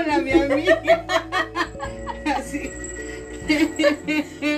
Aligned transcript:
Hola, 0.00 0.18
mi 0.18 0.32
amiga. 0.32 0.82
Así. 2.36 2.70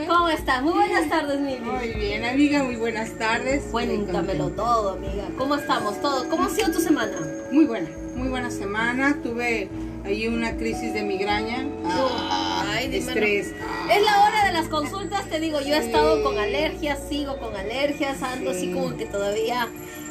¿Cómo 0.07 0.29
estás? 0.29 0.63
Muy 0.63 0.73
buenas 0.73 1.09
tardes, 1.09 1.41
Mili. 1.41 1.59
Muy 1.61 1.89
bien, 1.95 2.25
amiga, 2.25 2.63
muy 2.63 2.77
buenas 2.77 3.11
tardes. 3.19 3.65
Cuéntamelo 3.73 4.51
todo, 4.51 4.91
amiga. 4.91 5.25
¿Cómo 5.37 5.57
estamos? 5.57 6.01
Todo. 6.01 6.29
¿Cómo 6.29 6.45
ha 6.45 6.49
sido 6.51 6.71
tu 6.71 6.81
semana? 6.81 7.13
Muy 7.51 7.65
buena, 7.65 7.89
muy 8.15 8.29
buena 8.29 8.51
semana. 8.51 9.17
Tuve 9.23 9.69
ahí 10.05 10.29
una 10.29 10.57
crisis 10.57 10.93
de 10.95 11.03
migraña. 11.03 11.67
Ah, 11.87 12.65
Ay, 12.77 12.89
dímelo. 12.89 13.11
estrés. 13.13 13.47
Es 13.91 14.03
la 14.05 14.25
hora 14.25 14.45
de 14.47 14.53
las 14.53 14.69
consultas, 14.69 15.29
te 15.29 15.41
digo, 15.41 15.61
yo 15.61 15.75
he 15.75 15.79
estado 15.79 16.23
con 16.23 16.39
alergias, 16.39 16.99
sigo 17.09 17.37
con 17.39 17.57
alergias, 17.57 18.23
ando 18.23 18.53
Sí. 18.53 18.57
así 18.59 18.73
como 18.73 18.97
que 18.97 19.07
todavía 19.07 19.69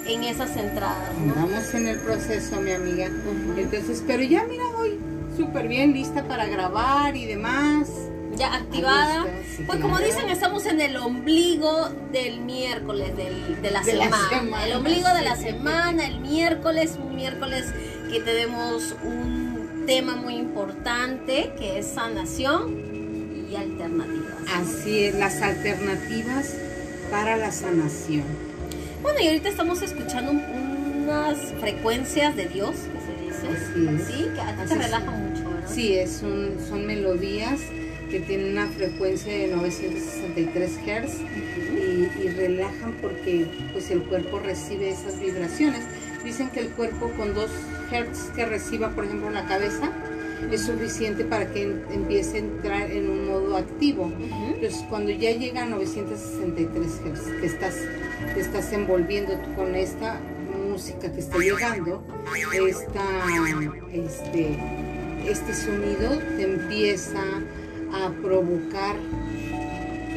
en 0.08 0.24
esas 0.24 0.58
entradas, 0.58 1.16
¿no? 1.20 1.34
Andamos 1.34 1.74
en 1.76 1.88
el 1.88 2.00
proceso, 2.00 2.60
mi 2.60 2.72
amiga. 2.72 3.06
Entonces, 3.06 4.04
pero 4.06 4.24
ya 4.24 4.44
mira 4.46 4.64
súper 5.36 5.68
bien, 5.68 5.94
lista 5.94 6.24
para 6.24 6.46
grabar 6.48 7.16
y 7.16 7.26
demás. 7.26 7.90
Ya 8.36 8.54
activada. 8.56 9.26
Sí, 9.56 9.64
Pues 9.68 9.80
como 9.80 10.00
dicen, 10.00 10.30
estamos 10.30 10.66
en 10.66 10.80
el 10.82 10.96
ombligo 10.98 11.90
del 12.12 12.40
miércoles 12.42 13.16
del- 13.18 13.62
de 13.62 13.72
la 13.72 13.82
De 13.82 13.94
la 13.94 14.06
semana. 14.06 14.66
El 14.66 14.74
ombligo 14.78 15.10
de 15.14 15.22
la 15.22 15.36
semana, 15.36 16.08
el 16.08 16.20
miércoles, 16.22 16.98
un 17.04 17.16
miércoles 17.16 17.66
que 18.10 18.20
tenemos 18.22 18.96
un 19.04 19.84
tema 19.86 20.16
muy 20.16 20.36
importante 20.36 21.52
que 21.60 21.80
es 21.80 21.88
sanación 21.88 22.78
y 23.52 23.56
alternativas. 23.56 24.32
Así 24.56 25.04
es, 25.06 25.16
las 25.16 25.42
alternativas 25.42 26.56
para 27.12 27.36
la 27.36 27.52
sanación. 27.52 28.24
Bueno, 29.02 29.20
y 29.20 29.28
ahorita 29.28 29.50
estamos 29.50 29.82
escuchando 29.82 30.32
un- 30.32 31.04
unas 31.04 31.38
frecuencias 31.60 32.36
de 32.36 32.48
Dios, 32.48 32.76
que. 32.94 33.01
Así 33.54 33.88
es. 33.88 34.04
Sí, 34.08 34.28
que 34.34 34.42
a 34.42 34.56
ti 34.56 34.62
Así 34.62 34.74
te 34.76 34.82
relaja 34.82 35.12
mucho, 35.12 35.50
¿verdad? 35.50 35.70
Sí, 35.74 35.94
es 35.96 36.22
un- 36.24 36.56
son 36.68 36.86
melodías 36.86 37.60
que 38.10 38.20
tienen 38.20 38.52
una 38.54 38.68
frecuencia 38.68 39.32
de 39.34 39.48
963 39.48 40.72
Hz 40.86 41.22
y, 41.74 42.24
y 42.24 42.30
relajan 42.30 42.94
porque 43.02 43.46
pues 43.72 43.90
el 43.92 44.04
cuerpo 44.04 44.40
recibe 44.40 44.90
esas 44.90 45.20
vibraciones. 45.20 45.82
Dicen 46.24 46.50
que 46.50 46.60
el 46.60 46.70
cuerpo 46.70 47.10
con 47.18 47.34
2 47.34 47.50
Hz 47.90 48.32
que 48.36 48.46
reciba, 48.46 48.90
por 48.90 49.06
ejemplo, 49.06 49.30
la 49.30 49.46
cabeza, 49.46 49.92
es 50.52 50.62
suficiente 50.66 51.24
para 51.24 51.52
que 51.54 51.64
en- 51.64 51.84
empiece 51.94 52.38
a 52.38 52.40
entrar 52.40 52.92
en 52.92 53.10
un 53.10 53.28
modo 53.28 53.56
activo. 53.58 54.06
Ujú. 54.06 54.54
Entonces, 54.56 54.84
cuando 54.90 55.12
ya 55.12 55.32
llega 55.32 55.64
a 55.64 55.66
963 55.68 56.88
Hz, 57.06 57.40
que 57.40 57.46
estás, 57.46 57.76
te 58.34 58.40
estás 58.42 58.74
envolviendo 58.74 59.34
tú 59.34 59.54
con 59.56 59.76
esta 59.76 60.20
música 60.82 61.12
que 61.12 61.20
está 61.20 61.38
llegando, 61.38 62.04
esta, 62.68 63.04
este, 63.94 64.58
este 65.30 65.54
sonido 65.54 66.18
te 66.36 66.42
empieza 66.44 67.22
a 67.94 68.10
provocar, 68.24 68.96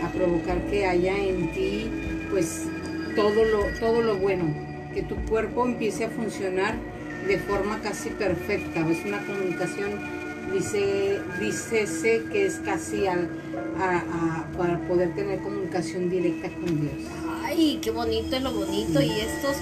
a 0.02 0.08
provocar 0.12 0.58
que 0.70 0.86
haya 0.86 1.18
en 1.18 1.52
ti, 1.52 1.90
pues, 2.30 2.62
todo 3.14 3.44
lo, 3.44 3.64
todo 3.78 4.00
lo 4.00 4.16
bueno, 4.16 4.44
que 4.94 5.02
tu 5.02 5.16
cuerpo 5.26 5.66
empiece 5.66 6.06
a 6.06 6.08
funcionar 6.08 6.76
de 7.28 7.38
forma 7.40 7.80
casi 7.82 8.08
perfecta. 8.08 8.88
Es 8.88 9.04
una 9.04 9.22
comunicación, 9.26 10.00
dice, 10.50 11.18
dícese 11.40 12.22
que 12.32 12.46
es 12.46 12.54
casi 12.64 13.06
al, 13.06 13.28
a- 13.78 14.46
para 14.56 14.78
poder 14.88 15.14
tener 15.14 15.40
comunicación 15.40 16.08
directa 16.08 16.48
con 16.48 16.80
Dios. 16.80 17.10
Ay, 17.42 17.78
qué 17.82 17.90
bonito 17.90 18.34
es 18.36 18.42
lo 18.42 18.52
bonito 18.52 19.02
y 19.02 19.10
estos, 19.10 19.56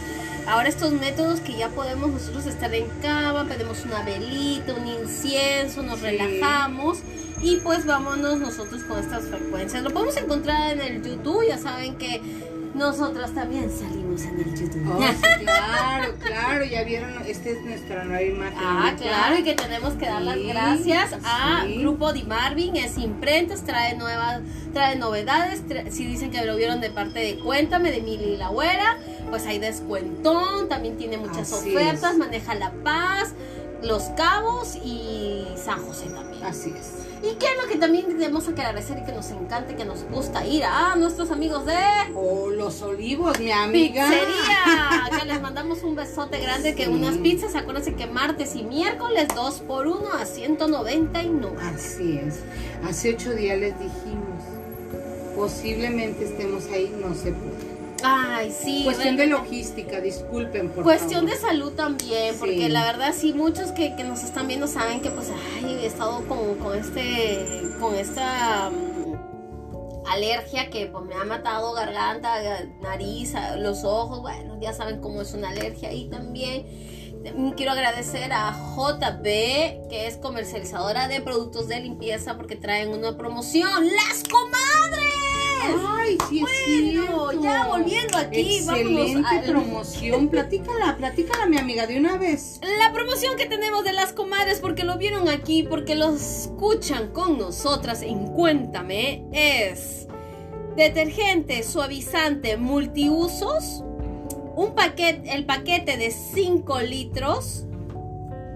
ahora 0.47 0.69
estos 0.69 0.93
métodos 0.93 1.41
que 1.41 1.57
ya 1.57 1.69
podemos 1.69 2.11
nosotros 2.11 2.47
estar 2.47 2.73
en 2.75 2.87
cama, 3.01 3.47
pedimos 3.49 3.85
una 3.85 4.03
velita, 4.03 4.75
un 4.75 4.87
incienso, 4.87 5.83
nos 5.83 5.99
Sí. 6.01 6.07
relajamos 6.07 6.99
y 7.43 7.57
pues 7.57 7.85
vámonos 7.87 8.39
nosotros 8.39 8.83
con 8.85 8.99
estas 8.99 9.25
frecuencias. 9.25 9.83
Lo 9.83 9.91
podemos 9.91 10.17
encontrar 10.17 10.73
en 10.73 10.81
el 10.81 11.03
YouTube, 11.03 11.47
ya 11.49 11.59
saben 11.59 11.97
que 11.97 12.21
nosotras 12.75 13.33
también 13.35 13.71
salimos 13.71 14.23
en 14.23 14.41
el 14.41 14.55
YouTube. 14.55 14.89
Oh, 14.91 15.01
sí, 15.03 15.45
claro, 15.45 16.15
claro, 16.19 16.65
ya 16.65 16.83
vieron, 16.85 17.13
esta 17.27 17.51
es 17.51 17.63
nuestra 17.65 18.05
nueva 18.05 18.23
imagen. 18.23 18.59
Ah, 18.61 18.95
claro, 18.99 19.39
y 19.39 19.43
que 19.45 19.55
tenemos 19.55 19.95
que 19.95 20.07
dar 20.07 20.23
las 20.23 20.35
Sí, 20.37 20.45
gracias 20.47 21.13
a 21.25 21.63
sí. 21.67 21.79
Grupo 21.79 22.13
Di 22.13 22.23
Marvin, 22.23 22.77
es 22.77 22.97
imprentas, 22.99 23.65
trae 23.65 23.97
nuevas, 23.97 24.41
trae 24.73 24.97
novedades, 24.97 25.67
tra- 25.69 25.91
si 25.91 26.07
dicen 26.07 26.31
que 26.31 26.45
lo 26.45 26.57
vieron 26.57 26.81
de 26.81 26.91
parte 26.91 27.19
de 27.19 27.39
Cuéntame, 27.39 27.91
de 27.91 28.01
Mili 28.01 28.37
la 28.37 28.49
Güera, 28.49 28.97
pues 29.31 29.45
hay 29.47 29.59
descuentón, 29.59 30.69
también 30.69 30.97
tiene 30.97 31.19
muchas 31.19 31.53
Así 31.53 31.75
ofertas, 31.77 32.13
es. 32.13 32.19
maneja 32.19 32.55
La 32.55 32.71
Paz, 32.85 33.35
Los 33.83 34.05
Cabos 34.17 34.77
y 34.77 35.47
San 35.57 35.83
José 35.85 36.07
también. 36.07 36.43
Así 36.45 36.73
es. 36.77 37.02
¿Y 37.23 37.37
qué 37.37 37.47
es 37.47 37.63
lo 37.63 37.69
que 37.69 37.79
también 37.79 38.07
tenemos 38.07 38.45
que 38.45 38.61
agradecer 38.61 38.99
y 38.99 39.05
que 39.05 39.13
nos 39.13 39.31
encanta 39.31 39.73
y 39.73 39.77
que 39.77 39.85
nos 39.85 40.03
gusta 40.05 40.45
ir 40.45 40.65
a 40.65 40.97
nuestros 40.97 41.31
amigos 41.31 41.65
de 41.65 41.77
O 42.17 42.51
los 42.51 42.83
olivos, 42.83 43.39
mi 43.39 43.53
amiga. 43.53 44.09
Pizzería, 44.09 45.19
que 45.21 45.27
les 45.27 45.41
mandamos 45.41 45.85
un 45.85 45.95
besote 45.95 46.41
grande, 46.41 46.75
que 46.75 46.89
unas 46.89 47.17
pizzas, 47.19 47.55
acuérdense 47.55 47.95
que 47.95 48.07
martes 48.07 48.57
y 48.57 48.65
miércoles 48.65 49.29
2 49.35 49.61
por 49.61 49.87
1 49.87 50.13
a 50.13 50.25
199. 50.25 51.57
Así 51.63 52.19
es. 52.19 52.41
Hace 52.85 53.15
ocho 53.15 53.33
días 53.35 53.59
les 53.59 53.79
dijimos, 53.79 54.43
posiblemente 55.37 56.25
estemos 56.25 56.67
ahí, 56.73 56.93
no 57.01 57.15
sé. 57.15 57.33
Ay, 58.05 58.51
sí. 58.53 58.83
Cuestión 58.85 59.17
de 59.17 59.27
logística, 59.27 60.01
disculpen 60.01 60.71
por 60.71 60.83
Cuestión 60.85 61.27
de 61.27 61.37
salud 61.37 61.73
también, 61.73 62.33
Sí. 62.35 62.39
porque 62.41 62.69
la 62.69 62.85
verdad 62.85 63.15
sí, 63.17 63.33
muchos 63.33 63.73
que, 63.73 63.95
que 63.97 64.05
nos 64.05 64.23
están 64.25 64.49
viendo 64.49 64.67
saben 64.67 65.01
que 65.01 65.11
pues, 65.11 65.29
ay, 65.63 65.79
he 65.83 65.87
estado 65.87 66.27
con, 66.27 66.57
con 66.57 66.77
este, 66.79 67.63
con 67.81 67.95
esta 67.95 68.71
mm, 68.71 70.07
alergia 70.09 70.69
que 70.71 70.87
pues 70.87 71.05
me 71.05 71.15
ha 71.15 71.25
matado 71.25 71.73
garganta, 71.73 72.43
ga- 72.43 72.81
nariz, 72.81 73.35
los 73.59 73.85
ojos, 73.85 74.21
bueno, 74.21 74.59
ya 74.61 74.73
saben 74.73 75.01
cómo 75.01 75.23
es 75.23 75.33
una 75.35 75.51
alergia 75.51 75.93
y 75.93 76.09
también 76.11 76.67
mm, 77.37 77.51
quiero 77.53 77.73
agradecer 77.73 78.33
a 78.33 78.53
JB, 78.77 79.23
que 79.89 80.07
es 80.09 80.17
comercializadora 80.17 81.09
de 81.09 81.21
productos 81.21 81.69
de 81.69 81.81
limpieza 81.81 82.37
porque 82.37 82.57
traen 82.57 82.91
una 82.91 83.17
promoción, 83.17 83.71
¡Las 83.87 84.23
Comadres! 84.29 85.13
Ay, 85.89 86.19
sí 86.29 86.39
es 86.45 86.97
Bueno, 87.07 87.12
volviendo 87.79 88.17
aquí, 88.19 88.57
Excelente 88.59 89.11
vámonos 89.15 89.31
al- 89.33 89.45
promoción. 89.45 90.29
Platícala, 90.29 90.97
platícala, 90.97 91.47
mi 91.47 91.59
amiga, 91.59 91.87
de 91.87 91.99
una 91.99 92.17
vez. 92.17 92.61
La 92.79 92.93
promoción 92.93 93.37
que 93.37 93.47
tenemos 93.47 93.85
de 93.85 93.93
las 93.93 94.13
comadres, 94.13 94.61
porque 94.61 94.85
lo 94.85 94.97
vieron 94.99 95.29
aquí, 95.29 95.63
porque 95.63 95.95
lo 95.95 96.15
escuchan 96.15 97.09
con 97.13 97.39
nosotras 97.39 98.03
en 98.03 98.27
Cuéntame, 98.29 99.25
es 99.33 100.07
detergente 100.77 101.63
suavizante 101.63 102.57
multiusos, 102.57 103.83
un 104.57 104.75
paquete, 104.75 105.33
el 105.35 105.45
paquete 105.47 105.97
de 105.97 106.11
5 106.11 106.81
litros. 106.81 107.65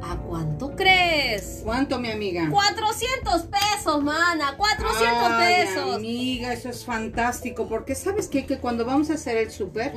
¿A 0.09 0.17
cuánto 0.19 0.77
crees? 0.77 1.62
¿Cuánto, 1.65 1.99
mi 1.99 2.11
amiga? 2.11 2.49
400 2.50 3.43
pesos, 3.43 4.03
mana, 4.03 4.56
400 4.56 5.03
Ay, 5.05 5.55
pesos. 5.67 5.94
Amiga, 5.97 6.53
eso 6.53 6.69
es 6.69 6.84
fantástico, 6.84 7.69
porque 7.69 7.94
sabes 7.94 8.28
qué? 8.28 8.47
que 8.47 8.59
cuando 8.59 8.84
vamos 8.84 9.11
a 9.11 9.15
hacer 9.15 9.37
el 9.37 9.50
súper, 9.50 9.93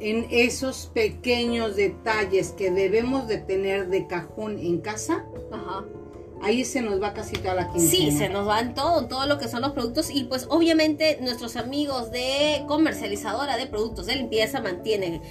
en 0.00 0.26
esos 0.30 0.90
pequeños 0.94 1.76
detalles 1.76 2.52
que 2.52 2.70
debemos 2.70 3.26
de 3.26 3.38
tener 3.38 3.88
de 3.88 4.06
cajón 4.06 4.58
en 4.58 4.80
casa, 4.80 5.24
Ajá. 5.50 5.84
Ahí 6.44 6.64
se 6.64 6.82
nos 6.82 7.02
va 7.02 7.12
casi 7.14 7.36
toda 7.36 7.54
la 7.54 7.70
quincena. 7.72 7.90
Sí, 8.10 8.16
se 8.16 8.28
nos 8.28 8.46
van 8.46 8.74
todo, 8.74 9.06
todo 9.06 9.26
lo 9.26 9.38
que 9.38 9.48
son 9.48 9.62
los 9.62 9.72
productos 9.72 10.10
y 10.10 10.24
pues 10.24 10.46
obviamente 10.50 11.18
nuestros 11.20 11.56
amigos 11.56 12.10
de 12.10 12.64
comercializadora 12.68 13.56
de 13.56 13.66
productos 13.66 14.06
de 14.06 14.16
limpieza 14.16 14.60
mantienen 14.60 15.22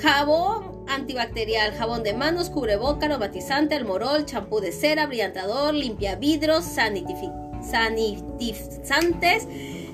jabón 0.00 0.84
antibacterial, 0.88 1.72
jabón 1.74 2.02
de 2.02 2.14
manos, 2.14 2.50
cubreboca, 2.50 3.06
aromatizante, 3.06 3.74
almorol, 3.74 4.24
champú 4.26 4.60
de 4.60 4.72
cera, 4.72 5.06
brillantador, 5.06 5.74
limpia 5.74 6.16
vidrios, 6.16 6.64
sanitifi- 6.64 7.32
sanitizantes, 7.62 9.46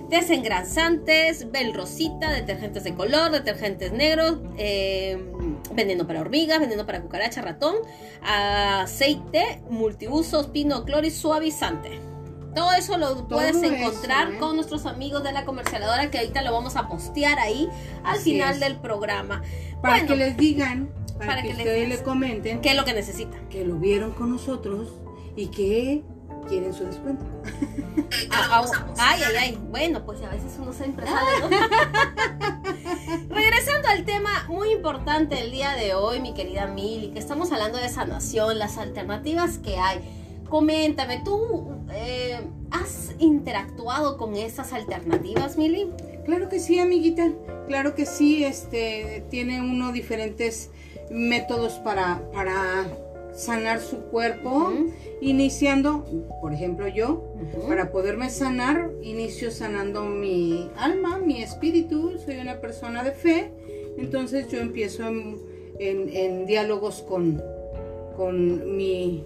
desengrasantes, 0.09 1.51
bel 1.51 1.75
rosita, 1.75 2.31
detergentes 2.31 2.85
de 2.85 2.95
color, 2.95 3.31
detergentes 3.33 3.93
negros, 3.93 4.39
eh, 4.59 5.19
veneno 5.75 6.07
para 6.07 6.21
hormigas, 6.21 6.61
veneno 6.61 6.87
para 6.87 7.01
cucaracha, 7.03 7.43
ratón, 7.43 7.75
aceite, 8.23 9.63
multiusos, 9.71 10.47
pino, 10.49 10.85
cloro 10.85 11.07
y 11.07 11.11
suavizante. 11.11 12.01
Todo 12.55 12.73
eso 12.73 12.97
lo 12.97 13.29
puedes 13.29 13.57
eso, 13.57 13.67
encontrar 13.67 14.33
¿eh? 14.33 14.39
con 14.39 14.57
nuestros 14.57 14.87
amigos 14.87 15.23
de 15.23 15.33
la 15.33 15.45
comercializadora 15.45 16.11
que 16.11 16.19
ahorita 16.19 16.41
lo 16.43 16.53
vamos 16.53 16.77
a 16.77 16.89
postear 16.89 17.39
ahí 17.39 17.69
al 18.03 18.17
Así 18.17 18.33
final 18.33 18.55
es. 18.55 18.61
del 18.61 18.77
programa. 18.77 19.43
Para 19.83 19.97
Bueno, 19.97 20.09
que 20.09 20.17
les 20.17 20.37
digan, 20.39 20.89
para, 21.19 21.27
para 21.27 21.43
que, 21.43 21.49
que 21.49 21.55
les 21.55 21.59
ustedes 21.67 21.85
digas. 21.85 21.99
le 21.99 22.05
comenten 22.05 22.61
¿Qué 22.63 22.71
es 22.71 22.77
lo 22.77 22.85
que 22.87 22.95
necesitan? 22.95 23.47
que 23.51 23.65
lo 23.67 23.77
vieron 23.77 24.13
con 24.13 24.31
nosotros 24.31 24.95
y 25.37 25.49
que 25.49 26.03
quieren 26.47 26.73
su 26.75 26.85
descuento. 26.85 27.25
Ah, 28.31 28.63
ah, 28.63 28.95
ay, 28.99 29.21
ay, 29.27 29.37
ay. 29.37 29.59
Bueno, 29.71 30.05
pues 30.05 30.23
a 30.23 30.29
veces 30.29 30.57
uno 30.61 30.73
se 30.73 30.85
empresario, 30.85 31.51
¿no? 31.51 33.35
Regresando 33.35 33.89
al 33.89 34.05
tema 34.05 34.45
muy 34.49 34.71
importante 34.71 35.41
el 35.41 35.51
día 35.51 35.73
de 35.73 35.95
hoy, 35.95 36.21
mi 36.21 36.33
querida 36.33 36.67
Mili, 36.67 37.09
que 37.09 37.19
estamos 37.19 37.51
hablando 37.53 37.79
de 37.79 37.89
sanación, 37.89 38.59
las 38.59 38.79
alternativas 38.79 39.59
que 39.59 39.77
hay. 39.79 40.01
Coméntame, 40.49 41.21
¿tú 41.25 41.73
eh, 41.93 42.41
has 42.71 43.15
interactuado 43.19 44.17
con 44.17 44.37
estas 44.37 44.73
alternativas, 44.73 45.57
Mili? 45.57 45.91
Claro 46.25 46.49
que 46.49 46.61
sí, 46.61 46.79
amiguita. 46.79 47.33
Claro 47.67 47.95
que 47.95 48.07
sí. 48.07 48.45
Este 48.45 49.25
tiene 49.31 49.61
uno 49.61 49.93
diferentes 49.93 50.71
métodos 51.11 51.75
para, 51.75 52.21
para 52.33 52.87
sanar 53.37 53.81
su 53.81 53.99
cuerpo, 54.07 54.73
iniciando, 55.21 56.05
por 56.41 56.53
ejemplo, 56.55 56.89
yo, 56.89 57.23
para 57.69 57.93
poderme 57.93 58.31
sanar, 58.31 58.91
inicio 59.03 59.51
sanando 59.51 60.05
mi 60.05 60.71
alma, 60.77 61.19
mi 61.19 61.43
espíritu, 61.43 62.19
soy 62.25 62.39
una 62.39 62.61
persona 62.61 63.05
de 63.05 63.13
fe, 63.13 63.53
entonces 63.99 64.49
yo 64.49 64.59
empiezo 64.59 65.05
en, 65.79 66.47
diálogos 66.47 67.03
con, 67.03 67.43
con 68.17 68.77
mi, 68.77 69.25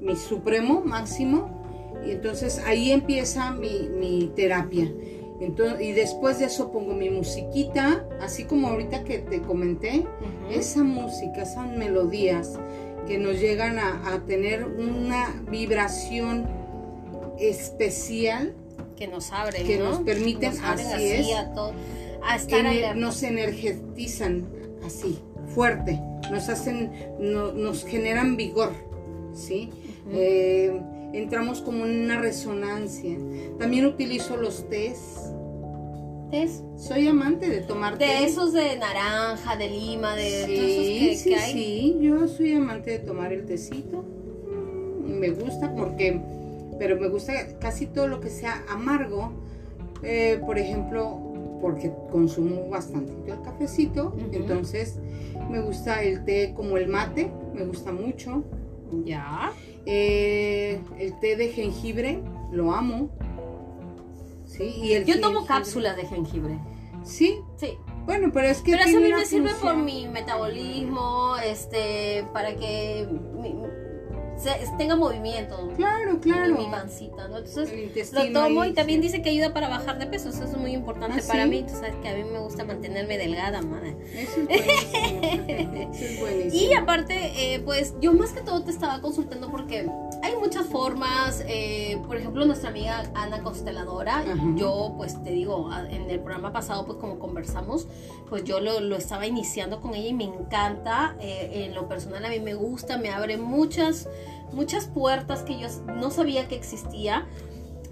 mi, 0.00 0.16
supremo 0.16 0.82
máximo, 0.84 1.64
y 2.04 2.12
entonces 2.12 2.60
ahí 2.66 2.90
empieza 2.90 3.52
mi, 3.52 3.88
mi 3.88 4.32
terapia. 4.34 4.92
Entonces, 5.40 5.80
y 5.80 5.92
después 5.92 6.40
de 6.40 6.46
eso 6.46 6.72
pongo 6.72 6.94
mi 6.94 7.10
musiquita, 7.10 8.04
así 8.20 8.44
como 8.44 8.68
ahorita 8.68 9.04
que 9.04 9.18
te 9.18 9.40
comenté, 9.40 10.04
esa 10.50 10.82
música, 10.82 11.42
esas 11.42 11.68
melodías 11.68 12.58
que 13.08 13.18
nos 13.18 13.40
llegan 13.40 13.78
a, 13.78 14.22
tener 14.26 14.64
una 14.64 15.42
vibración 15.50 16.46
especial. 17.40 18.54
Que 18.96 19.08
nos 19.08 19.32
abren, 19.32 19.66
Que 19.66 19.78
nos 19.78 20.00
permiten, 20.00 20.52
así, 20.62 21.04
es, 21.04 21.26
a, 22.22 22.36
estar 22.36 22.96
nos 22.96 23.22
energetizan 23.22 24.46
así, 24.84 25.18
fuerte, 25.54 26.00
nos 26.30 26.48
hacen, 26.48 26.92
nos 27.18 27.84
generan 27.84 28.36
vigor, 28.36 28.72
¿sí? 29.32 29.70
entramos 31.12 31.60
como 31.62 31.86
en 31.86 32.04
una 32.04 32.20
resonancia. 32.20 33.16
También 33.58 33.86
utilizo 33.86 34.36
los 34.36 34.68
tés. 34.68 35.32
Soy 36.76 37.08
amante 37.08 37.48
de 37.48 37.62
tomar 37.62 37.96
De 37.96 38.24
esos 38.24 38.52
de 38.52 38.76
naranja, 38.76 39.56
de 39.56 39.70
lima, 39.70 40.14
de 40.14 40.44
sí, 40.44 41.08
esos 41.08 41.22
que, 41.22 41.30
sí, 41.30 41.34
hay. 41.34 41.52
Sí, 41.52 41.98
yo 42.02 42.28
soy 42.28 42.52
amante 42.52 42.90
de 42.90 42.98
tomar 42.98 43.32
el 43.32 43.46
tecito. 43.46 44.04
Me 45.06 45.30
gusta 45.30 45.74
porque, 45.74 46.20
pero 46.78 47.00
me 47.00 47.08
gusta 47.08 47.32
casi 47.58 47.86
todo 47.86 48.08
lo 48.08 48.20
que 48.20 48.28
sea 48.28 48.62
amargo. 48.68 49.32
Eh, 50.02 50.38
por 50.44 50.58
ejemplo, 50.58 51.18
porque 51.62 51.92
consumo 52.10 52.68
bastante 52.68 53.12
el 53.26 53.40
cafecito, 53.42 54.14
entonces 54.30 54.98
me 55.50 55.60
gusta 55.60 56.02
el 56.02 56.24
té 56.24 56.52
como 56.54 56.76
el 56.76 56.88
mate, 56.88 57.30
me 57.54 57.64
gusta 57.64 57.90
mucho. 57.90 58.44
Ya. 59.04 59.50
Eh, 59.86 60.78
el 60.98 61.18
té 61.20 61.36
de 61.36 61.48
jengibre, 61.48 62.20
lo 62.52 62.72
amo. 62.72 63.08
¿Sí? 64.58 64.64
Y 64.82 64.92
el 64.92 65.04
Yo 65.04 65.20
tomo 65.20 65.46
cápsulas 65.46 65.96
de 65.96 66.04
jengibre. 66.06 66.58
¿Sí? 67.04 67.40
Sí. 67.56 67.78
Bueno, 68.04 68.30
pero 68.32 68.48
es 68.48 68.60
que. 68.60 68.72
Pero 68.72 68.84
eso 68.84 68.98
a 68.98 69.00
mí 69.00 69.12
me 69.12 69.24
sirve 69.24 69.54
por 69.54 69.76
mi 69.76 70.08
metabolismo, 70.08 71.36
este, 71.42 72.26
para 72.32 72.56
que 72.56 73.06
tenga 74.78 74.96
movimiento. 74.96 75.70
Claro, 75.76 76.20
claro. 76.20 76.56
mi 76.56 76.66
pancita, 76.66 77.28
¿no? 77.28 77.38
Entonces 77.38 78.12
lo 78.12 78.32
tomo 78.32 78.64
y 78.64 78.72
también 78.72 79.00
dice 79.00 79.22
que 79.22 79.30
ayuda 79.30 79.52
para 79.52 79.68
bajar 79.68 79.98
de 79.98 80.06
peso. 80.06 80.28
Eso 80.28 80.44
es 80.44 80.56
muy 80.56 80.72
importante 80.72 81.20
¿Ah, 81.22 81.26
para 81.26 81.46
mí. 81.46 81.62
Tú 81.62 81.74
sabes 81.74 81.94
que 82.02 82.08
a 82.08 82.14
mí 82.14 82.24
me 82.24 82.38
gusta 82.38 82.64
mantenerme 82.64 83.18
delgada, 83.18 83.62
madre. 83.62 83.96
Eso 84.14 86.04
es 86.04 86.20
buenísimo. 86.20 86.70
Y 86.70 86.74
aparte, 86.74 87.54
eh, 87.54 87.60
pues 87.60 87.94
yo 88.00 88.12
más 88.12 88.32
que 88.32 88.40
todo 88.40 88.62
te 88.62 88.70
estaba 88.70 89.00
consultando 89.00 89.50
porque 89.50 89.88
hay 90.22 90.36
muchas 90.36 90.66
formas. 90.66 91.42
Eh, 91.46 91.98
por 92.06 92.16
ejemplo, 92.16 92.44
nuestra 92.44 92.70
amiga 92.70 93.10
Ana 93.14 93.42
Consteladora, 93.42 94.24
yo 94.56 94.94
pues 94.96 95.22
te 95.22 95.30
digo, 95.30 95.70
en 95.90 96.10
el 96.10 96.20
programa 96.20 96.52
pasado 96.52 96.86
pues 96.86 96.98
como 96.98 97.18
conversamos, 97.18 97.88
pues 98.28 98.44
yo 98.44 98.60
lo, 98.60 98.80
lo 98.80 98.96
estaba 98.96 99.26
iniciando 99.26 99.80
con 99.80 99.94
ella 99.94 100.08
y 100.08 100.14
me 100.14 100.24
encanta. 100.24 101.16
Eh, 101.20 101.64
en 101.66 101.74
lo 101.74 101.88
personal 101.88 102.24
a 102.24 102.28
mí 102.28 102.40
me 102.40 102.54
gusta, 102.54 102.98
me 102.98 103.10
abre 103.10 103.36
muchas 103.36 104.08
muchas 104.52 104.86
puertas 104.86 105.42
que 105.42 105.58
yo 105.58 105.68
no 105.86 106.10
sabía 106.10 106.48
que 106.48 106.56
existía. 106.56 107.26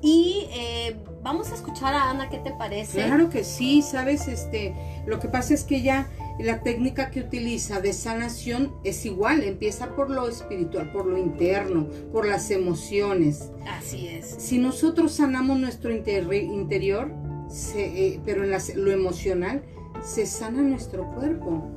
Y 0.03 0.47
eh, 0.51 0.97
vamos 1.23 1.51
a 1.51 1.55
escuchar 1.55 1.95
a 1.95 2.11
Ana, 2.11 2.29
¿qué 2.29 2.39
te 2.39 2.53
parece? 2.53 3.05
Claro 3.05 3.31
que 3.31 3.45
sí, 3.45 3.83
sabes, 3.83 4.29
este, 4.29 4.75
lo 5.07 5.19
que 5.19 5.29
pasa 5.29 5.55
es 5.55 5.65
que 5.65 5.79
ella, 5.79 6.09
la 6.39 6.63
técnica 6.63 7.11
que 7.11 7.21
utiliza 7.21 7.81
de 7.81 7.93
sanación 7.93 8.75
es 8.85 9.07
igual, 9.07 9.43
empieza 9.43 9.97
por 9.97 10.11
lo 10.11 10.29
espiritual, 10.29 10.93
por 10.93 11.07
lo 11.07 11.17
interno, 11.17 11.89
por 12.13 12.27
las 12.27 12.51
emociones. 12.51 13.51
Así 13.67 14.07
es. 14.07 14.37
Si 14.39 14.59
nosotros 14.59 15.13
sanamos 15.13 15.59
nuestro 15.59 15.91
interior, 15.91 17.11
eh, 17.75 18.21
pero 18.25 18.45
en 18.45 18.51
lo 18.51 18.93
emocional, 18.93 19.63
se 20.05 20.27
sana 20.27 20.63
nuestro 20.63 21.11
cuerpo. 21.13 21.71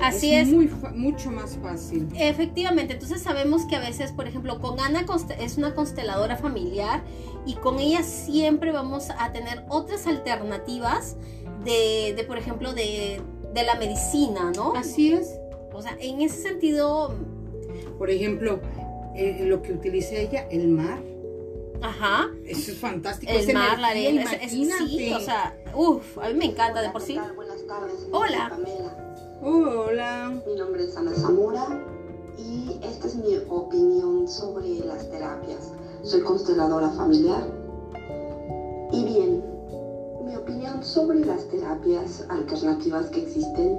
Así 0.00 0.34
es. 0.34 0.48
Muy, 0.48 0.70
mucho 0.94 1.30
más 1.30 1.56
fácil. 1.56 2.08
Efectivamente, 2.16 2.94
entonces 2.94 3.22
sabemos 3.22 3.66
que 3.66 3.76
a 3.76 3.80
veces, 3.80 4.12
por 4.12 4.26
ejemplo, 4.26 4.60
con 4.60 4.80
Ana 4.80 5.04
es 5.38 5.58
una 5.58 5.74
consteladora 5.74 6.36
familiar 6.36 7.02
y 7.46 7.54
con 7.54 7.78
ella 7.78 8.02
siempre 8.02 8.72
vamos 8.72 9.08
a 9.10 9.32
tener 9.32 9.64
otras 9.68 10.06
alternativas 10.06 11.16
de, 11.64 12.14
de 12.16 12.24
por 12.24 12.38
ejemplo, 12.38 12.72
de, 12.72 13.20
de, 13.52 13.62
la 13.64 13.74
medicina, 13.74 14.52
¿no? 14.54 14.74
Así 14.74 15.12
es. 15.12 15.38
O 15.72 15.82
sea, 15.82 15.96
en 16.00 16.20
ese 16.20 16.42
sentido... 16.42 17.14
Por 17.98 18.10
ejemplo, 18.10 18.60
eh, 19.14 19.44
lo 19.46 19.60
que 19.62 19.72
utiliza 19.72 20.14
ella, 20.14 20.46
el 20.50 20.68
mar. 20.68 20.98
Ajá. 21.82 22.28
Eso 22.46 22.72
es 22.72 22.78
fantástico. 22.78 23.32
El 23.32 23.52
mar, 23.52 23.78
la 23.78 23.88
arena. 23.88 24.24
sí, 24.48 25.12
o 25.14 25.20
sea, 25.20 25.56
uff, 25.74 26.18
a 26.18 26.28
mí 26.28 26.34
me 26.34 26.46
encanta 26.46 26.82
de 26.82 26.90
por 26.90 27.02
sí. 27.02 27.18
Buenas 27.34 27.66
tardes. 27.66 28.08
Hola. 28.12 28.58
Hola. 29.42 30.38
Mi 30.46 30.54
nombre 30.54 30.84
es 30.84 30.94
Ana 30.98 31.14
Zamora 31.14 31.66
y 32.36 32.78
esta 32.82 33.06
es 33.06 33.16
mi 33.16 33.38
opinión 33.48 34.28
sobre 34.28 34.80
las 34.80 35.08
terapias. 35.08 35.72
Soy 36.02 36.20
consteladora 36.20 36.90
familiar. 36.90 37.42
Y 38.92 39.02
bien, 39.02 39.42
mi 40.26 40.36
opinión 40.36 40.84
sobre 40.84 41.24
las 41.24 41.48
terapias 41.48 42.22
alternativas 42.28 43.08
que 43.08 43.20
existen, 43.20 43.78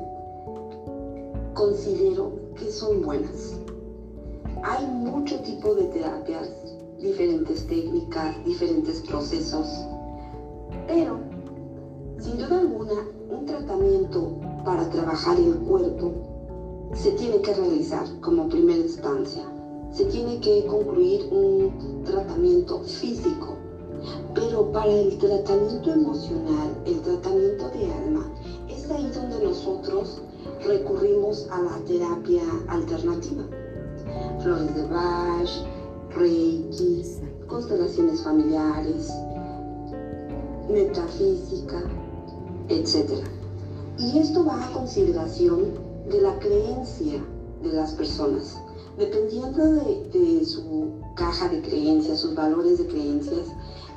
considero 1.53 2.31
que 2.55 2.71
son 2.71 3.03
buenas. 3.03 3.53
Hay 4.63 4.87
mucho 4.87 5.39
tipo 5.41 5.75
de 5.75 5.83
terapias, 5.89 6.49
diferentes 6.99 7.67
técnicas, 7.67 8.43
diferentes 8.45 8.99
procesos, 9.01 9.67
pero 10.87 11.19
sin 12.17 12.39
duda 12.39 12.61
alguna 12.61 13.05
un 13.29 13.45
tratamiento 13.45 14.39
para 14.63 14.89
trabajar 14.89 15.37
el 15.39 15.55
cuerpo 15.59 16.11
se 16.93 17.11
tiene 17.11 17.41
que 17.41 17.53
realizar 17.53 18.05
como 18.21 18.49
primera 18.49 18.79
instancia. 18.79 19.43
Se 19.91 20.05
tiene 20.05 20.39
que 20.39 20.65
concluir 20.67 21.27
un 21.31 22.03
tratamiento 22.05 22.79
físico, 22.79 23.55
pero 24.33 24.71
para 24.71 24.91
el 24.91 25.17
tratamiento 25.17 25.91
emocional, 25.91 26.77
el 26.85 27.01
tratamiento 27.01 27.69
de 27.69 27.91
alma, 27.91 28.31
es 28.69 28.89
ahí 28.89 29.11
donde 29.13 29.43
nosotros 29.43 30.21
recurrimos 30.65 31.47
a 31.51 31.61
la 31.61 31.77
terapia 31.85 32.43
alternativa. 32.67 33.43
Flores 34.41 34.75
de 34.75 34.83
Bach, 34.87 35.49
Reiki, 36.15 37.03
constelaciones 37.47 38.23
familiares, 38.23 39.11
metafísica, 40.69 41.83
etc. 42.69 43.40
Y 44.01 44.17
esto 44.17 44.43
va 44.43 44.65
a 44.65 44.73
consideración 44.73 45.73
de 46.09 46.21
la 46.21 46.39
creencia 46.39 47.23
de 47.61 47.71
las 47.71 47.91
personas. 47.93 48.57
Dependiendo 48.97 49.63
de, 49.63 50.43
su 50.43 50.93
caja 51.15 51.47
de 51.49 51.61
creencias, 51.61 52.19
sus 52.19 52.33
valores 52.33 52.79
de 52.79 52.87
creencias, 52.87 53.45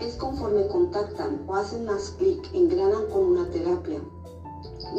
es 0.01 0.17
conforme 0.17 0.67
contactan 0.67 1.41
o 1.47 1.55
hacen 1.55 1.87
más 1.87 2.11
clic, 2.19 2.39
engranan 2.53 3.07
con 3.11 3.25
una 3.25 3.49
terapia. 3.49 3.99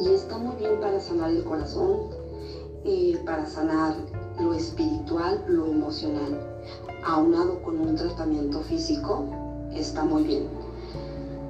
Y 0.03 0.09
está 0.09 0.39
muy 0.39 0.55
bien 0.55 0.79
para 0.79 0.99
sanar 0.99 1.29
el 1.29 1.43
corazón, 1.43 2.09
eh, 2.83 3.21
para 3.27 3.45
sanar 3.45 3.95
lo 4.39 4.55
espiritual, 4.55 5.45
lo 5.47 5.67
emocional. 5.67 6.39
Aunado 7.03 7.61
con 7.61 7.79
un 7.79 7.95
tratamiento 7.95 8.59
físico, 8.61 9.25
está 9.71 10.03
muy 10.03 10.23
bien. 10.23 10.47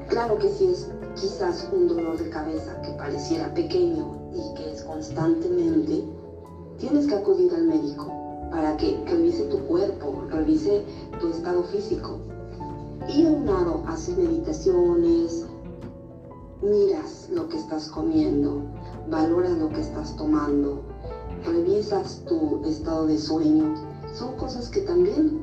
Claro 0.10 0.38
que 0.38 0.50
sí 0.50 0.66
es 0.66 0.90
quizás 1.15 1.67
un 1.72 1.88
dolor 1.88 2.17
de 2.17 2.29
cabeza 2.29 2.81
que 2.81 2.91
pareciera 2.91 3.53
pequeño 3.53 4.29
y 4.34 4.53
que 4.55 4.72
es 4.72 4.84
constantemente, 4.84 6.03
tienes 6.77 7.07
que 7.07 7.15
acudir 7.15 7.53
al 7.53 7.63
médico 7.63 8.12
para 8.51 8.75
que 8.75 9.01
revise 9.05 9.43
tu 9.45 9.60
cuerpo, 9.60 10.24
revise 10.29 10.84
tu 11.19 11.29
estado 11.29 11.63
físico. 11.63 12.19
Y 13.07 13.25
aunado 13.25 13.84
hacer 13.88 14.17
meditaciones, 14.17 15.45
miras 16.62 17.29
lo 17.31 17.48
que 17.48 17.57
estás 17.57 17.88
comiendo, 17.88 18.62
valoras 19.10 19.57
lo 19.57 19.69
que 19.69 19.81
estás 19.81 20.15
tomando, 20.17 20.81
revisas 21.45 22.24
tu 22.27 22.62
estado 22.65 23.07
de 23.07 23.17
sueño. 23.17 23.74
Son 24.13 24.36
cosas 24.36 24.69
que 24.69 24.81
también 24.81 25.39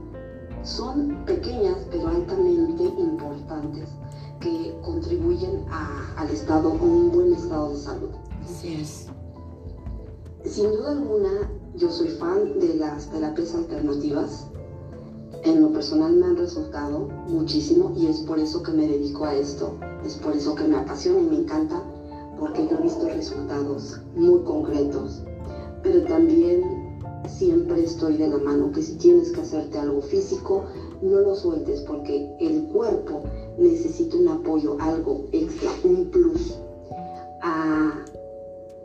son 0.63 1.25
pequeñas 1.25 1.77
pero 1.91 2.09
altamente 2.09 2.85
importantes 2.85 3.89
que 4.43 4.75
contribuyen 4.83 5.65
al 6.17 6.29
estado, 6.31 6.71
a 6.71 6.73
un 6.73 7.13
buen 7.13 7.33
estado 7.33 7.71
de 7.71 7.79
salud. 7.79 8.11
Así 8.45 8.75
es. 8.75 9.07
Sin 10.45 10.71
duda 10.71 10.93
alguna, 10.93 11.51
yo 11.77 11.91
soy 11.91 12.09
fan 12.09 12.59
de 12.59 12.75
las 12.75 13.09
terapias 13.09 13.55
alternativas. 13.55 14.49
En 15.45 15.63
lo 15.63 15.73
personal 15.73 16.15
me 16.15 16.27
han 16.27 16.37
resultado 16.37 17.09
muchísimo 17.29 17.93
y 17.97 18.07
es 18.07 18.21
por 18.21 18.39
eso 18.39 18.63
que 18.63 18.73
me 18.73 18.87
dedico 18.87 19.25
a 19.25 19.35
esto, 19.35 19.75
es 20.05 20.17
por 20.17 20.37
eso 20.37 20.55
que 20.55 20.65
me 20.65 20.77
apasiona 20.77 21.21
y 21.21 21.27
me 21.27 21.37
encanta, 21.39 21.83
porque 22.39 22.67
yo 22.69 22.79
he 22.79 22.83
visto 22.83 23.09
resultados 23.09 24.01
muy 24.15 24.41
concretos. 24.43 25.23
Pero 25.83 26.05
también 26.05 26.63
siempre 27.29 27.85
estoy 27.85 28.17
de 28.17 28.29
la 28.29 28.39
mano, 28.39 28.73
que 28.73 28.83
si 28.83 28.97
tienes 28.97 29.31
que 29.33 29.41
hacerte 29.41 29.79
algo 29.79 30.01
físico, 30.01 30.65
no 31.01 31.21
lo 31.21 31.35
sueltes 31.35 31.81
porque 31.83 32.37
el 32.41 32.69
cuerpo 32.69 33.23
necesita 33.59 34.17
un 34.17 34.29
apoyo, 34.29 34.77
algo 34.81 35.27
extra, 35.33 35.71
un 35.85 36.11
plus 36.11 36.59
a, 37.43 38.05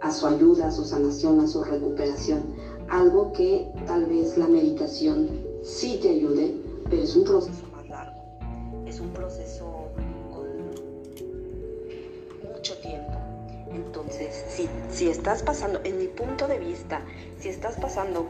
a 0.02 0.12
su 0.12 0.28
ayuda, 0.28 0.68
a 0.68 0.72
su 0.72 0.84
sanación, 0.84 1.40
a 1.40 1.48
su 1.48 1.64
recuperación. 1.64 2.44
Algo 2.90 3.32
que 3.34 3.70
tal 3.86 4.06
vez 4.06 4.38
la 4.38 4.48
meditación 4.48 5.30
sí 5.62 6.00
te 6.02 6.10
ayude, 6.10 6.56
pero 6.90 7.04
es 7.04 7.16
un 7.16 7.24
proceso 7.24 7.64
más 7.72 7.88
largo. 7.90 8.22
Es 8.86 9.00
un 9.00 9.10
proceso 9.10 9.90
con 10.34 10.48
mucho 12.54 12.78
tiempo. 12.78 13.14
Entonces, 13.74 14.46
si, 14.50 14.70
si 14.90 15.10
estás 15.10 15.44
pasando, 15.44 15.80
en 15.84 15.98
mi 15.98 16.08
punto 16.08 16.48
de 16.48 16.60
vista, 16.60 17.02
si 17.40 17.50
estás 17.50 17.76
pasando 17.76 18.26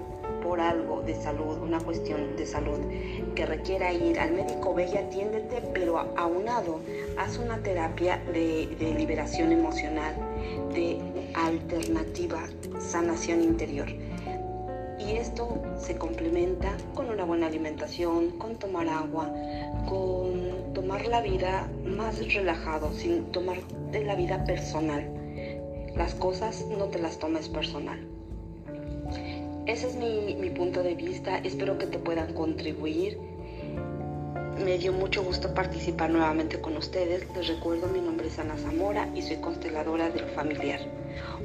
por 0.47 0.61
algo 0.61 1.01
de 1.01 1.13
salud, 1.13 1.57
una 1.61 1.79
cuestión 1.79 2.37
de 2.37 2.45
salud 2.45 2.79
que 3.35 3.45
requiera 3.45 3.91
ir 3.91 4.17
al 4.17 4.31
médico, 4.31 4.73
ve 4.73 4.87
y 4.93 4.95
atiéndete, 4.95 5.61
pero 5.73 5.99
aunado, 6.15 6.79
haz 7.17 7.37
una 7.37 7.57
terapia 7.57 8.23
de, 8.31 8.67
de 8.79 8.93
liberación 8.93 9.51
emocional, 9.51 10.15
de 10.73 11.01
alternativa, 11.33 12.39
sanación 12.79 13.41
interior. 13.43 13.89
Y 14.99 15.17
esto 15.17 15.61
se 15.77 15.97
complementa 15.97 16.77
con 16.95 17.09
una 17.09 17.25
buena 17.25 17.47
alimentación, 17.47 18.31
con 18.39 18.55
tomar 18.55 18.87
agua, 18.87 19.29
con 19.87 20.73
tomar 20.73 21.05
la 21.07 21.21
vida 21.21 21.69
más 21.83 22.33
relajado, 22.33 22.93
sin 22.93 23.25
tomar 23.33 23.57
de 23.91 24.05
la 24.05 24.15
vida 24.15 24.45
personal. 24.45 25.11
Las 25.95 26.15
cosas 26.15 26.65
no 26.77 26.85
te 26.85 26.99
las 26.99 27.19
tomes 27.19 27.49
personal. 27.49 28.16
Ese 29.67 29.87
es 29.87 29.95
mi, 29.95 30.35
mi 30.35 30.49
punto 30.49 30.81
de 30.81 30.95
vista, 30.95 31.37
espero 31.39 31.77
que 31.77 31.87
te 31.87 31.99
puedan 31.99 32.33
contribuir. 32.33 33.19
Me 34.63 34.77
dio 34.77 34.93
mucho 34.93 35.23
gusto 35.23 35.53
participar 35.53 36.09
nuevamente 36.09 36.59
con 36.61 36.77
ustedes. 36.77 37.27
Les 37.35 37.47
recuerdo, 37.47 37.87
mi 37.87 37.99
nombre 37.99 38.27
es 38.27 38.39
Ana 38.39 38.55
Zamora 38.57 39.07
y 39.13 39.21
soy 39.21 39.37
consteladora 39.37 40.09
del 40.09 40.25
familiar. 40.29 40.79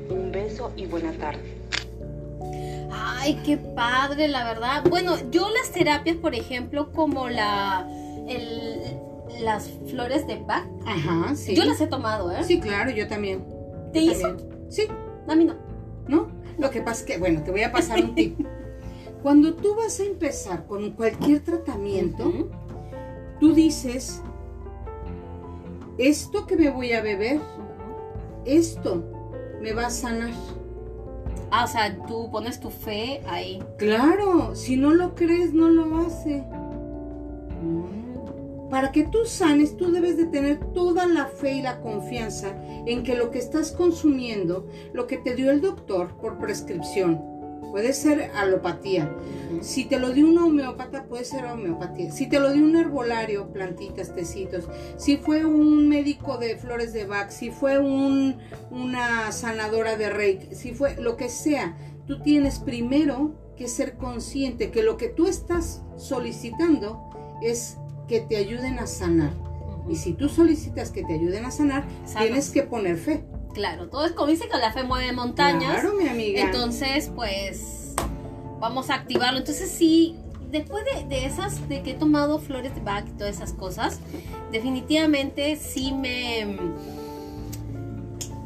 Un 0.08 0.30
beso 0.32 0.70
y 0.76 0.86
buena 0.86 1.12
tarde. 1.12 1.42
Ay, 2.90 3.40
qué 3.44 3.56
padre, 3.56 4.28
la 4.28 4.44
verdad. 4.44 4.84
Bueno, 4.88 5.14
yo 5.30 5.48
las 5.50 5.72
terapias, 5.72 6.16
por 6.16 6.34
ejemplo, 6.34 6.92
como 6.92 7.28
la 7.28 7.86
el- 8.28 8.80
las 9.42 9.68
flores 9.90 10.26
de 10.26 10.36
Bach, 10.36 10.64
Ajá, 10.86 11.34
sí. 11.34 11.54
yo 11.56 11.64
las 11.64 11.80
he 11.80 11.86
tomado, 11.88 12.30
¿eh? 12.30 12.44
Sí, 12.44 12.60
claro, 12.60 12.90
yo 12.92 13.08
también. 13.08 13.44
¿Te 13.92 14.04
Yo 14.04 14.12
hizo? 14.12 14.28
también. 14.28 14.48
Sí, 14.70 14.86
A 15.28 15.34
mí 15.34 15.44
no. 15.44 15.54
¿no? 16.08 16.28
Lo 16.58 16.70
que 16.70 16.82
pasa 16.82 17.00
es 17.00 17.06
que, 17.06 17.18
bueno, 17.18 17.42
te 17.42 17.50
voy 17.50 17.62
a 17.62 17.72
pasar 17.72 18.02
un 18.02 18.14
tip. 18.14 18.46
Cuando 19.22 19.54
tú 19.54 19.76
vas 19.76 20.00
a 20.00 20.04
empezar 20.04 20.66
con 20.66 20.90
cualquier 20.92 21.40
tratamiento, 21.40 22.50
tú 23.38 23.54
dices, 23.54 24.20
esto 25.98 26.46
que 26.46 26.56
me 26.56 26.70
voy 26.70 26.92
a 26.92 27.02
beber, 27.02 27.40
esto 28.44 29.04
me 29.60 29.72
va 29.72 29.86
a 29.86 29.90
sanar. 29.90 30.32
Ah, 31.52 31.64
o 31.64 31.68
sea, 31.68 31.96
tú 32.06 32.30
pones 32.30 32.58
tu 32.58 32.70
fe 32.70 33.22
ahí. 33.28 33.62
Claro, 33.78 34.56
si 34.56 34.76
no 34.76 34.92
lo 34.92 35.14
crees, 35.14 35.52
no 35.52 35.68
lo 35.68 35.98
hace. 35.98 36.42
Para 38.72 38.90
que 38.90 39.02
tú 39.04 39.26
sanes, 39.26 39.76
tú 39.76 39.92
debes 39.92 40.16
de 40.16 40.24
tener 40.24 40.58
toda 40.72 41.06
la 41.06 41.26
fe 41.26 41.56
y 41.56 41.62
la 41.62 41.82
confianza 41.82 42.56
en 42.86 43.02
que 43.02 43.14
lo 43.14 43.30
que 43.30 43.38
estás 43.38 43.70
consumiendo, 43.70 44.66
lo 44.94 45.06
que 45.06 45.18
te 45.18 45.34
dio 45.34 45.50
el 45.50 45.60
doctor 45.60 46.16
por 46.16 46.38
prescripción, 46.38 47.20
puede 47.70 47.92
ser 47.92 48.30
alopatía. 48.34 49.14
Si 49.60 49.84
te 49.84 49.98
lo 49.98 50.08
dio 50.12 50.26
un 50.26 50.38
homeópata, 50.38 51.04
puede 51.04 51.26
ser 51.26 51.44
homeopatía. 51.44 52.10
Si 52.12 52.30
te 52.30 52.40
lo 52.40 52.50
dio 52.50 52.64
un 52.64 52.74
herbolario, 52.74 53.52
plantitas, 53.52 54.14
tecitos. 54.14 54.64
Si 54.96 55.18
fue 55.18 55.44
un 55.44 55.86
médico 55.90 56.38
de 56.38 56.56
flores 56.56 56.94
de 56.94 57.04
Bach, 57.04 57.28
si 57.28 57.50
fue 57.50 57.78
un, 57.78 58.38
una 58.70 59.32
sanadora 59.32 59.98
de 59.98 60.08
Reiki, 60.08 60.54
si 60.54 60.72
fue 60.72 60.96
lo 60.96 61.18
que 61.18 61.28
sea, 61.28 61.76
tú 62.06 62.22
tienes 62.22 62.58
primero 62.58 63.34
que 63.54 63.68
ser 63.68 63.98
consciente 63.98 64.70
que 64.70 64.82
lo 64.82 64.96
que 64.96 65.08
tú 65.08 65.26
estás 65.26 65.82
solicitando 65.98 67.10
es 67.42 67.76
que 68.08 68.20
te 68.20 68.36
ayuden 68.36 68.78
a 68.78 68.86
sanar. 68.86 69.32
Y 69.88 69.96
si 69.96 70.12
tú 70.12 70.28
solicitas 70.28 70.90
que 70.90 71.02
te 71.02 71.14
ayuden 71.14 71.44
a 71.44 71.50
sanar, 71.50 71.84
tienes 72.18 72.50
que 72.50 72.62
poner 72.62 72.96
fe. 72.96 73.24
Claro, 73.54 73.88
todo 73.88 74.04
es 74.06 74.12
como 74.12 74.28
dice 74.28 74.48
que 74.48 74.56
la 74.58 74.72
fe 74.72 74.82
mueve 74.84 75.12
montañas. 75.12 75.80
Claro, 75.80 75.94
mi 75.94 76.08
amiga. 76.08 76.40
Entonces, 76.42 77.10
pues 77.14 77.94
vamos 78.60 78.90
a 78.90 78.94
activarlo. 78.94 79.38
Entonces, 79.40 79.70
sí, 79.70 80.16
después 80.50 80.84
de, 80.84 81.04
de 81.08 81.26
esas, 81.26 81.68
de 81.68 81.82
que 81.82 81.90
he 81.90 81.94
tomado 81.94 82.38
flores 82.38 82.74
de 82.74 82.80
Bach 82.80 83.04
y 83.06 83.10
todas 83.12 83.34
esas 83.36 83.52
cosas, 83.52 83.98
definitivamente 84.52 85.56
sí 85.56 85.92
me. 85.92 86.56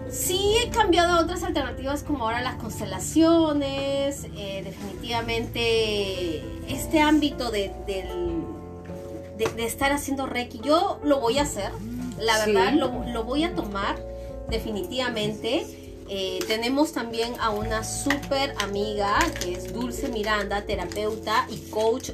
Sí 0.08 0.54
he 0.64 0.70
cambiado 0.70 1.14
a 1.14 1.20
otras 1.20 1.42
alternativas 1.42 2.02
como 2.04 2.24
ahora 2.24 2.40
las 2.40 2.54
constelaciones, 2.54 4.26
eh, 4.36 4.62
definitivamente 4.64 6.42
este 6.68 7.00
ámbito 7.00 7.50
de, 7.50 7.72
del- 7.86 8.44
de, 9.36 9.46
de 9.56 9.66
estar 9.66 9.92
haciendo 9.92 10.26
Reiki, 10.26 10.60
yo 10.60 10.98
lo 11.04 11.20
voy 11.20 11.38
a 11.38 11.42
hacer, 11.42 11.70
la 12.18 12.44
Sí. 12.44 12.52
verdad 12.52 12.72
lo, 12.74 13.04
lo 13.12 13.24
voy 13.24 13.44
a 13.44 13.54
tomar 13.54 13.96
definitivamente. 14.48 15.66
Eh, 16.08 16.38
tenemos 16.46 16.92
también 16.92 17.34
a 17.40 17.50
una 17.50 17.82
súper 17.82 18.54
amiga 18.60 19.18
que 19.40 19.54
es 19.54 19.72
Dulce 19.72 20.08
Miranda, 20.08 20.62
terapeuta 20.62 21.46
y 21.50 21.68
coach 21.70 22.10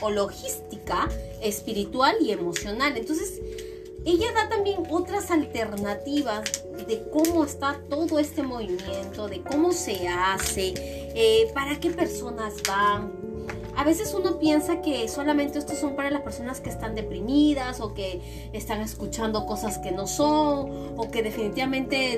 o 0.00 0.10
logística 0.10 1.08
espiritual 1.42 2.16
y 2.22 2.30
emocional. 2.32 2.96
Entonces, 2.96 3.40
ella 4.06 4.32
da 4.32 4.48
también 4.48 4.78
otras 4.88 5.30
alternativas 5.30 6.42
de 6.86 7.02
cómo 7.12 7.44
está 7.44 7.78
todo 7.90 8.18
este 8.18 8.42
movimiento, 8.42 9.28
de 9.28 9.42
cómo 9.42 9.72
se 9.72 10.08
hace, 10.08 10.72
eh, 11.14 11.50
para 11.52 11.78
qué 11.80 11.90
personas 11.90 12.54
van. 12.66 13.12
A 13.78 13.84
veces 13.84 14.12
uno 14.12 14.40
piensa 14.40 14.80
que 14.80 15.06
solamente 15.06 15.56
estos 15.56 15.78
son 15.78 15.94
para 15.94 16.10
las 16.10 16.22
personas 16.22 16.60
que 16.60 16.68
están 16.68 16.96
deprimidas 16.96 17.80
o 17.80 17.94
que 17.94 18.50
están 18.52 18.80
escuchando 18.80 19.46
cosas 19.46 19.78
que 19.78 19.92
no 19.92 20.08
son 20.08 20.94
o 20.96 21.10
que 21.12 21.22
definitivamente 21.22 22.16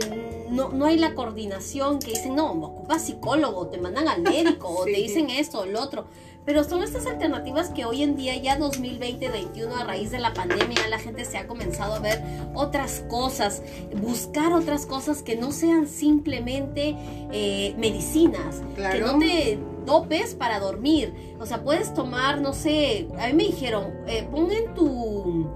no, 0.48 0.70
no 0.70 0.86
hay 0.86 0.96
la 0.96 1.14
coordinación 1.14 1.98
que 1.98 2.12
dicen, 2.12 2.34
no, 2.34 2.50
ocupas 2.52 3.02
psicólogo, 3.02 3.66
te 3.66 3.76
mandan 3.76 4.08
al 4.08 4.22
médico 4.22 4.68
o 4.70 4.84
te 4.84 4.92
dicen 4.92 5.28
esto 5.28 5.60
o 5.60 5.66
lo 5.66 5.82
otro. 5.82 6.06
Pero 6.50 6.64
son 6.64 6.82
estas 6.82 7.06
alternativas 7.06 7.68
que 7.68 7.84
hoy 7.84 8.02
en 8.02 8.16
día, 8.16 8.34
ya 8.36 8.58
2020-2021, 8.58 9.72
a 9.80 9.84
raíz 9.84 10.10
de 10.10 10.18
la 10.18 10.34
pandemia, 10.34 10.88
la 10.88 10.98
gente 10.98 11.24
se 11.24 11.38
ha 11.38 11.46
comenzado 11.46 11.94
a 11.94 12.00
ver 12.00 12.20
otras 12.56 13.04
cosas, 13.08 13.62
buscar 14.02 14.52
otras 14.52 14.84
cosas 14.84 15.22
que 15.22 15.36
no 15.36 15.52
sean 15.52 15.86
simplemente 15.86 16.96
eh, 17.30 17.72
medicinas, 17.78 18.62
que 18.70 18.74
Claro. 18.74 19.12
no 19.12 19.18
te 19.20 19.60
dopes 19.86 20.34
para 20.34 20.58
dormir. 20.58 21.14
O 21.38 21.46
sea, 21.46 21.62
puedes 21.62 21.94
tomar, 21.94 22.40
no 22.40 22.52
sé, 22.52 23.06
a 23.20 23.28
mí 23.28 23.32
me 23.34 23.44
dijeron, 23.44 23.84
eh, 24.08 24.26
pon 24.28 24.50
en 24.50 24.74
tu, 24.74 25.46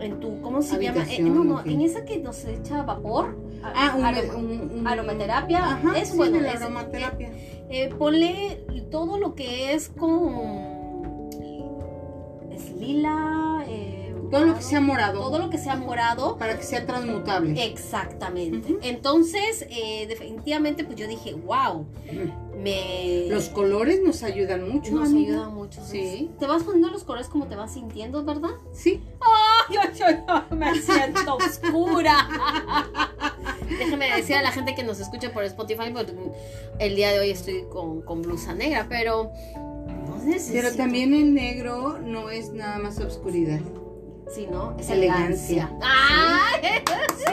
en 0.00 0.20
tu, 0.20 0.42
¿cómo 0.42 0.60
se 0.60 0.78
llama? 0.82 1.02
Eh, 1.10 1.20
no, 1.22 1.44
no, 1.44 1.64
en 1.64 1.80
esa 1.80 2.04
que 2.04 2.18
nos 2.18 2.44
echa 2.44 2.82
vapor. 2.82 3.38
Ah, 3.62 3.94
un, 3.96 4.04
aroma- 4.04 4.34
un- 4.36 4.70
un- 4.80 4.86
aromaterapia, 4.86 5.64
Ajá, 5.76 5.98
es 5.98 6.08
sí, 6.10 6.16
bueno, 6.18 6.38
es- 6.46 6.56
aromaterapia. 6.60 7.28
eh, 7.28 7.59
ponle 7.98 8.64
todo 8.90 9.18
lo 9.18 9.34
que 9.34 9.74
es 9.74 9.88
con. 9.88 11.30
Es 12.52 12.70
lila. 12.72 13.49
Todo 14.30 14.44
lo 14.44 14.54
que 14.54 14.62
sea 14.62 14.80
morado. 14.80 15.20
Todo 15.20 15.38
lo 15.38 15.50
que 15.50 15.58
sea 15.58 15.76
morado. 15.76 16.36
Para 16.36 16.56
que 16.56 16.62
sea 16.62 16.86
transmutable. 16.86 17.64
Exactamente. 17.64 18.76
Entonces, 18.82 19.66
eh, 19.70 20.06
definitivamente, 20.06 20.84
pues 20.84 20.96
yo 20.96 21.08
dije, 21.08 21.34
wow, 21.34 21.86
me. 22.62 23.26
Los 23.28 23.48
colores 23.48 24.00
nos 24.02 24.22
ayudan 24.22 24.68
mucho. 24.68 24.92
nos 24.92 25.08
amiga. 25.08 25.34
ayuda 25.34 25.48
mucho. 25.48 25.80
Sí. 25.84 26.30
Te 26.38 26.46
vas 26.46 26.62
poniendo 26.62 26.90
los 26.90 27.04
colores 27.04 27.28
como 27.28 27.46
te 27.46 27.56
vas 27.56 27.74
sintiendo, 27.74 28.24
¿verdad? 28.24 28.50
Sí. 28.72 29.02
yo, 29.70 29.80
yo, 29.98 30.06
yo 30.10 30.56
me 30.56 30.74
siento 30.80 31.36
oscura. 31.36 32.28
Déjame 33.68 34.14
decir 34.16 34.36
a 34.36 34.42
la 34.42 34.52
gente 34.52 34.74
que 34.74 34.82
nos 34.82 35.00
escucha 35.00 35.32
por 35.32 35.44
Spotify, 35.44 35.90
porque 35.92 36.14
el 36.78 36.96
día 36.96 37.12
de 37.12 37.20
hoy 37.20 37.30
estoy 37.30 37.64
con, 37.70 38.02
con 38.02 38.22
blusa 38.22 38.54
negra, 38.54 38.86
pero 38.88 39.30
no 40.06 40.16
necesito. 40.24 40.60
Pero 40.60 40.76
también 40.76 41.14
el 41.14 41.34
negro 41.34 41.98
no 41.98 42.30
es 42.30 42.52
nada 42.52 42.78
más 42.78 42.98
oscuridad. 42.98 43.60
Sí, 44.34 44.46
¿no? 44.50 44.76
Es 44.78 44.88
Elegancia. 44.90 45.68
elegancia. 45.72 45.78
¡Ay! 45.82 46.62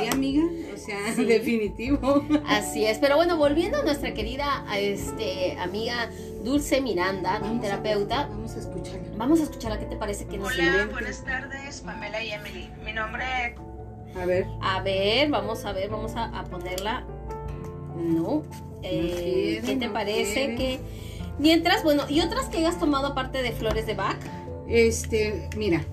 Sí, 0.02 0.08
amiga. 0.12 0.44
O 0.74 0.78
sea, 0.78 0.98
Sí. 1.16 1.26
definitivo. 1.26 2.26
Así 2.48 2.86
es, 2.86 2.98
pero 2.98 3.16
bueno, 3.18 3.38
volviendo 3.38 3.78
a 3.80 3.84
nuestra 3.84 4.14
querida 4.14 4.66
este, 4.76 5.58
amiga 5.60 6.10
Dulce 6.44 6.82
Miranda, 6.82 7.40
Vamos 7.40 7.60
a- 7.60 7.62
terapeuta, 7.62 8.28
Vamos 8.28 8.56
a 8.56 8.60
escucharla. 8.60 9.10
vamos 9.16 9.40
a 9.40 9.44
escucharla. 9.44 9.80
¿Qué 9.80 9.86
te 9.86 9.96
parece 9.96 10.26
que 10.26 10.38
nos 10.38 10.52
Hola, 10.54 10.88
buenas 10.92 11.24
tardes, 11.24 11.82
Pamela 11.82 12.24
y 12.24 12.32
Emily. 12.32 12.70
Mi 12.84 12.94
nombre 12.94 13.56
A 14.20 14.26
ver. 14.26 14.48
A 14.62 14.82
ver, 14.82 15.30
vamos 15.30 15.66
a 15.66 15.74
ver, 15.74 15.90
vamos 15.90 16.16
a, 16.16 16.26
a 16.40 16.44
ponerla. 16.46 17.06
No. 17.96 18.44
Eh, 18.82 19.60
quiere, 19.60 19.68
¿Qué 19.68 19.76
te 19.80 19.88
no 19.88 19.94
parece 19.94 20.34
quiere. 20.34 20.56
que 20.56 20.80
mientras, 21.38 21.84
bueno, 21.84 22.04
y 22.10 22.22
otras 22.22 22.46
que 22.48 22.58
hayas 22.58 22.80
tomado 22.80 23.08
aparte 23.08 23.42
de 23.44 23.52
flores 23.52 23.86
de 23.86 23.94
Bach? 23.94 24.18
Este, 24.68 25.50
mira. 25.58 25.84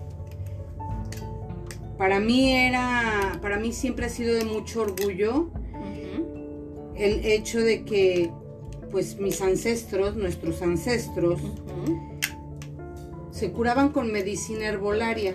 Para 1.98 2.20
mí 2.20 2.52
era, 2.52 3.38
para 3.40 3.58
mí 3.58 3.72
siempre 3.72 4.06
ha 4.06 4.08
sido 4.08 4.34
de 4.34 4.44
mucho 4.44 4.82
orgullo 4.82 5.50
el 6.96 7.24
hecho 7.24 7.60
de 7.60 7.84
que, 7.84 8.30
pues 8.90 9.18
mis 9.18 9.40
ancestros, 9.40 10.16
nuestros 10.16 10.62
ancestros, 10.62 11.40
se 13.30 13.50
curaban 13.52 13.90
con 13.90 14.12
medicina 14.12 14.66
herbolaria. 14.66 15.34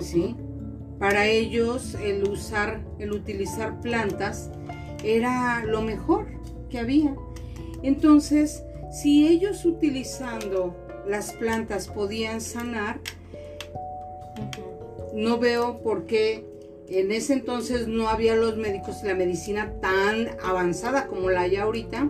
¿sí? 0.00 0.36
Para 0.98 1.26
ellos 1.26 1.94
el 2.02 2.24
usar, 2.28 2.80
el 2.98 3.12
utilizar 3.12 3.80
plantas 3.80 4.50
era 5.04 5.64
lo 5.64 5.82
mejor 5.82 6.26
que 6.68 6.78
había. 6.78 7.14
Entonces, 7.82 8.62
si 8.90 9.28
ellos 9.28 9.64
utilizando 9.64 10.76
las 11.06 11.32
plantas 11.32 11.88
podían 11.88 12.40
sanar. 12.40 13.00
No 15.18 15.38
veo 15.38 15.80
por 15.82 16.06
qué 16.06 16.44
en 16.88 17.10
ese 17.12 17.32
entonces 17.34 17.88
no 17.88 18.08
había 18.08 18.34
los 18.36 18.56
médicos 18.56 18.98
y 19.02 19.06
la 19.08 19.14
medicina 19.14 19.74
tan 19.80 20.28
avanzada 20.42 21.06
como 21.08 21.28
la 21.28 21.42
hay 21.42 21.56
ahorita. 21.56 22.08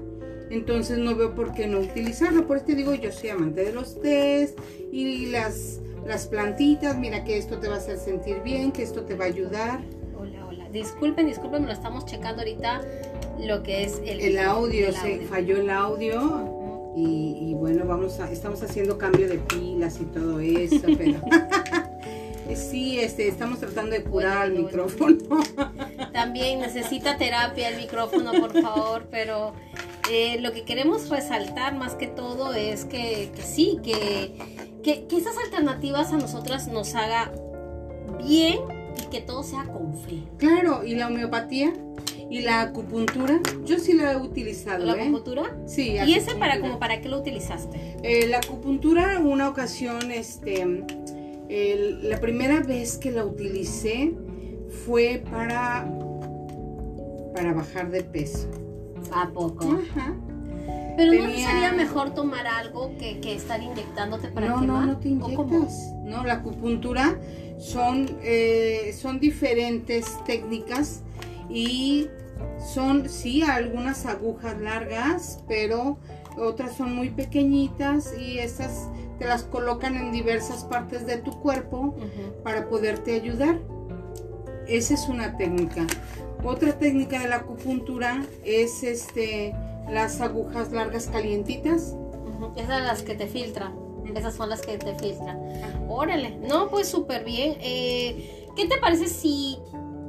Entonces 0.51 0.99
no 0.99 1.17
veo 1.17 1.35
por 1.35 1.53
qué 1.55 1.67
no 1.67 1.81
utilizarlo. 1.81 2.47
Por 2.47 2.59
eso 2.59 2.67
te 2.67 2.75
digo, 2.75 2.95
yo 2.95 3.11
soy 3.11 3.31
amante 3.31 3.65
de 3.65 3.73
los 3.73 4.01
test 4.01 4.59
y 4.93 5.27
las, 5.27 5.81
las 6.07 6.27
plantitas. 6.27 6.97
Mira 6.99 7.25
que 7.25 7.39
esto 7.39 7.59
te 7.59 7.69
va 7.69 7.75
a 7.75 7.79
hacer 7.79 7.99
sentir 7.99 8.41
bien, 8.43 8.73
que 8.73 8.83
esto 8.83 9.03
te 9.03 9.15
va 9.15 9.25
a 9.25 9.29
ayudar. 9.29 9.81
Hola, 10.19 10.47
hola. 10.47 10.69
Disculpen, 10.71 11.27
disculpen, 11.27 11.67
lo 11.67 11.73
estamos 11.73 12.05
checando 12.05 12.43
ahorita 12.43 12.83
lo 13.41 13.63
que 13.63 13.85
es 13.85 14.01
el, 14.05 14.21
El 14.21 14.39
audio, 14.39 14.89
el 14.89 14.95
se 14.95 15.15
audio. 15.15 15.29
falló 15.29 15.57
el 15.57 15.71
audio. 15.71 16.57
Y, 16.97 17.51
y 17.51 17.55
bueno, 17.55 17.85
vamos 17.87 18.19
a, 18.19 18.31
estamos 18.31 18.63
haciendo 18.63 18.99
cambio 18.99 19.29
de 19.29 19.39
pilas 19.39 20.01
y 20.01 20.05
todo 20.07 20.41
eso, 20.41 20.87
pero 20.97 21.21
sí, 22.57 23.01
este, 23.01 23.29
estamos 23.29 23.61
tratando 23.61 23.93
de 23.93 24.03
curar 24.03 24.51
Bueno, 24.51 24.69
bueno, 24.69 24.87
micrófono. 24.87 25.43
También 26.13 26.61
necesita 26.61 27.17
terapia 27.17 27.69
el 27.69 27.77
micrófono, 27.77 28.33
por 28.33 28.61
favor, 28.61 29.07
pero 29.11 29.53
eh, 30.11 30.41
lo 30.41 30.53
que 30.53 30.65
queremos 30.65 31.09
resaltar 31.09 31.77
más 31.77 31.95
que 31.95 32.07
todo 32.07 32.55
es 32.55 32.85
que, 32.85 33.31
que 33.35 33.43
sí, 33.43 33.79
que, 33.83 34.35
que, 34.83 35.07
que 35.07 35.17
esas 35.17 35.37
alternativas 35.39 36.13
a 36.13 36.17
nosotras 36.17 36.69
nos 36.69 36.95
haga 36.95 37.33
bien 38.25 38.59
y 39.01 39.07
que 39.11 39.21
todo 39.21 39.43
sea 39.43 39.65
con 39.65 39.97
fe. 39.97 40.23
Claro, 40.39 40.85
y 40.85 40.95
la 40.95 41.09
homeopatía 41.09 41.73
y 42.31 42.43
la 42.43 42.61
acupuntura, 42.61 43.41
yo 43.65 43.79
sí 43.79 43.95
la 43.95 44.13
he 44.13 44.17
utilizado. 44.17 44.85
¿La 44.85 44.97
¿eh? 44.97 45.03
acupuntura? 45.03 45.57
Sí, 45.67 45.97
¿Y 46.07 46.15
ese 46.15 46.35
para 46.35 46.61
como 46.61 46.79
para 46.79 47.01
qué 47.01 47.09
lo 47.09 47.19
utilizaste? 47.19 47.97
Eh, 48.03 48.27
la 48.27 48.39
acupuntura, 48.39 49.19
una 49.19 49.49
ocasión, 49.49 50.11
este, 50.11 50.85
el- 51.49 52.09
la 52.09 52.21
primera 52.21 52.61
vez 52.61 52.99
que 52.99 53.11
la 53.11 53.25
utilicé 53.25 54.15
fue 54.85 55.23
para, 55.31 55.89
para 57.35 57.53
bajar 57.53 57.91
de 57.91 58.03
peso. 58.03 58.49
¿A 59.13 59.29
poco? 59.31 59.65
Ajá. 59.73 60.15
Pero 60.97 61.13
no 61.13 61.29
sería 61.31 61.73
mejor 61.73 62.11
tomar 62.13 62.47
algo 62.47 62.91
que, 62.99 63.21
que 63.21 63.35
estar 63.35 63.63
inyectándote 63.63 64.29
para 64.29 64.49
no, 64.49 64.61
quemar. 64.61 64.81
no, 64.87 64.93
no 64.95 64.99
te 64.99 65.09
inyectas. 65.11 65.93
No, 66.05 66.25
la 66.25 66.35
acupuntura 66.35 67.17
son, 67.59 68.11
eh, 68.23 68.93
son 69.01 69.21
diferentes 69.21 70.07
técnicas 70.27 71.03
y 71.49 72.09
son, 72.75 73.09
sí, 73.09 73.43
algunas 73.43 74.07
agujas 74.07 74.61
largas, 74.61 75.43
pero 75.47 75.99
otras 76.37 76.77
son 76.77 76.95
muy 76.97 77.11
pequeñitas 77.11 78.13
y 78.19 78.39
esas 78.41 78.89
te 79.19 79.27
las 79.27 79.43
colocan 79.43 79.97
en 79.97 80.13
diversas 80.13 80.65
partes 80.65 81.07
de 81.07 81.19
tu 81.19 81.41
cuerpo 81.41 81.95
para 82.43 82.69
poderte 82.69 83.15
ayudar. 83.15 83.59
Esa 84.67 84.95
es 84.95 85.09
una 85.09 85.37
técnica. 85.37 85.87
Otra 86.45 86.79
técnica 86.79 87.21
de 87.21 87.29
la 87.29 87.37
acupuntura 87.37 88.23
es 88.45 88.83
este 88.83 89.55
las 89.91 90.21
agujas 90.21 90.73
largas 90.73 91.09
calientitas. 91.09 91.97
Esas 92.57 92.77
son 92.77 92.87
las 92.87 93.03
que 93.03 93.15
te 93.15 93.27
filtran. 93.27 93.75
Esas 94.15 94.35
son 94.35 94.49
las 94.49 94.61
que 94.61 94.79
te 94.79 94.95
filtran. 94.95 95.41
Órale. 95.89 96.37
No, 96.39 96.69
pues 96.69 96.89
súper 96.89 97.25
bien. 97.25 97.57
Eh, 97.61 98.47
¿Qué 98.55 98.67
te 98.67 98.79
parece 98.79 99.07
si 99.07 99.59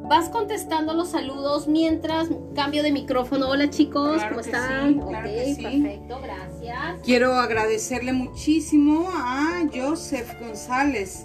vas 0.09 0.27
contestando 0.29 0.93
los 0.95 1.09
saludos 1.09 1.67
mientras 1.67 2.27
cambio 2.55 2.81
de 2.81 2.91
micrófono? 2.91 3.47
Hola 3.47 3.69
chicos, 3.69 4.15
Claro 4.15 4.29
¿cómo 4.29 4.41
están? 4.41 4.93
sí, 4.95 4.99
claro 4.99 5.29
ok, 5.29 5.35
sí. 5.55 5.61
perfecto, 5.61 6.19
gracias. 6.21 7.01
Quiero 7.03 7.33
agradecerle 7.35 8.11
muchísimo 8.13 9.07
a 9.13 9.61
Joseph 9.73 10.27
González. 10.41 11.23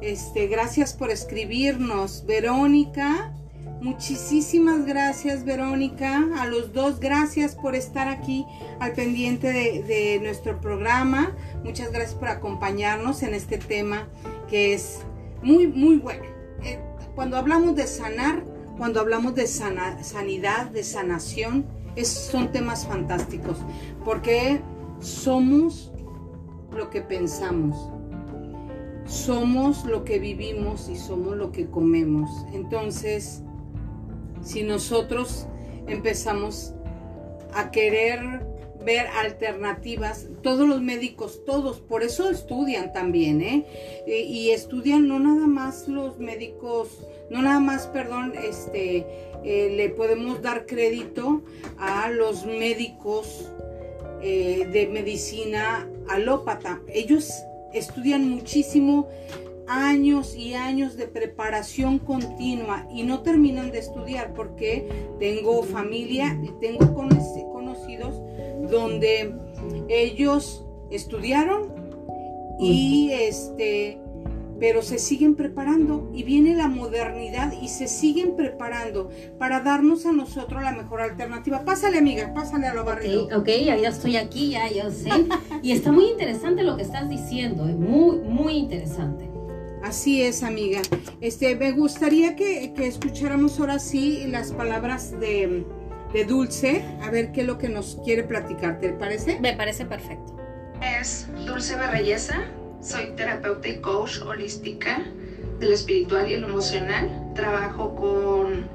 Este, 0.00 0.46
gracias 0.46 0.94
por 0.94 1.10
escribirnos. 1.10 2.24
Verónica, 2.24 3.32
muchísimas 3.80 4.86
gracias, 4.86 5.44
Verónica. 5.44 6.24
A 6.38 6.46
los 6.46 6.72
dos, 6.72 7.00
gracias 7.00 7.56
por 7.56 7.74
estar 7.74 8.06
aquí 8.08 8.46
al 8.78 8.92
pendiente 8.92 9.52
de, 9.52 9.82
de 9.82 10.20
nuestro 10.20 10.60
programa. 10.60 11.36
Muchas 11.64 11.90
gracias 11.90 12.14
por 12.14 12.28
acompañarnos 12.28 13.24
en 13.24 13.34
este 13.34 13.58
tema 13.58 14.06
que 14.48 14.72
es 14.72 15.00
muy, 15.42 15.66
muy 15.66 15.96
bueno. 15.96 16.24
Eh, 16.62 16.78
cuando 17.14 17.36
hablamos 17.36 17.76
de 17.76 17.86
sanar, 17.86 18.44
cuando 18.76 19.00
hablamos 19.00 19.34
de 19.34 19.46
sanidad, 19.46 20.70
de 20.70 20.82
sanación, 20.82 21.66
son 22.02 22.50
temas 22.52 22.86
fantásticos. 22.86 23.58
Porque 24.04 24.60
somos 25.00 25.92
lo 26.72 26.90
que 26.90 27.02
pensamos. 27.02 27.76
Somos 29.06 29.84
lo 29.84 30.04
que 30.04 30.18
vivimos 30.18 30.88
y 30.88 30.96
somos 30.96 31.36
lo 31.36 31.50
que 31.50 31.68
comemos. 31.68 32.30
Entonces, 32.52 33.42
si 34.40 34.62
nosotros 34.62 35.46
empezamos 35.86 36.74
a 37.54 37.70
querer 37.70 38.46
ver 38.84 39.06
alternativas, 39.08 40.28
todos 40.42 40.66
los 40.68 40.80
médicos, 40.80 41.44
todos, 41.44 41.80
por 41.80 42.02
eso 42.02 42.30
estudian 42.30 42.92
también, 42.92 43.42
¿eh? 43.42 43.66
Y 44.06 44.50
estudian 44.50 45.06
no 45.06 45.18
nada 45.18 45.46
más 45.46 45.86
los 45.88 46.18
médicos, 46.18 47.06
no 47.30 47.42
nada 47.42 47.60
más, 47.60 47.86
perdón, 47.88 48.32
este, 48.42 49.06
eh, 49.44 49.72
le 49.76 49.88
podemos 49.90 50.42
dar 50.42 50.66
crédito 50.66 51.42
a 51.78 52.10
los 52.10 52.46
médicos 52.46 53.50
eh, 54.22 54.68
de 54.72 54.86
medicina 54.86 55.88
alópata. 56.08 56.80
Ellos 56.88 57.30
estudian 57.72 58.28
muchísimo 58.28 59.08
años 59.68 60.34
y 60.34 60.54
años 60.54 60.96
de 60.96 61.06
preparación 61.06 62.00
continua 62.00 62.88
y 62.92 63.04
no 63.04 63.20
terminan 63.20 63.70
de 63.70 63.78
estudiar 63.78 64.34
porque 64.34 64.88
tengo 65.20 65.62
familia 65.62 66.36
y 66.42 66.50
tengo 66.60 66.86
conoc- 66.86 67.52
conocidos 67.52 68.19
donde 68.70 69.34
ellos 69.88 70.64
estudiaron 70.90 71.74
y 72.58 73.10
este 73.12 74.00
pero 74.60 74.82
se 74.82 74.98
siguen 74.98 75.34
preparando 75.34 76.10
y 76.12 76.22
viene 76.22 76.54
la 76.54 76.68
modernidad 76.68 77.54
y 77.60 77.68
se 77.68 77.88
siguen 77.88 78.36
preparando 78.36 79.08
para 79.38 79.60
darnos 79.60 80.04
a 80.04 80.12
nosotros 80.12 80.62
la 80.62 80.72
mejor 80.72 81.00
alternativa. 81.00 81.64
Pásale, 81.64 81.98
amiga, 81.98 82.34
pásale 82.34 82.66
a 82.66 82.74
lo 82.74 82.84
barrido. 82.84 83.24
Ok, 83.24 83.32
ok, 83.38 83.48
ya, 83.64 83.76
ya 83.78 83.88
estoy 83.88 84.16
aquí, 84.16 84.50
ya, 84.50 84.70
yo 84.70 84.90
sé. 84.90 85.10
Y 85.62 85.72
está 85.72 85.90
muy 85.90 86.10
interesante 86.10 86.62
lo 86.62 86.76
que 86.76 86.82
estás 86.82 87.08
diciendo, 87.08 87.66
es 87.68 87.76
muy, 87.76 88.18
muy 88.18 88.52
interesante. 88.52 89.30
Así 89.82 90.20
es, 90.22 90.42
amiga. 90.42 90.82
Este, 91.22 91.56
me 91.56 91.72
gustaría 91.72 92.36
que, 92.36 92.74
que 92.74 92.86
escucháramos 92.86 93.58
ahora 93.58 93.78
sí 93.78 94.24
las 94.26 94.52
palabras 94.52 95.18
de, 95.18 95.64
de 96.12 96.24
Dulce, 96.24 96.84
a 97.02 97.10
ver 97.10 97.32
qué 97.32 97.42
es 97.42 97.46
lo 97.46 97.58
que 97.58 97.68
nos 97.68 97.98
quiere 98.04 98.24
platicar, 98.24 98.80
¿te 98.80 98.90
parece? 98.90 99.38
Me 99.40 99.54
parece 99.54 99.84
perfecto. 99.84 100.36
es 100.80 101.26
Dulce 101.46 101.76
Berreyesa. 101.76 102.44
Soy 102.82 103.12
terapeuta 103.16 103.68
y 103.68 103.80
coach 103.80 104.20
holística. 104.22 105.02
de 105.58 105.66
lo 105.66 105.74
espiritual 105.74 106.30
y 106.30 106.36
lo 106.38 106.48
emocional. 106.48 107.32
Trabajo 107.34 107.94
con 107.94 108.66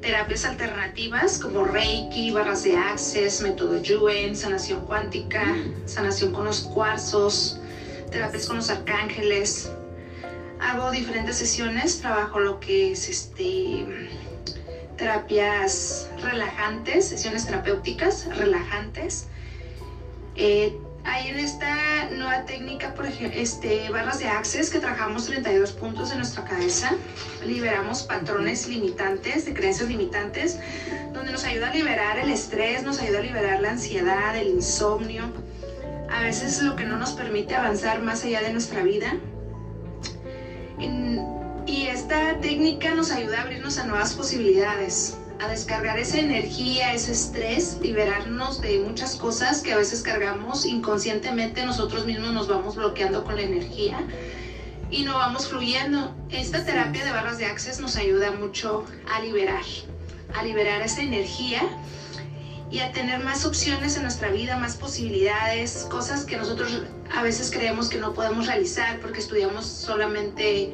terapias 0.00 0.44
alternativas 0.44 1.38
como 1.38 1.64
Reiki, 1.64 2.32
barras 2.32 2.64
de 2.64 2.76
Access, 2.76 3.40
método 3.42 3.80
Yuen, 3.80 4.34
sanación 4.34 4.84
cuántica, 4.86 5.56
sanación 5.86 6.32
con 6.32 6.46
los 6.46 6.62
cuarzos, 6.62 7.60
terapias 8.10 8.46
con 8.46 8.56
los 8.56 8.70
arcángeles. 8.70 9.70
Hago 10.60 10.90
diferentes 10.90 11.36
sesiones, 11.36 12.00
trabajo 12.00 12.40
lo 12.40 12.58
que 12.58 12.92
es 12.92 13.08
este 13.08 13.86
terapias 14.98 16.10
relajantes, 16.20 17.06
sesiones 17.06 17.46
terapéuticas 17.46 18.26
relajantes. 18.36 19.28
Eh, 20.36 20.76
hay 21.04 21.28
en 21.28 21.38
esta 21.38 22.10
nueva 22.10 22.44
técnica, 22.44 22.92
por 22.94 23.06
ejemplo, 23.06 23.40
este, 23.40 23.88
barras 23.88 24.18
de 24.18 24.26
Access, 24.28 24.68
que 24.68 24.78
trabajamos 24.78 25.24
32 25.26 25.72
puntos 25.72 26.10
de 26.10 26.16
nuestra 26.16 26.44
cabeza, 26.44 26.90
liberamos 27.46 28.02
patrones 28.02 28.68
limitantes, 28.68 29.46
de 29.46 29.54
creencias 29.54 29.88
limitantes, 29.88 30.58
donde 31.14 31.32
nos 31.32 31.44
ayuda 31.44 31.70
a 31.70 31.74
liberar 31.74 32.18
el 32.18 32.30
estrés, 32.30 32.82
nos 32.82 33.00
ayuda 33.00 33.20
a 33.20 33.22
liberar 33.22 33.60
la 33.62 33.70
ansiedad, 33.70 34.36
el 34.36 34.48
insomnio, 34.48 35.32
a 36.10 36.20
veces 36.22 36.60
lo 36.62 36.76
que 36.76 36.84
no 36.84 36.98
nos 36.98 37.12
permite 37.12 37.54
avanzar 37.54 38.02
más 38.02 38.24
allá 38.24 38.42
de 38.42 38.52
nuestra 38.52 38.82
vida. 38.82 39.14
Y 41.68 41.86
esta 41.86 42.40
técnica 42.40 42.94
nos 42.94 43.10
ayuda 43.10 43.38
a 43.38 43.42
abrirnos 43.42 43.76
a 43.76 43.84
nuevas 43.84 44.14
posibilidades 44.14 45.18
a 45.38 45.48
descargar 45.48 45.98
esa 45.98 46.18
energía, 46.18 46.94
ese 46.94 47.12
estrés, 47.12 47.78
liberarnos 47.80 48.60
de 48.60 48.80
muchas 48.80 49.14
cosas 49.16 49.60
que 49.60 49.72
a 49.72 49.76
veces 49.76 50.02
cargamos 50.02 50.64
inconscientemente, 50.64 51.64
nosotros 51.64 52.06
mismos 52.06 52.32
nos 52.32 52.48
vamos 52.48 52.74
bloqueando 52.74 53.22
con 53.22 53.36
la 53.36 53.42
energía 53.42 54.00
y 54.90 55.02
no 55.02 55.14
vamos 55.14 55.46
fluyendo. 55.46 56.12
Esta 56.30 56.64
terapia 56.64 57.04
de 57.04 57.12
barras 57.12 57.38
de 57.38 57.44
access 57.44 57.78
nos 57.78 57.96
ayuda 57.96 58.32
mucho 58.32 58.84
a 59.12 59.20
liberar, 59.20 59.62
a 60.34 60.42
liberar 60.42 60.80
esa 60.82 61.02
energía 61.02 61.60
y 62.70 62.80
a 62.80 62.90
tener 62.92 63.20
más 63.20 63.44
opciones 63.44 63.96
en 63.96 64.02
nuestra 64.02 64.30
vida, 64.30 64.58
más 64.58 64.74
posibilidades, 64.74 65.86
cosas 65.88 66.24
que 66.24 66.36
nosotros 66.36 66.82
a 67.14 67.22
veces 67.22 67.50
creemos 67.50 67.88
que 67.88 67.98
no 67.98 68.12
podemos 68.14 68.46
realizar 68.46 68.98
porque 69.00 69.20
estudiamos 69.20 69.66
solamente 69.66 70.72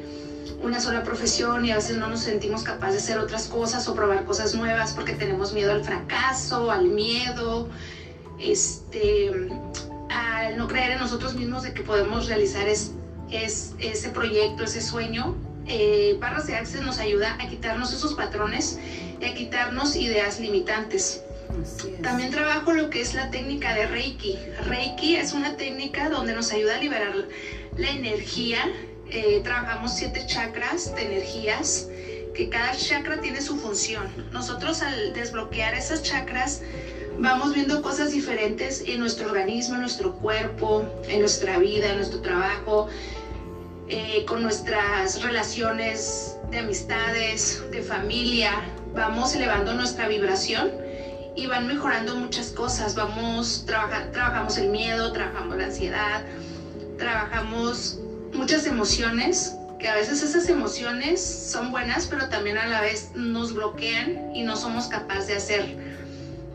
una 0.61 0.79
sola 0.79 1.03
profesión 1.03 1.65
y 1.65 1.71
a 1.71 1.75
veces 1.75 1.97
no 1.97 2.07
nos 2.07 2.21
sentimos 2.21 2.63
capaces 2.63 2.93
de 2.93 2.99
hacer 3.13 3.19
otras 3.19 3.47
cosas 3.47 3.87
o 3.87 3.95
probar 3.95 4.25
cosas 4.25 4.55
nuevas 4.55 4.93
porque 4.93 5.13
tenemos 5.13 5.53
miedo 5.53 5.71
al 5.71 5.83
fracaso, 5.83 6.71
al 6.71 6.85
miedo, 6.85 7.69
este, 8.39 9.49
al 10.09 10.57
no 10.57 10.67
creer 10.67 10.91
en 10.93 10.99
nosotros 10.99 11.35
mismos 11.35 11.63
de 11.63 11.73
que 11.73 11.83
podemos 11.83 12.27
realizar 12.27 12.67
es, 12.67 12.91
ese 13.31 14.09
proyecto, 14.09 14.63
ese 14.63 14.81
sueño. 14.81 15.35
Eh, 15.67 16.15
Barras 16.19 16.45
de 16.47 16.55
Access 16.55 16.81
nos 16.81 16.99
ayuda 16.99 17.37
a 17.39 17.47
quitarnos 17.47 17.91
esos 17.91 18.13
patrones 18.13 18.79
y 19.19 19.25
a 19.25 19.33
quitarnos 19.33 19.95
ideas 19.95 20.39
limitantes. 20.39 21.23
También 22.01 22.31
trabajo 22.31 22.73
lo 22.73 22.89
que 22.89 23.01
es 23.01 23.13
la 23.13 23.31
técnica 23.31 23.73
de 23.73 23.87
Reiki. 23.87 24.37
Reiki 24.65 25.15
es 25.15 25.33
una 25.33 25.55
técnica 25.55 26.09
donde 26.09 26.33
nos 26.33 26.51
ayuda 26.51 26.75
a 26.75 26.79
liberar 26.79 27.13
la 27.77 27.89
energía 27.89 28.59
eh, 29.09 29.41
trabajamos 29.43 29.93
siete 29.93 30.25
chakras 30.25 30.93
de 30.95 31.03
energías, 31.03 31.87
que 32.33 32.49
cada 32.49 32.75
chakra 32.75 33.21
tiene 33.21 33.41
su 33.41 33.55
función. 33.55 34.07
Nosotros 34.31 34.81
al 34.81 35.13
desbloquear 35.13 35.73
esas 35.73 36.03
chakras 36.03 36.61
vamos 37.17 37.53
viendo 37.53 37.81
cosas 37.81 38.11
diferentes 38.11 38.83
en 38.85 38.99
nuestro 38.99 39.27
organismo, 39.29 39.75
en 39.75 39.81
nuestro 39.81 40.13
cuerpo, 40.15 40.85
en 41.07 41.19
nuestra 41.21 41.57
vida, 41.59 41.89
en 41.91 41.97
nuestro 41.97 42.21
trabajo, 42.21 42.89
eh, 43.87 44.25
con 44.27 44.41
nuestras 44.43 45.21
relaciones 45.21 46.35
de 46.51 46.59
amistades, 46.59 47.63
de 47.71 47.81
familia. 47.81 48.51
Vamos 48.93 49.35
elevando 49.35 49.73
nuestra 49.73 50.07
vibración 50.07 50.71
y 51.35 51.47
van 51.47 51.67
mejorando 51.67 52.15
muchas 52.15 52.47
cosas. 52.49 52.95
Vamos, 52.95 53.63
trabajamos 53.65 54.57
el 54.57 54.69
miedo, 54.69 55.11
trabajamos 55.13 55.57
la 55.57 55.65
ansiedad, 55.65 56.25
trabajamos 56.97 57.99
muchas 58.35 58.65
emociones, 58.65 59.55
que 59.79 59.87
a 59.87 59.95
veces 59.95 60.21
esas 60.23 60.47
emociones 60.49 61.23
son 61.23 61.71
buenas, 61.71 62.07
pero 62.07 62.29
también 62.29 62.57
a 62.57 62.67
la 62.67 62.81
vez 62.81 63.11
nos 63.15 63.53
bloquean 63.53 64.31
y 64.33 64.43
no 64.43 64.55
somos 64.55 64.87
capaces 64.87 65.27
de 65.27 65.35
hacer 65.35 65.77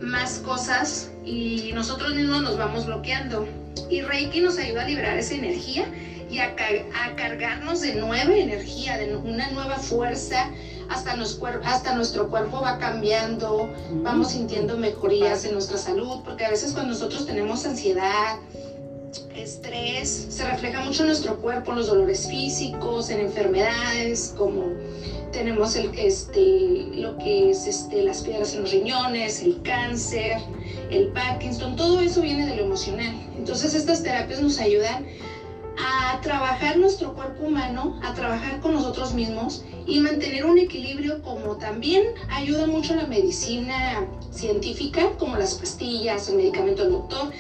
más 0.01 0.39
cosas 0.39 1.11
y 1.25 1.71
nosotros 1.75 2.15
mismos 2.15 2.43
nos 2.43 2.57
vamos 2.57 2.87
bloqueando. 2.87 3.47
Y 3.89 4.03
Reiki 4.03 4.41
nos 4.41 4.59
ayuda 4.59 4.83
a 4.83 4.87
liberar 4.87 5.19
esa 5.19 5.35
energía 5.35 5.85
y 6.31 6.39
a, 6.39 6.55
cargarnos 7.17 7.81
de 7.81 7.97
nueva 7.97 8.35
energía, 8.35 8.97
de 8.97 9.17
una 9.17 9.51
nueva 9.51 9.77
fuerza. 9.77 10.51
Hasta, 10.89 11.13
hasta 11.65 11.95
nuestro 11.95 12.29
cuerpo 12.31 12.63
va 12.63 12.79
cambiando, 12.79 13.73
vamos 14.03 14.33
sintiendo 14.33 14.77
mejorías 14.77 15.45
en 15.45 15.53
nuestra 15.53 15.79
salud, 15.79 16.23
porque 16.25 16.45
a 16.45 16.51
veces 16.51 16.73
cuando 16.73 16.95
nosotros 16.95 17.27
tenemos 17.27 17.65
ansiedad, 17.65 18.39
estrés 19.35 20.27
se 20.29 20.49
refleja 20.49 20.81
mucho 20.85 21.03
en 21.03 21.09
nuestro 21.09 21.37
cuerpo, 21.41 21.73
en 21.73 21.79
los 21.79 21.89
dolores 21.89 22.29
físicos, 22.29 23.11
en 23.11 23.21
enfermedades, 23.21 24.35
como 24.37 24.75
tenemos 25.33 25.77
el, 25.77 25.91
este, 25.99 26.89
lo 26.93 27.17
que 27.19 27.51
es 27.51 27.67
este, 27.67 28.03
las 28.03 28.23
piedras 28.23 28.55
en 28.55 28.63
los 28.63 28.73
riñones, 28.73 29.43
el 29.43 29.63
cáncer, 29.63 30.39
el 30.91 31.09
Parkinson, 31.09 31.77
todo 31.77 32.01
eso 32.01 32.21
viene 32.21 32.47
de 32.47 32.57
lo 32.57 32.65
emocional. 32.65 33.15
Entonces 33.37 33.75
estas 33.75 34.03
terapias 34.03 34.41
nos 34.41 34.59
ayudan 34.59 35.07
a 35.79 36.21
trabajar 36.21 36.77
nuestro 36.77 37.15
cuerpo 37.15 37.45
humano, 37.45 37.99
a 38.03 38.13
trabajar 38.15 38.61
con 38.61 38.75
nosotros 38.75 39.15
mismos 39.15 39.65
y 39.87 40.01
mantener 40.01 40.45
un 40.45 40.59
equilibrio 40.59 41.23
como 41.23 41.57
también 41.57 42.05
ayuda 42.29 42.67
mucho 42.67 42.95
la 42.95 43.07
medicina 43.07 44.07
científica, 44.31 45.11
como 45.19 45.37
las 45.37 45.55
pastillas, 45.55 46.29
el 46.29 46.37
medicamento 46.37 46.83
del 46.83 46.93
doctor. 46.93 47.31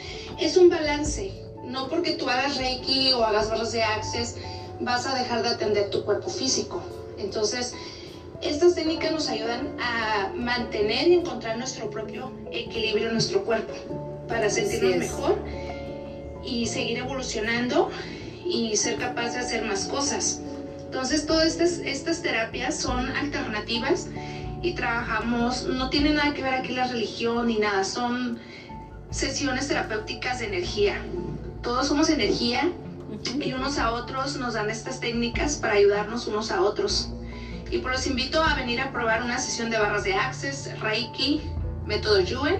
Es 0.40 0.56
un 0.56 0.70
balance, 0.70 1.32
no 1.70 1.88
porque 1.88 2.12
tú 2.12 2.28
hagas 2.28 2.56
Reiki 2.56 3.12
o 3.12 3.24
hagas 3.24 3.48
barras 3.48 3.72
de 3.72 3.82
Access 3.82 4.36
vas 4.80 5.06
a 5.06 5.14
dejar 5.14 5.42
de 5.42 5.50
atender 5.50 5.90
tu 5.90 6.04
cuerpo 6.04 6.28
físico. 6.28 6.82
Entonces, 7.18 7.74
estas 8.42 8.74
técnicas 8.74 9.12
nos 9.12 9.28
ayudan 9.28 9.76
a 9.78 10.32
mantener 10.34 11.08
y 11.08 11.14
encontrar 11.14 11.58
nuestro 11.58 11.90
propio 11.90 12.32
equilibrio 12.50 13.08
en 13.08 13.12
nuestro 13.12 13.44
cuerpo 13.44 14.24
para 14.26 14.48
sentirnos 14.48 14.96
mejor 14.96 15.36
y 16.42 16.66
seguir 16.66 16.98
evolucionando 16.98 17.90
y 18.46 18.74
ser 18.76 18.96
capaz 18.96 19.34
de 19.34 19.40
hacer 19.40 19.64
más 19.64 19.84
cosas. 19.84 20.40
Entonces, 20.84 21.26
todas 21.26 21.46
estas, 21.46 21.78
estas 21.84 22.22
terapias 22.22 22.76
son 22.76 23.10
alternativas 23.10 24.06
y 24.62 24.72
trabajamos, 24.72 25.64
no 25.64 25.90
tiene 25.90 26.10
nada 26.10 26.32
que 26.32 26.42
ver 26.42 26.54
aquí 26.54 26.72
la 26.72 26.86
religión 26.86 27.46
ni 27.46 27.58
nada, 27.58 27.84
son 27.84 28.38
sesiones 29.10 29.68
terapéuticas 29.68 30.38
de 30.38 30.46
energía 30.46 31.02
todos 31.62 31.88
somos 31.88 32.08
energía 32.08 32.72
y 33.40 33.52
unos 33.52 33.78
a 33.78 33.92
otros 33.92 34.36
nos 34.36 34.54
dan 34.54 34.70
estas 34.70 35.00
técnicas 35.00 35.56
para 35.56 35.74
ayudarnos 35.74 36.26
unos 36.26 36.50
a 36.50 36.62
otros. 36.62 37.10
Y 37.70 37.78
pues 37.78 37.94
los 37.94 38.06
invito 38.06 38.42
a 38.42 38.54
venir 38.54 38.80
a 38.80 38.90
probar 38.92 39.22
una 39.22 39.38
sesión 39.38 39.70
de 39.70 39.78
barras 39.78 40.04
de 40.04 40.14
Access, 40.14 40.78
Reiki, 40.80 41.40
método 41.86 42.20
Yuen, 42.20 42.58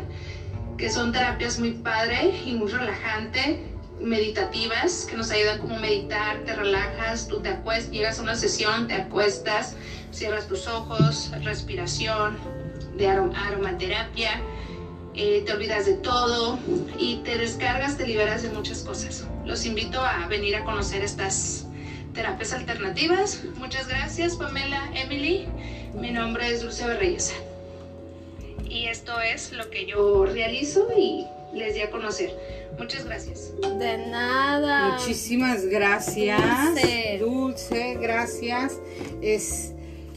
que 0.77 0.91
son 0.91 1.13
terapias 1.13 1.59
muy 1.59 1.73
padre 1.73 2.41
y 2.45 2.53
muy 2.53 2.71
relajante, 2.71 3.67
meditativas, 4.01 5.07
que 5.09 5.17
nos 5.17 5.31
ayudan 5.31 5.59
como 5.59 5.79
meditar, 5.79 6.39
te 6.45 6.55
relajas, 6.55 7.27
tú 7.29 7.41
te 7.41 7.51
acuestas, 7.51 7.91
llegas 7.93 8.19
a 8.19 8.23
una 8.23 8.35
sesión, 8.35 8.87
te 8.87 8.95
acuestas, 8.95 9.77
cierras 10.11 10.47
tus 10.47 10.67
ojos, 10.69 11.31
respiración, 11.43 12.39
de 12.97 13.09
aromaterapia 13.09 14.41
eh, 15.15 15.43
te 15.45 15.53
olvidas 15.53 15.87
de 15.87 15.95
todo 15.95 16.59
y 16.99 17.17
te 17.25 17.39
descargas, 17.39 17.97
te 17.97 18.07
liberas 18.07 18.43
de 18.43 18.51
muchas 18.51 18.81
cosas. 18.83 19.27
Los 19.45 19.67
invito 19.67 20.01
a 20.01 20.27
venir 20.29 20.57
a 20.57 20.65
conocer 20.65 21.03
estas 21.03 21.67
terapias 22.15 22.53
alternativas. 22.53 23.43
Muchas 23.57 23.89
gracias, 23.89 24.37
Pamela, 24.37 24.91
Emily. 24.95 25.47
Mi 25.95 26.11
nombre 26.11 26.49
es 26.49 26.63
Dulce 26.63 26.87
Berreyesa. 26.87 27.35
Y 28.69 28.87
esto 28.87 29.21
es 29.21 29.53
lo 29.53 29.69
que 29.71 29.87
yo 29.87 30.27
realizo 30.27 30.89
y 30.97 31.27
les 31.53 31.75
di 31.75 31.81
a 31.81 31.91
conocer. 31.91 32.33
Muchas 32.79 33.05
gracias. 33.05 33.53
De 33.79 33.99
nada. 34.07 34.93
Muchísimas 34.93 35.67
gracias. 35.67 36.41
Dulce, 36.41 37.19
Dulce 37.19 37.95
gracias. 38.01 38.79
Es 39.21 39.73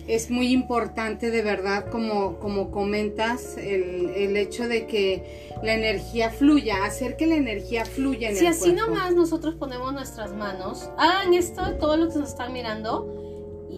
es 0.08 0.30
muy 0.30 0.52
importante 0.52 1.32
de 1.32 1.42
verdad, 1.42 1.89
como, 1.89 2.38
como 2.39 2.72
comentas, 2.72 3.58
el, 3.58 4.36
hecho 4.38 4.68
de 4.68 4.88
que 4.88 5.52
la 5.63 5.74
energía 5.74 6.30
fluya, 6.30 6.84
hacer 6.84 7.16
que 7.16 7.28
la 7.28 7.36
energía 7.36 7.86
fluya 7.86 8.30
en 8.30 8.36
si 8.36 8.46
el 8.46 8.54
Si 8.54 8.66
así 8.66 8.74
nomás 8.74 9.13
nosotros 9.13 9.56
ponemos 9.56 9.94
nuestras 9.94 10.34
manos, 10.34 10.89
hagan 10.98 11.34
esto, 11.34 11.62
todos 11.80 11.98
los 11.98 12.13
que 12.13 12.20
nos 12.20 12.30
están 12.30 12.52
mirando, 12.52 13.24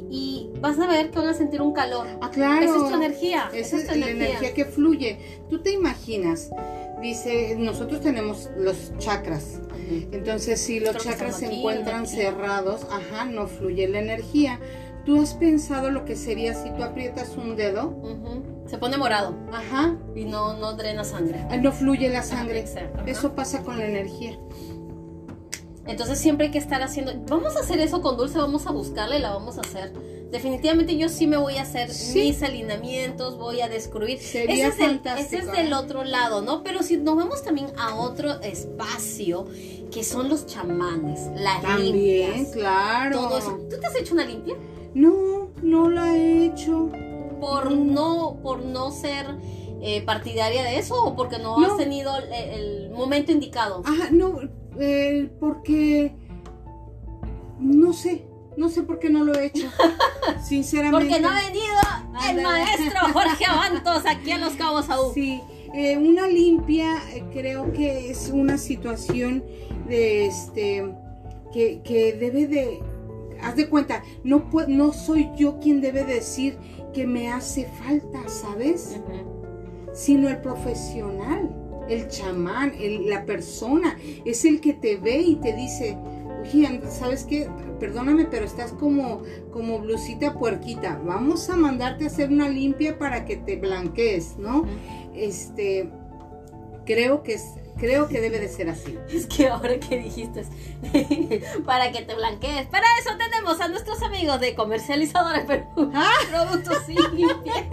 y, 0.10 0.50
vas 0.60 0.80
a 0.80 0.88
ver 0.88 1.12
que 1.12 1.20
van 1.20 1.30
a 1.30 1.34
sentir 1.34 1.62
un 1.62 1.74
calor. 1.74 2.08
Ah, 2.22 2.30
claro. 2.32 2.64
Esa 2.64 2.76
es 2.76 2.90
tu 2.90 2.96
energía. 2.96 3.50
Esa, 3.54 3.78
es 3.78 3.98
la 3.98 4.10
energía 4.10 4.54
que 4.54 4.66
fluye. 4.66 5.18
Tú 5.50 5.62
te 5.62 5.72
imaginas, 5.72 6.50
dice, 7.02 7.56
nosotros 7.58 8.02
tenemos 8.02 8.50
los 8.58 8.98
chakras 8.98 9.60
Entonces, 10.12 10.60
si 10.60 10.80
los 10.80 10.92
Creo 10.92 11.04
chakras 11.04 11.40
se 11.40 11.54
encuentran 11.54 12.02
aquí. 12.02 12.16
cerrados, 12.16 12.86
ajá, 12.90 13.26
no 13.26 13.48
fluye 13.48 13.88
la 13.88 14.00
energía. 14.00 14.60
¿Tú 15.06 15.22
has 15.22 15.34
pensado 15.36 15.92
lo 15.92 16.04
que 16.06 16.16
sería 16.16 16.54
si 16.56 16.72
tú 16.72 16.84
aprietas 16.84 17.36
un 17.38 17.56
dedo? 17.56 17.94
Se 18.68 18.78
pone 18.80 18.98
morado 18.98 19.36
Ajá, 19.54 19.96
y 20.16 20.26
no, 20.26 20.58
no 20.58 20.74
drena 20.74 21.04
sangre. 21.04 21.46
ah, 21.50 21.58
no 21.58 21.72
fluye 21.72 22.10
la 22.10 22.24
sangre. 22.24 22.60
exacto. 22.60 23.04
Eso 23.06 23.34
pasa 23.36 23.62
con 23.62 23.78
la 23.78 23.86
energía. 23.86 24.38
Entonces 25.88 26.18
siempre 26.18 26.48
hay 26.48 26.52
que 26.52 26.58
estar 26.58 26.82
haciendo. 26.82 27.14
Vamos 27.30 27.56
a 27.56 27.60
hacer 27.60 27.80
eso 27.80 28.02
con 28.02 28.18
Dulce, 28.18 28.40
vamos 28.40 28.66
a 28.66 28.72
buscarla 28.72 29.18
y 29.18 29.22
la 29.22 29.32
vamos 29.32 29.60
a 29.60 29.62
hacer. 29.62 29.94
Definitivamente 30.32 30.98
yo 30.98 31.08
sí 31.10 31.28
me 31.28 31.38
voy 31.38 31.58
a 31.58 31.62
hacer 31.62 31.92
Sí. 31.94 32.22
mis 32.24 32.42
alineamientos, 32.42 33.38
voy 33.38 33.62
a 33.62 33.70
descubrir. 33.70 34.18
Sería 34.20 34.68
ese 34.70 34.78
es, 34.78 34.80
el- 34.80 34.96
fantástico, 34.96 35.28
ese 35.28 35.38
es 35.46 35.52
del 35.52 35.72
¿eh? 35.72 35.76
otro 35.76 36.04
lado, 36.04 36.42
¿no? 36.42 36.64
Pero 36.64 36.82
si 36.82 36.98
nos 36.98 37.16
vamos 37.16 37.44
también 37.44 37.68
a 37.78 37.94
otro 37.96 38.42
espacio, 38.42 39.46
que 39.92 40.04
son 40.04 40.28
los 40.28 40.48
chamanes, 40.48 41.20
las 41.36 41.62
También, 41.62 41.94
limpias, 41.96 42.48
claro. 42.54 43.20
todo 43.20 43.38
eso. 43.38 43.52
¿Tú 43.70 43.78
te 43.80 43.86
has 43.86 43.96
hecho 43.96 44.16
una 44.16 44.26
limpia? 44.26 44.56
No, 44.96 45.50
no 45.62 45.90
la 45.90 46.16
he 46.18 46.46
hecho. 46.46 46.90
Por 47.40 47.72
no, 47.72 48.40
por 48.42 48.64
no 48.66 48.90
ser 48.92 49.28
eh, 49.82 50.02
partidaria 50.04 50.64
de 50.64 50.80
eso 50.80 50.96
o 51.04 51.16
porque 51.16 51.38
no, 51.38 51.60
No. 51.60 51.68
has 51.68 51.78
tenido 51.78 52.18
el, 52.18 52.34
el 52.34 52.90
momento 52.92 53.32
indicado. 53.32 53.84
Ajá, 53.86 54.10
no, 54.12 54.40
eh, 54.80 55.30
porque 55.40 56.16
no 57.60 57.94
sé, 57.94 58.26
no 58.58 58.70
sé 58.70 58.84
por 58.84 59.00
qué 59.00 59.10
no 59.10 59.24
lo 59.24 59.36
he 59.36 59.48
hecho. 59.48 59.68
Sinceramente. 60.44 61.06
Porque 61.08 61.22
no 61.22 61.30
ha 61.30 61.42
venido 61.42 61.74
el 62.30 62.42
maestro 62.42 63.00
Jorge 63.14 63.46
Avantos 63.46 64.04
aquí 64.06 64.32
a 64.32 64.38
Los 64.38 64.54
Cabos 64.54 64.90
Aú. 64.90 65.12
Sí, 65.14 65.42
eh, 65.74 65.98
una 65.98 66.28
limpia 66.28 67.02
creo 67.34 67.72
que 67.74 68.10
es 68.10 68.30
una 68.34 68.58
situación 68.58 69.44
de 69.88 70.26
este 70.28 70.96
que, 71.54 71.82
que 71.84 72.14
debe 72.14 72.48
de 72.48 72.82
haz 73.46 73.56
de 73.56 73.70
cuenta, 73.70 74.04
no 74.24 74.50
no 74.68 74.92
soy 74.94 75.30
yo 75.38 75.60
quien 75.60 75.80
debe 75.82 76.04
decir 76.04 76.58
que 76.94 77.06
me 77.06 77.30
hace 77.32 77.66
falta, 77.66 78.28
¿sabes? 78.28 79.00
Sino 79.94 80.28
el 80.30 80.42
profesional, 80.42 81.56
el 81.88 82.08
chamán, 82.08 82.74
el- 82.80 83.08
la 83.10 83.26
persona, 83.26 83.98
es 84.26 84.44
el 84.46 84.60
que 84.60 84.74
te 84.74 84.98
ve 84.98 85.22
y 85.22 85.36
te 85.36 85.54
dice, 85.54 85.98
oye, 86.42 86.82
¿sabes 86.90 87.24
qué? 87.24 87.48
Perdóname, 87.80 88.26
pero 88.26 88.46
estás 88.46 88.72
como, 88.74 89.22
como 89.52 89.80
blusita 89.80 90.34
puerquita. 90.34 91.00
Vamos 91.06 91.50
a 91.50 91.56
mandarte 91.56 92.06
a 92.06 92.08
hacer 92.08 92.30
una 92.30 92.50
limpia 92.50 92.98
para 92.98 93.26
que 93.26 93.38
te 93.38 93.58
blanquees, 93.58 94.38
¿no? 94.38 94.64
Este, 95.14 95.90
creo 96.86 97.24
que 97.24 97.34
es, 97.34 97.54
creo 97.78 98.08
que 98.08 98.22
debe 98.22 98.40
de 98.40 98.48
ser 98.50 98.70
así. 98.70 98.98
Es 99.10 99.26
que 99.28 99.48
ahora 99.48 99.80
que 99.80 99.98
dijiste, 99.98 100.46
para 101.66 101.92
que 101.92 102.02
te 102.04 102.16
blanquees. 102.16 102.68
Para 102.68 102.86
eso 103.00 103.12
tenemos 103.18 103.60
a 103.62 103.68
nuestros 103.68 104.02
amigos 104.02 104.40
de 104.40 104.56
Comercializadores 104.56 105.46
Perú. 105.46 105.92
Ah. 105.94 106.10
Productos 106.30 106.78
sin 106.86 106.96
limpieza. 107.16 107.66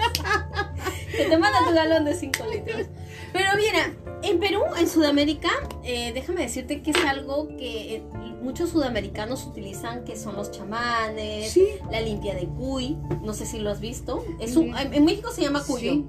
que 1.17 1.25
te 1.25 1.39
mandan 1.39 1.65
tu 1.67 1.75
galón 1.75 2.05
de 2.05 2.15
5 2.15 2.45
litros. 2.53 2.87
Pero 3.33 3.47
mira, 3.57 3.93
en 4.23 4.39
Perú, 4.39 4.63
en 4.79 4.89
Sudamérica, 4.89 5.49
eh, 5.85 6.13
déjame 6.13 6.43
decirte 6.43 6.83
que 6.83 6.91
es 6.91 7.05
algo 7.05 7.49
que 7.49 7.97
eh, 7.97 8.03
muchos 8.43 8.71
sudamericanos 8.71 9.45
utilizan, 9.47 10.05
que 10.05 10.17
son 10.17 10.37
los 10.37 10.51
chamanes, 10.51 11.51
Sí. 11.53 11.67
la 11.91 12.01
limpia 12.01 12.35
de 12.35 12.47
cuy. 12.47 12.99
No 13.23 13.33
sé 13.35 13.47
si 13.47 13.59
lo 13.59 13.71
has 13.71 13.81
visto. 13.81 14.25
Es 14.39 14.57
un, 14.57 14.77
en 14.77 15.05
México 15.05 15.31
se 15.33 15.43
llama 15.43 15.63
cuyo. 15.65 15.93
Sí. 15.93 16.07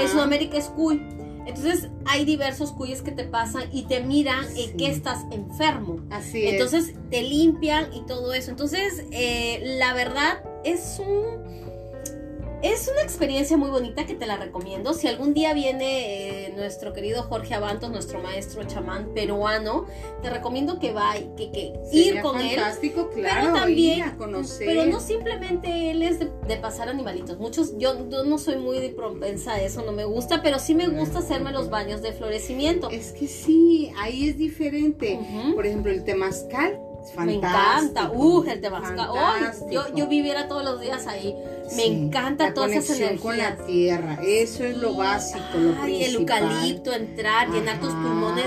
En 0.00 0.08
Sudamérica 0.08 0.56
es 0.56 0.66
cuy. 0.66 1.00
Entonces 1.46 1.88
hay 2.06 2.24
diversos 2.24 2.72
cuyes 2.72 3.02
que 3.02 3.12
te 3.12 3.24
pasan 3.24 3.64
y 3.72 3.82
te 3.84 4.00
miran 4.00 4.44
en 4.56 4.70
Sí. 4.70 4.74
que 4.76 4.88
estás 4.88 5.24
enfermo. 5.30 6.00
Así 6.10 6.44
es. 6.44 6.52
Entonces 6.54 6.94
te 7.10 7.22
limpian 7.22 7.92
y 7.92 8.02
todo 8.06 8.32
eso. 8.34 8.50
Entonces, 8.50 9.04
eh, 9.10 9.62
la 9.78 9.94
verdad 9.94 10.42
es 10.64 11.00
un. 11.00 11.73
Es 12.64 12.88
una 12.88 13.02
experiencia 13.02 13.58
muy 13.58 13.68
bonita 13.68 14.06
que 14.06 14.14
te 14.14 14.24
la 14.24 14.38
recomiendo. 14.38 14.94
Si 14.94 15.06
algún 15.06 15.34
día 15.34 15.52
viene 15.52 16.46
eh, 16.46 16.54
nuestro 16.56 16.94
querido 16.94 17.22
Jorge 17.24 17.52
Avantos, 17.52 17.90
nuestro 17.90 18.22
maestro 18.22 18.64
chamán 18.64 19.12
peruano, 19.12 19.84
te 20.22 20.30
recomiendo 20.30 20.78
que 20.78 20.90
vaya, 20.94 21.26
que, 21.36 21.52
que 21.52 21.74
ir 21.92 22.22
con 22.22 22.40
él. 22.40 22.56
fantástico, 22.56 23.10
Pero 23.14 23.28
claro, 23.28 23.52
también, 23.52 23.98
ir 23.98 24.04
a 24.04 24.16
conocer. 24.16 24.66
pero 24.66 24.86
no 24.86 24.98
simplemente 24.98 25.90
él 25.90 26.02
es 26.02 26.18
de, 26.18 26.30
de 26.48 26.56
pasar 26.56 26.88
animalitos. 26.88 27.38
Muchos, 27.38 27.76
yo, 27.76 28.08
yo 28.08 28.24
no 28.24 28.38
soy 28.38 28.56
muy 28.56 28.78
de 28.78 28.88
propensa 28.88 29.52
a 29.52 29.60
eso, 29.60 29.82
no 29.84 29.92
me 29.92 30.06
gusta, 30.06 30.40
pero 30.40 30.58
sí 30.58 30.74
me 30.74 30.88
gusta 30.88 31.18
hacerme 31.18 31.52
los 31.52 31.68
baños 31.68 32.00
de 32.00 32.14
florecimiento. 32.14 32.88
Es 32.88 33.12
que 33.12 33.26
sí, 33.26 33.92
ahí 33.98 34.30
es 34.30 34.38
diferente. 34.38 35.20
Por 35.54 35.66
ejemplo, 35.66 35.92
el 35.92 36.02
temazcal 36.02 36.80
Me 37.24 37.34
encanta, 37.34 38.10
uh, 38.10 38.42
el. 38.42 39.10
Ay, 39.14 39.44
Fantástico. 39.44 39.70
yo, 39.70 39.94
yo 39.94 40.06
viviera 40.08 40.48
todos 40.48 40.64
los 40.64 40.80
días 40.80 41.06
ahí. 41.06 41.34
Me 41.76 41.82
Sí, 41.82 41.82
encanta 41.86 42.48
la 42.48 42.54
todas 42.54 42.72
esas 42.72 42.98
conexión 42.98 43.18
con 43.18 43.36
la 43.38 43.48
energías. 43.48 43.66
tierra, 43.66 44.18
eso 44.22 44.64
es 44.64 44.76
lo 44.76 44.94
básico, 44.94 45.58
lo 45.58 45.74
ay, 45.82 46.04
el 46.04 46.14
eucalipto, 46.16 46.92
entrar, 46.92 47.50
llenar 47.50 47.80
tus 47.80 47.92
pulmones 47.94 48.46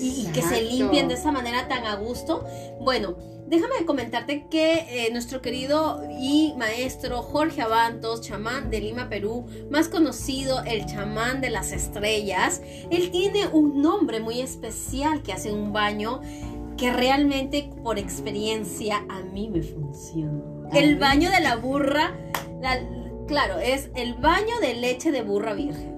y, 0.00 0.22
y 0.22 0.26
que 0.32 0.42
se 0.42 0.60
limpien 0.62 1.08
de 1.08 1.14
esa 1.14 1.32
manera 1.32 1.68
tan 1.68 1.86
a 1.86 1.96
gusto. 1.96 2.44
Bueno, 2.80 3.16
déjame 3.46 3.84
comentarte 3.86 4.48
que 4.50 5.06
eh, 5.06 5.10
nuestro 5.12 5.40
querido 5.40 6.02
y 6.20 6.54
maestro 6.58 7.22
Jorge 7.22 7.62
Avantos, 7.62 8.20
chamán 8.20 8.70
de 8.70 8.80
Lima, 8.80 9.08
Perú, 9.08 9.46
más 9.70 9.88
conocido 9.88 10.62
el 10.64 10.84
chamán 10.86 11.40
de 11.40 11.50
las 11.50 11.72
estrellas, 11.72 12.60
él 12.90 13.10
tiene 13.10 13.46
un 13.48 13.80
nombre 13.80 14.20
muy 14.20 14.40
especial 14.40 15.22
que 15.22 15.32
hace 15.32 15.52
un 15.52 15.72
baño 15.72 16.20
que 16.78 16.92
realmente 16.92 17.70
por 17.82 17.98
experiencia 17.98 19.04
a 19.08 19.20
mí 19.20 19.50
me 19.50 19.60
funciona. 19.62 20.40
El 20.72 20.98
baño 20.98 21.30
de 21.30 21.40
la 21.40 21.56
burra, 21.56 22.12
la- 22.62 22.78
claro, 23.26 23.58
es 23.58 23.90
el 23.96 24.14
baño 24.14 24.58
de 24.60 24.74
leche 24.74 25.10
de 25.12 25.22
burra 25.22 25.54
virgen. 25.54 25.97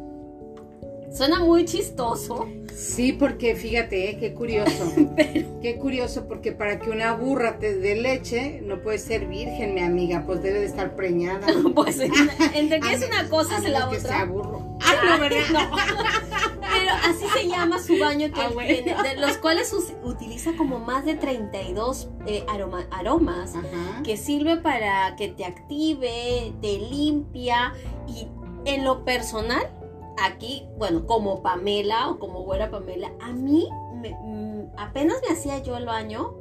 Suena 1.13 1.41
muy 1.41 1.65
chistoso, 1.65 2.47
Sí, 2.75 3.13
porque 3.13 3.57
fíjate, 3.57 4.11
eh, 4.11 4.19
qué 4.19 4.33
curioso. 4.33 4.93
Qué 5.61 5.77
curioso, 5.79 6.27
porque 6.27 6.53
para 6.53 6.79
que 6.79 6.89
una 6.89 7.13
burra 7.13 7.59
te 7.59 7.75
dé 7.77 7.97
leche, 7.97 8.63
no 8.65 8.81
puede 8.81 8.97
ser 8.99 9.27
virgen, 9.27 9.75
mi 9.75 9.83
amiga, 9.83 10.23
pues 10.25 10.43
debe 10.43 10.61
de 10.61 10.67
estar 10.67 10.97
preñada. 10.97 11.47
pues 11.75 12.01
entre 12.01 12.81
que 12.81 12.93
es 12.95 13.07
una 13.07 13.29
cosa 13.29 13.57
A 13.57 13.59
es 13.59 13.69
la 13.69 13.91
que 13.91 14.01
sea 14.01 14.25
burro. 14.25 14.79
Ay, 14.81 14.97
no, 15.11 15.19
¿verdad? 15.21 15.71
Pero 16.61 16.91
así 17.05 17.25
se 17.39 17.49
llama 17.49 17.79
su 17.83 17.99
baño 17.99 18.33
que 18.33 18.41
Ah, 18.41 18.47
él 18.49 18.55
bueno. 18.55 18.75
tiene, 18.83 19.03
de 19.03 19.17
los 19.21 19.37
cuales 19.37 19.75
utiliza 20.03 20.53
como 20.57 20.79
más 20.79 21.05
de 21.05 21.17
32 21.17 22.09
eh, 22.27 22.45
aroma- 22.49 22.87
aromas. 22.91 23.55
Ajá. 23.57 24.03
que 24.03 24.17
sirve 24.17 24.57
para 24.57 25.17
que 25.17 25.29
te 25.29 25.45
active, 25.45 26.53
te 26.63 26.79
limpia 26.79 27.75
y 28.09 28.27
en 28.65 28.85
lo 28.85 29.05
personal, 29.05 29.69
aquí, 30.27 30.69
bueno, 30.77 31.07
como 31.07 31.43
Pamela 31.43 32.11
o 32.11 32.19
como 32.19 32.43
güera 32.43 32.71
Pamela, 32.71 33.11
a 33.21 33.33
mí 33.33 33.69
me- 33.95 34.15
mm, 34.23 34.73
apenas 34.77 35.17
me 35.27 35.33
hacía 35.35 35.59
yo 35.59 35.77
el 35.77 35.87
baño, 35.87 36.35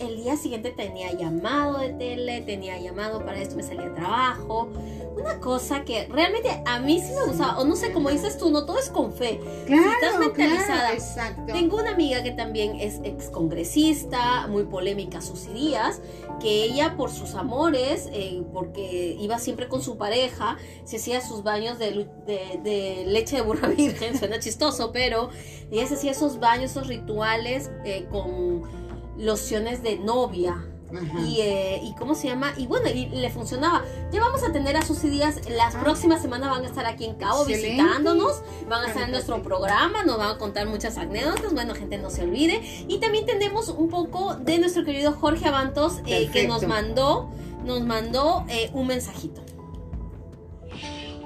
el 0.00 0.16
día 0.22 0.36
siguiente 0.36 0.70
tenía 0.70 1.12
llamado 1.12 1.78
de 1.78 1.90
tele, 1.90 2.40
tenía 2.42 2.78
llamado 2.78 3.24
para 3.24 3.40
esto, 3.40 3.56
me 3.56 3.62
salía 3.62 3.92
trabajo, 3.94 4.68
una 5.16 5.40
cosa 5.40 5.82
que 5.84 6.06
realmente 6.08 6.62
a 6.66 6.78
mí 6.80 7.00
sí 7.00 7.12
me 7.14 7.24
gustaba, 7.26 7.58
o 7.58 7.64
no 7.64 7.74
sé, 7.76 7.92
como 7.92 8.10
dices 8.10 8.36
tú, 8.36 8.50
no 8.50 8.66
todo 8.66 8.78
es 8.78 8.90
con 8.90 9.12
fe. 9.14 9.40
Claro, 9.66 9.90
estás 9.92 10.18
mentalizada. 10.18 10.64
claro, 10.80 10.94
exacto. 10.94 11.52
Tengo 11.52 11.76
una 11.78 11.92
amiga 11.92 12.22
que 12.22 12.32
también 12.32 12.78
es 12.80 13.00
ex 13.02 13.30
congresista, 13.30 14.46
muy 14.48 14.64
polémica 14.64 15.20
sus 15.22 15.46
ideas, 15.46 16.00
que 16.40 16.64
ella 16.64 16.96
por 16.96 17.10
sus 17.10 17.34
amores, 17.34 18.08
eh, 18.12 18.42
porque 18.52 19.16
iba 19.18 19.38
siempre 19.38 19.68
con 19.68 19.80
su 19.82 19.96
pareja, 19.96 20.58
se 20.84 20.96
hacía 20.96 21.20
sus 21.22 21.42
baños 21.42 21.78
de, 21.78 21.92
lu- 21.92 22.08
de- 22.26 22.60
de 22.62 23.04
leche 23.06 23.36
de 23.36 23.42
burra 23.42 23.68
virgen, 23.76 24.18
suena 24.18 24.38
chistoso, 24.38 24.92
pero 24.92 25.30
ella 25.70 25.86
se 25.86 25.94
hacía 25.94 26.10
esos 26.10 26.38
baños, 26.40 26.72
esos 26.72 26.88
rituales 26.88 27.70
eh, 27.84 28.06
con 28.10 28.85
lociones 29.18 29.82
de 29.82 29.98
novia. 29.98 30.64
Ajá. 30.88 31.20
Y, 31.26 31.40
eh, 31.40 31.80
y 31.82 31.94
cómo 31.96 32.14
se 32.14 32.28
llama, 32.28 32.52
y 32.56 32.68
bueno, 32.68 32.88
y 32.88 33.06
le 33.06 33.28
funcionaba. 33.28 33.84
Ya 34.12 34.20
vamos 34.20 34.44
a 34.44 34.52
tener 34.52 34.76
a 34.76 34.82
sus 34.82 35.02
días, 35.02 35.40
las 35.50 35.74
Ah. 35.74 35.80
próximas 35.82 36.22
semanas 36.22 36.48
van 36.48 36.62
a 36.62 36.66
estar 36.68 36.86
aquí 36.86 37.06
en 37.06 37.16
Cabo 37.16 37.42
Excelente. 37.42 37.82
visitándonos, 37.82 38.40
van 38.68 38.84
a 38.84 38.86
estar 38.86 39.02
en 39.02 39.10
nuestro 39.10 39.42
programa, 39.42 40.04
nos 40.04 40.16
van 40.16 40.36
a 40.36 40.38
contar 40.38 40.68
muchas 40.68 40.96
anécdotas, 40.96 41.52
bueno, 41.52 41.74
gente, 41.74 41.98
no 41.98 42.08
se 42.08 42.22
olvide. 42.22 42.62
Y 42.86 42.98
también 42.98 43.26
tenemos 43.26 43.68
un 43.68 43.88
poco 43.88 44.36
de 44.36 44.58
nuestro 44.58 44.84
querido 44.84 45.10
Jorge 45.12 45.48
Avantos, 45.48 45.94
eh, 46.06 46.30
que 46.32 46.46
nos 46.46 46.64
mandó, 46.68 47.30
nos 47.64 47.80
mandó 47.82 48.44
eh, 48.48 48.70
un 48.72 48.86
mensajito. 48.86 49.40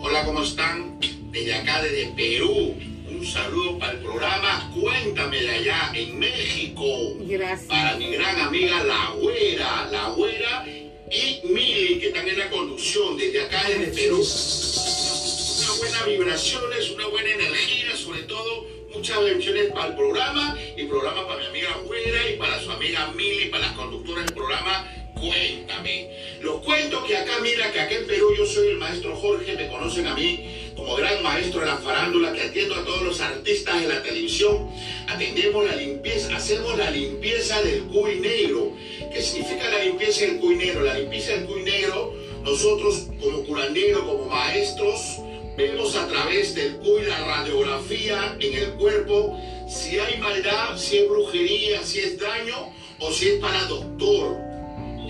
Hola, 0.02 0.24
¿cómo 0.24 0.42
están? 0.42 0.98
Desde 1.30 1.54
acá, 1.54 1.82
desde 1.82 2.10
Perú. 2.12 2.74
Un 3.20 3.26
saludo 3.26 3.78
para 3.78 3.92
el 3.92 3.98
programa 3.98 4.72
Cuéntame 4.74 5.42
de 5.42 5.50
allá 5.50 5.92
en 5.92 6.18
México. 6.18 6.86
Gracias. 7.20 7.68
Para 7.68 7.94
mi 7.98 8.12
gran 8.12 8.40
amiga 8.40 8.82
La 8.82 9.10
Güera, 9.10 9.88
La 9.92 10.08
Güera 10.08 10.64
y 10.66 11.46
Mili, 11.52 12.00
que 12.00 12.08
están 12.08 12.26
en 12.26 12.38
la 12.38 12.48
conducción 12.48 13.18
desde 13.18 13.42
acá, 13.42 13.62
desde 13.68 13.88
Perú. 13.88 14.16
Unas 14.16 15.78
buenas 15.80 16.06
vibraciones, 16.06 16.90
una 16.92 17.08
buena 17.08 17.30
energía, 17.30 17.94
sobre 17.94 18.22
todo 18.22 18.66
Muchas 18.94 19.22
bendiciones 19.22 19.70
para 19.70 19.88
el 19.88 19.96
programa 19.96 20.58
y 20.76 20.84
programa 20.86 21.26
para 21.28 21.40
mi 21.40 21.46
amiga 21.46 21.76
Güera 21.86 22.28
y 22.28 22.36
para 22.38 22.60
su 22.60 22.72
amiga 22.72 23.12
Mili, 23.14 23.50
para 23.50 23.66
las 23.66 23.76
conductoras 23.76 24.24
del 24.24 24.34
programa 24.34 24.84
Cuéntame. 25.20 26.08
Los 26.40 26.62
cuento 26.62 27.04
que 27.04 27.16
acá, 27.16 27.32
mira, 27.42 27.70
que 27.70 27.80
acá 27.80 27.94
en 27.94 28.06
Perú 28.06 28.28
yo 28.36 28.46
soy 28.46 28.68
el 28.68 28.78
maestro 28.78 29.14
Jorge, 29.16 29.54
me 29.54 29.68
conocen 29.68 30.06
a 30.06 30.14
mí 30.14 30.72
como 30.74 30.96
gran 30.96 31.22
maestro 31.22 31.60
de 31.60 31.66
la 31.66 31.76
farándula, 31.76 32.32
que 32.32 32.40
atiendo 32.40 32.74
a 32.74 32.84
todos 32.84 33.02
los 33.02 33.20
artistas 33.20 33.82
de 33.82 33.88
la 33.88 34.02
televisión. 34.02 34.70
Atendemos 35.08 35.66
la 35.66 35.76
limpieza, 35.76 36.34
hacemos 36.34 36.76
la 36.78 36.90
limpieza 36.90 37.60
del 37.62 37.82
cuy 37.82 38.20
negro. 38.20 38.72
¿Qué 39.12 39.22
significa 39.22 39.68
la 39.68 39.84
limpieza 39.84 40.22
del 40.22 40.38
cuy 40.38 40.56
negro? 40.56 40.82
La 40.82 40.98
limpieza 40.98 41.32
del 41.32 41.44
cuy 41.44 41.62
negro, 41.62 42.14
nosotros 42.42 43.08
como 43.20 43.44
curandero, 43.44 44.06
como 44.06 44.24
maestros, 44.26 45.18
vemos 45.56 45.94
a 45.96 46.08
través 46.08 46.54
del 46.54 46.76
cuy 46.76 47.02
la 47.02 47.18
radiografía 47.18 48.36
en 48.40 48.54
el 48.54 48.70
cuerpo 48.70 49.38
si 49.68 49.98
hay 49.98 50.18
maldad, 50.18 50.76
si 50.76 50.98
es 50.98 51.08
brujería, 51.08 51.84
si 51.84 52.00
es 52.00 52.18
daño 52.18 52.72
o 52.98 53.12
si 53.12 53.28
es 53.28 53.40
para 53.40 53.64
doctor. 53.66 54.49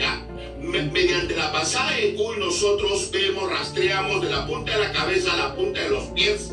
¿Ya? 0.01 0.27
Mediante 0.59 1.37
la 1.37 1.53
pasada 1.53 1.93
del 1.97 2.15
cuy 2.15 2.39
nosotros 2.39 3.11
vemos, 3.11 3.51
rastreamos 3.51 4.23
de 4.23 4.31
la 4.31 4.47
punta 4.47 4.73
de 4.73 4.85
la 4.85 4.93
cabeza 4.93 5.35
a 5.35 5.37
la 5.37 5.55
punta 5.55 5.83
de 5.83 5.91
los 5.91 6.05
pies. 6.09 6.53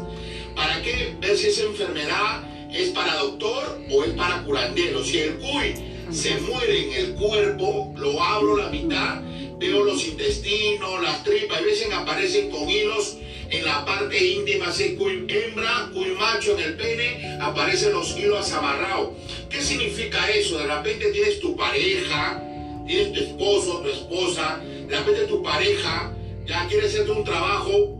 ¿Para 0.54 0.82
qué? 0.82 1.16
Ver 1.22 1.38
si 1.38 1.48
esa 1.48 1.64
enfermedad 1.64 2.44
es 2.74 2.90
para 2.90 3.16
doctor 3.16 3.80
o 3.90 4.04
es 4.04 4.12
para 4.12 4.44
curandero. 4.44 5.04
Si 5.04 5.20
el 5.20 5.36
cuy 5.36 5.76
se 6.12 6.36
muere 6.42 6.88
en 6.88 6.94
el 6.94 7.14
cuerpo, 7.16 7.94
lo 7.96 8.22
abro 8.22 8.58
la 8.58 8.70
mitad, 8.70 9.22
veo 9.60 9.84
los 9.84 10.06
intestinos, 10.06 11.02
las 11.02 11.24
tripas, 11.24 11.60
a 11.60 11.62
veces 11.62 11.88
aparecen 11.94 12.50
con 12.50 12.70
hilos 12.70 13.18
en 13.50 13.64
la 13.64 13.86
parte 13.86 14.26
íntima, 14.26 14.68
así 14.68 14.96
cuy 14.96 15.26
hembra, 15.30 15.90
cuy 15.94 16.12
macho 16.20 16.58
en 16.58 16.64
el 16.64 16.76
pene, 16.76 17.38
aparecen 17.42 17.94
los 17.94 18.18
hilos 18.18 18.52
amarrados. 18.52 19.12
¿Qué 19.50 19.62
significa 19.62 20.30
eso? 20.32 20.58
De 20.58 20.68
repente 20.68 21.12
tienes 21.12 21.40
tu 21.40 21.56
pareja, 21.56 22.44
tienes 22.88 23.14
tu 23.14 23.20
esposo, 23.20 23.82
tu 23.82 23.90
esposa, 23.90 24.60
de 24.64 24.98
repente 24.98 25.28
tu 25.28 25.44
pareja 25.44 26.16
ya 26.46 26.68
quiere 26.68 26.88
hacerte 26.88 27.12
un 27.12 27.24
trabajo 27.24 27.98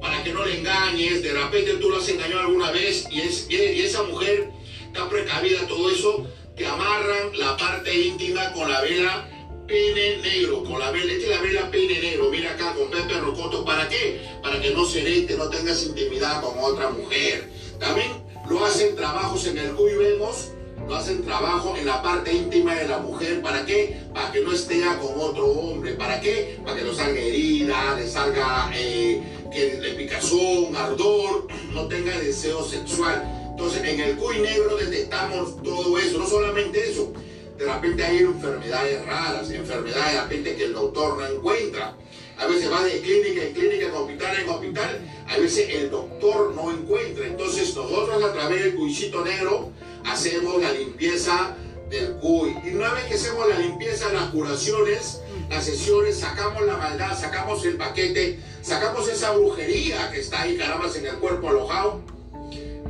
para 0.00 0.24
que 0.24 0.32
no 0.32 0.44
le 0.44 0.58
engañes, 0.58 1.22
de 1.22 1.32
repente 1.32 1.74
tú 1.74 1.90
lo 1.90 1.98
has 1.98 2.08
engañado 2.08 2.40
alguna 2.40 2.70
vez 2.70 3.06
y, 3.10 3.20
es, 3.20 3.46
y 3.50 3.82
esa 3.82 4.02
mujer 4.04 4.50
está 4.86 5.08
precavida, 5.08 5.66
todo 5.68 5.90
eso, 5.90 6.26
te 6.56 6.66
amarran 6.66 7.38
la 7.38 7.56
parte 7.56 7.94
íntima 7.94 8.52
con 8.52 8.70
la 8.70 8.80
vela 8.80 9.28
pene 9.66 10.16
negro, 10.18 10.64
con 10.64 10.80
la 10.80 10.90
vela, 10.90 11.12
esta 11.12 11.24
es 11.24 11.30
la 11.30 11.40
vela 11.42 11.70
pene 11.70 12.00
negro, 12.00 12.28
mira 12.30 12.52
acá 12.52 12.74
con 12.74 12.90
Pepe 12.90 13.20
Rocoto, 13.20 13.64
¿para 13.64 13.88
qué? 13.88 14.20
Para 14.42 14.60
que 14.60 14.70
no 14.70 14.84
se 14.84 15.00
herete, 15.00 15.36
no 15.36 15.48
tengas 15.48 15.86
intimidad 15.86 16.42
con 16.42 16.58
otra 16.58 16.90
mujer. 16.90 17.48
También 17.78 18.10
lo 18.48 18.64
hacen 18.64 18.96
trabajos 18.96 19.46
en 19.46 19.58
el 19.58 19.74
cuyo 19.74 20.00
vemos, 20.00 20.50
lo 20.86 20.94
hacen 20.96 21.24
trabajo 21.24 21.76
en 21.76 21.86
la 21.86 22.02
parte 22.02 22.32
íntima 22.32 22.74
de 22.74 22.88
la 22.88 22.98
mujer, 22.98 23.42
¿para 23.42 23.64
qué? 23.64 24.00
Para 24.12 24.32
que 24.32 24.40
no 24.40 24.52
esté 24.52 24.80
con 25.00 25.20
otro 25.20 25.46
hombre, 25.46 25.92
¿para 25.92 26.20
qué? 26.20 26.58
Para 26.64 26.76
que 26.76 26.84
no 26.84 26.92
salga 26.92 27.20
herida, 27.20 27.94
le 27.96 28.08
salga 28.08 28.70
eh, 28.74 29.22
que 29.52 29.78
le 29.80 29.90
picazón, 29.92 30.74
ardor, 30.76 31.46
no 31.72 31.86
tenga 31.86 32.18
deseo 32.18 32.64
sexual. 32.64 33.22
Entonces, 33.50 33.84
en 33.84 34.00
el 34.00 34.16
cuy 34.16 34.38
negro 34.38 34.76
detectamos 34.76 35.62
todo 35.62 35.98
eso, 35.98 36.18
no 36.18 36.26
solamente 36.26 36.90
eso, 36.90 37.12
de 37.58 37.66
repente 37.70 38.02
hay 38.02 38.18
enfermedades 38.18 39.04
raras, 39.04 39.50
enfermedades 39.50 40.14
de 40.14 40.20
repente 40.22 40.56
que 40.56 40.64
el 40.64 40.72
doctor 40.72 41.18
no 41.18 41.26
encuentra. 41.26 41.94
A 42.40 42.46
veces 42.46 42.72
va 42.72 42.82
de 42.82 43.00
clínica 43.00 43.42
en 43.42 43.52
clínica, 43.52 43.86
en 43.86 43.92
hospital 43.92 44.36
en 44.40 44.48
hospital, 44.48 45.00
a 45.28 45.38
veces 45.38 45.68
el 45.68 45.90
doctor 45.90 46.54
no 46.54 46.70
encuentra. 46.70 47.26
Entonces 47.26 47.76
nosotros 47.76 48.22
a 48.22 48.32
través 48.32 48.64
del 48.64 48.74
cuisito 48.74 49.22
negro 49.22 49.72
hacemos 50.06 50.60
la 50.60 50.72
limpieza 50.72 51.54
del 51.90 52.14
cuy. 52.14 52.56
Y 52.64 52.74
una 52.74 52.94
vez 52.94 53.04
que 53.04 53.14
hacemos 53.14 53.46
la 53.46 53.58
limpieza, 53.58 54.10
las 54.12 54.30
curaciones, 54.30 55.20
las 55.50 55.64
sesiones, 55.64 56.18
sacamos 56.18 56.62
la 56.64 56.78
maldad, 56.78 57.18
sacamos 57.18 57.62
el 57.66 57.76
paquete, 57.76 58.38
sacamos 58.62 59.06
esa 59.08 59.32
brujería 59.32 60.10
que 60.10 60.20
está 60.20 60.42
ahí, 60.42 60.56
caramba, 60.56 60.86
en 60.96 61.06
el 61.06 61.16
cuerpo 61.16 61.50
alojado. 61.50 62.00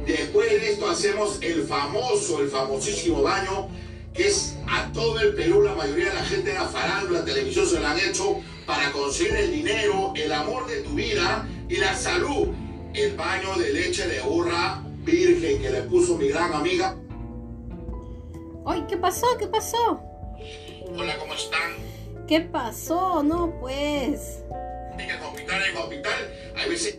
Después 0.06 0.50
de 0.50 0.72
esto 0.72 0.88
hacemos 0.88 1.38
el 1.40 1.64
famoso, 1.64 2.40
el 2.40 2.48
famosísimo 2.48 3.22
baño 3.22 3.68
que 4.14 4.26
es 4.26 4.56
a 4.68 4.90
todo 4.92 5.20
el 5.20 5.34
Perú, 5.34 5.62
la 5.62 5.74
mayoría 5.74 6.08
de 6.08 6.14
la 6.14 6.24
gente 6.24 6.50
de 6.50 6.54
la 6.54 6.66
farándula, 6.66 7.20
la 7.20 7.24
televisión 7.24 7.66
se 7.66 7.78
lo 7.78 7.86
han 7.86 7.98
hecho 7.98 8.40
para 8.70 8.92
conseguir 8.92 9.34
el 9.34 9.50
dinero, 9.50 10.12
el 10.14 10.32
amor 10.32 10.68
de 10.68 10.82
tu 10.82 10.90
vida 10.90 11.44
y 11.68 11.76
la 11.76 11.92
salud. 11.92 12.50
El 12.94 13.16
baño 13.16 13.56
de 13.56 13.72
leche 13.72 14.06
de 14.06 14.20
burra 14.20 14.82
virgen 15.02 15.60
que 15.60 15.70
le 15.70 15.82
puso 15.82 16.16
mi 16.16 16.28
gran 16.28 16.52
amiga. 16.52 16.96
Ay, 18.64 18.84
¿qué 18.88 18.96
pasó? 18.96 19.26
¿Qué 19.38 19.48
pasó? 19.48 20.00
Hola, 20.96 21.18
¿cómo 21.18 21.34
están? 21.34 21.72
¿Qué 22.28 22.40
pasó? 22.42 23.24
No, 23.24 23.58
pues. 23.58 24.44
En 24.98 25.20
hospital, 25.20 25.62
en 25.68 25.76
hospital, 25.76 26.34
hay 26.56 26.68
veces 26.68 26.98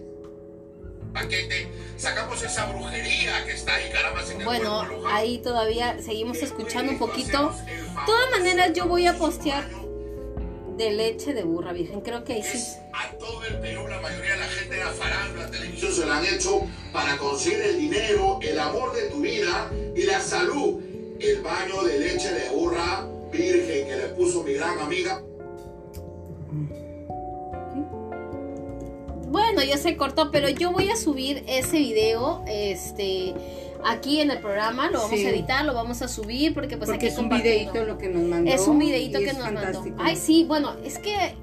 paquete, 1.14 1.72
sacamos 1.98 2.42
esa 2.42 2.66
brujería 2.66 3.46
que 3.46 3.52
está 3.52 3.76
ahí, 3.76 3.90
caramba, 3.92 4.22
en 4.30 4.42
el 4.42 4.46
Bueno, 4.46 4.88
ahí 5.08 5.38
todavía 5.38 6.02
seguimos 6.02 6.38
escuchando 6.42 6.92
un 6.92 7.00
poquito. 7.00 7.50
De 7.50 8.06
todas 8.06 8.32
maneras, 8.32 8.72
yo 8.74 8.88
voy 8.88 9.08
a 9.08 9.18
postear 9.18 9.81
de 10.82 10.90
leche 10.90 11.36
de 11.36 11.44
burra 11.44 11.74
virgen, 11.74 12.02
creo 12.02 12.24
que 12.24 12.34
ahí 12.34 12.44
sí. 12.44 12.58
A 12.92 13.12
todo 13.18 13.46
el 13.46 13.60
Perú, 13.60 13.88
la 13.88 14.02
mayoría 14.02 14.34
de 14.34 14.40
la 14.40 14.48
gente 14.48 14.76
de 14.76 14.84
la 14.84 14.90
farándula, 14.90 15.44
la 15.44 15.52
televisión 15.52 15.94
se 15.94 16.06
lo 16.08 16.12
han 16.12 16.26
hecho 16.26 16.68
para 16.92 17.18
conseguir 17.18 17.62
el 17.62 17.78
dinero, 17.78 18.40
el 18.42 18.58
amor 18.58 18.96
de 18.96 19.04
tu 19.10 19.20
vida 19.22 19.72
y 19.96 20.04
la 20.04 20.20
salud. 20.20 20.82
El 21.20 21.42
baño 21.44 21.84
de 21.84 22.00
leche 22.00 22.34
de 22.34 22.50
burra 22.50 23.08
virgen 23.32 23.88
que 23.88 23.96
le 23.96 24.08
puso 24.16 24.44
mi 24.44 24.54
gran 24.54 24.80
amiga. 24.80 25.22
Bueno, 29.28 29.64
ya 29.64 29.78
se 29.78 29.96
cortó, 29.98 30.32
pero 30.32 30.50
yo 30.50 30.72
voy 30.72 30.90
a 30.90 30.96
subir 30.96 31.44
ese 31.48 31.78
video, 31.78 32.44
este, 32.48 33.36
aquí 33.86 34.20
en 34.20 34.32
el 34.32 34.40
programa, 34.40 34.90
lo 34.90 35.00
vamos 35.00 35.20
a 35.20 35.30
editar, 35.30 35.66
lo 35.66 35.74
vamos 35.74 36.02
a 36.02 36.08
subir 36.08 36.54
porque 36.54 36.78
pues 36.78 36.90
porque 36.90 37.08
es 37.08 37.18
un 37.18 37.30
videito 37.30 37.84
lo 37.86 37.98
que 37.98 38.10
nos 38.10 38.24
mandó. 38.24 38.52
Es 38.52 38.68
un 38.68 38.80
videito 38.80 39.20
que 39.20 39.34
nos 39.34 39.52
mandó. 39.52 39.84
Ay, 39.98 40.16
sí, 40.16 40.46
bueno, 40.48 40.76
es 40.84 40.98
que 41.00 41.36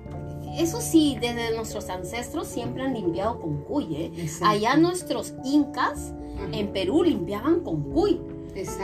eso 0.57 0.81
sí, 0.81 1.17
desde 1.21 1.55
nuestros 1.55 1.89
ancestros 1.89 2.49
siempre 2.49 2.83
han 2.83 2.95
limpiado 2.95 3.41
con 3.41 3.63
cuy, 3.63 3.95
¿eh? 3.95 4.29
Allá 4.43 4.77
nuestros 4.77 5.35
incas 5.45 6.13
en 6.53 6.73
Perú 6.73 7.05
limpiaban 7.05 7.61
con 7.61 7.83
cuy. 7.93 8.21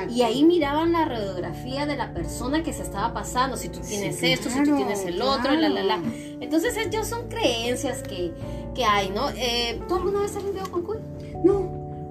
Y 0.08 0.22
ahí 0.22 0.44
miraban 0.44 0.92
la 0.92 1.04
radiografía 1.04 1.84
de 1.84 1.96
la 1.96 2.14
persona 2.14 2.62
que 2.62 2.72
se 2.72 2.82
estaba 2.82 3.12
pasando, 3.12 3.56
si 3.56 3.68
tú 3.68 3.80
tienes 3.80 4.22
esto, 4.22 4.48
si 4.48 4.62
tú 4.62 4.76
tienes 4.76 5.04
el 5.04 5.20
otro, 5.20 5.52
la, 5.52 5.68
la, 5.68 5.82
la. 5.82 6.00
Entonces, 6.40 6.76
ellos 6.76 7.08
son 7.08 7.28
creencias 7.28 8.02
que, 8.02 8.32
que 8.74 8.84
hay, 8.84 9.10
¿no? 9.10 9.30
Eh, 9.30 9.80
¿Tú 9.88 9.96
alguna 9.96 10.20
vez 10.20 10.36
has 10.36 10.44
limpiado 10.44 10.70
con 10.70 10.82
cuy? 10.82 10.98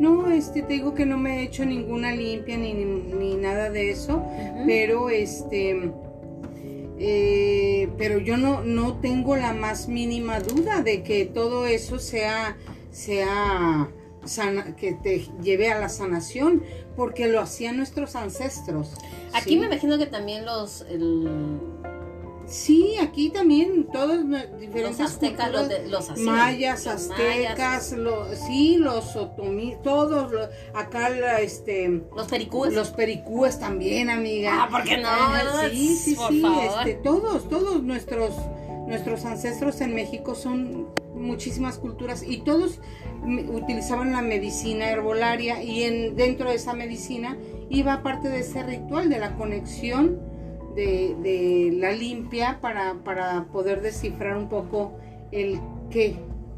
No, 0.03 0.29
este, 0.29 0.63
te 0.63 0.73
digo 0.73 0.93
que 0.93 1.05
no 1.05 1.17
me 1.17 1.39
he 1.39 1.43
hecho 1.43 1.63
ninguna 1.63 2.11
limpia 2.11 2.57
ni, 2.57 2.73
ni, 2.73 3.35
nada 3.35 3.69
de 3.69 3.89
eso, 3.89 4.21
pero 4.65 5.09
este... 5.09 5.93
Eh, 6.99 7.87
pero 7.97 8.19
yo 8.19 8.35
no, 8.35 8.65
no 8.65 8.99
tengo 8.99 9.37
la 9.37 9.53
más 9.53 9.87
mínima 9.87 10.41
duda 10.41 10.81
de 10.81 11.03
que 11.03 11.23
todo 11.23 11.65
eso 11.67 11.99
sea, 11.99 12.57
sea 12.91 13.89
que 14.77 14.91
te 14.91 15.25
lleve 15.41 15.71
a 15.71 15.79
la 15.79 15.87
sanación, 15.87 16.63
porque 16.97 17.29
lo 17.29 17.39
hacían 17.39 17.77
nuestros 17.77 18.17
ancestros. 18.17 18.95
Aquí 19.31 19.55
me 19.55 19.67
imagino 19.67 19.97
que 19.97 20.07
también 20.07 20.45
los... 20.45 20.85
Sí, 22.45 22.95
aquí 23.01 23.29
también 23.29 23.87
todos 23.91 24.19
diferentes 24.59 24.99
los 24.99 24.99
aztecas, 24.99 25.51
los, 25.87 26.17
mayas, 26.17 26.87
aztecas, 26.87 27.95
sí, 28.47 28.77
los 28.77 29.15
otomí, 29.15 29.77
todos, 29.81 30.31
acá 30.73 31.09
este, 31.39 32.03
los 32.15 32.27
pericúes, 32.27 32.73
los 32.73 32.89
pericúes 32.89 33.59
también, 33.59 34.09
amiga. 34.09 34.63
Ah, 34.63 34.67
¿por 34.69 34.83
qué 34.83 34.97
no? 34.97 35.09
sí, 35.69 35.95
sí, 35.95 36.17
sí, 36.29 36.43
este, 36.67 36.95
todos, 36.95 37.47
todos 37.47 37.81
nuestros 37.81 38.33
nuestros 38.87 39.25
ancestros 39.25 39.81
en 39.81 39.95
México 39.95 40.35
son 40.35 40.87
muchísimas 41.15 41.77
culturas 41.77 42.23
y 42.23 42.39
todos 42.39 42.79
utilizaban 43.47 44.11
la 44.11 44.21
medicina 44.21 44.89
herbolaria 44.89 45.63
y 45.63 45.83
en, 45.83 46.15
dentro 46.15 46.49
de 46.49 46.55
esa 46.55 46.73
medicina 46.73 47.37
iba 47.69 48.03
parte 48.03 48.29
de 48.29 48.39
ese 48.39 48.61
ritual 48.63 49.09
de 49.09 49.19
la 49.19 49.35
conexión 49.35 50.32
de, 50.75 51.71
la 51.73 51.91
limpia 51.91 52.59
para, 52.61 52.95
para, 53.03 53.45
poder 53.45 53.81
descifrar 53.81 54.37
un 54.37 54.49
poco 54.49 54.93
el 55.31 55.59
qué, 55.89 56.15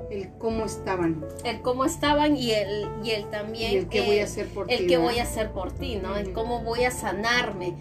el 0.10 0.30
cómo 0.38 0.66
estaban. 0.66 1.26
El 1.44 1.62
cómo 1.62 1.86
estaban 1.86 2.36
y 2.36 2.52
el, 2.52 2.88
y 3.04 3.12
el 3.12 3.30
también... 3.30 3.78
el 3.78 3.88
que 3.88 4.02
voy 4.02 4.20
a 4.20 4.24
hacer 4.24 4.48
por 4.48 4.68
ti. 4.68 4.74
El 4.74 4.88
que 4.88 4.98
voy 4.98 5.20
a 5.20 5.24
hacer 5.24 5.52
por 5.52 5.72
ti, 5.72 5.98
¿no? 6.02 6.16
El 6.16 6.34
cómo 6.34 6.62
voy 6.62 6.84
a 6.84 6.92
sanarme. 6.92 7.76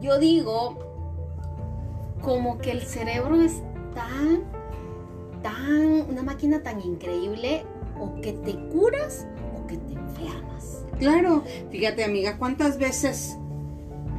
Yo 0.00 0.18
digo, 0.18 0.78
como 2.22 2.58
que 2.58 2.72
el 2.72 2.82
cerebro 2.82 3.40
es 3.40 3.62
tan, 3.94 4.44
tan, 5.42 6.08
una 6.08 6.22
máquina 6.22 6.62
tan 6.62 6.80
increíble, 6.80 7.64
o 8.00 8.20
que 8.20 8.32
te 8.32 8.54
curas 8.68 9.26
o 9.56 9.66
que 9.66 9.76
te 9.76 9.92
enfermas. 9.94 10.84
Claro, 10.98 11.42
fíjate 11.70 12.04
amiga, 12.04 12.38
¿cuántas 12.38 12.78
veces 12.78 13.36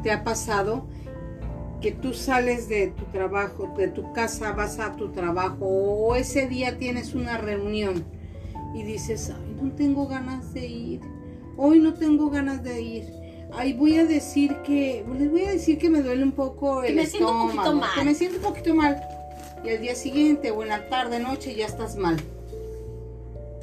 te 0.04 0.12
ha 0.12 0.24
pasado 0.24 0.88
que 1.82 1.92
tú 1.92 2.14
sales 2.14 2.68
de 2.68 2.88
tu 2.88 3.06
trabajo, 3.06 3.74
de 3.78 3.88
tu 3.88 4.12
casa, 4.14 4.52
vas 4.52 4.80
a 4.80 4.96
tu 4.96 5.10
trabajo 5.10 5.66
o 5.66 6.16
ese 6.16 6.48
día 6.48 6.78
tienes 6.78 7.14
una 7.14 7.38
reunión 7.38 8.04
y 8.74 8.84
dices, 8.84 9.32
ay, 9.36 9.56
no 9.62 9.72
tengo 9.74 10.08
ganas 10.08 10.54
de 10.54 10.68
ir, 10.68 11.02
hoy 11.58 11.80
no 11.80 11.94
tengo 11.94 12.30
ganas 12.30 12.64
de 12.64 12.82
ir. 12.82 13.20
Ay, 13.52 13.74
voy 13.74 13.98
a 13.98 14.06
decir 14.06 14.58
que, 14.64 15.04
les 15.18 15.32
voy 15.32 15.44
a 15.44 15.52
decir 15.52 15.80
que 15.80 15.90
me 15.90 16.02
duele 16.02 16.24
un 16.24 16.34
poco 16.34 16.84
el 16.84 16.96
me 16.96 17.06
siento 17.08 17.32
un 17.32 17.42
poquito 17.48 17.62
estómago, 17.64 17.88
mal. 17.88 18.00
que 18.00 18.06
me 18.06 18.16
siento 18.16 18.38
un 18.38 18.44
poquito 18.44 18.76
mal. 18.76 19.02
Y 19.64 19.70
al 19.70 19.82
día 19.82 19.96
siguiente 19.96 20.52
o 20.52 20.62
en 20.62 20.70
la 20.70 20.88
tarde, 20.88 21.20
noche 21.20 21.56
ya 21.56 21.66
estás 21.66 21.96
mal. 21.96 22.18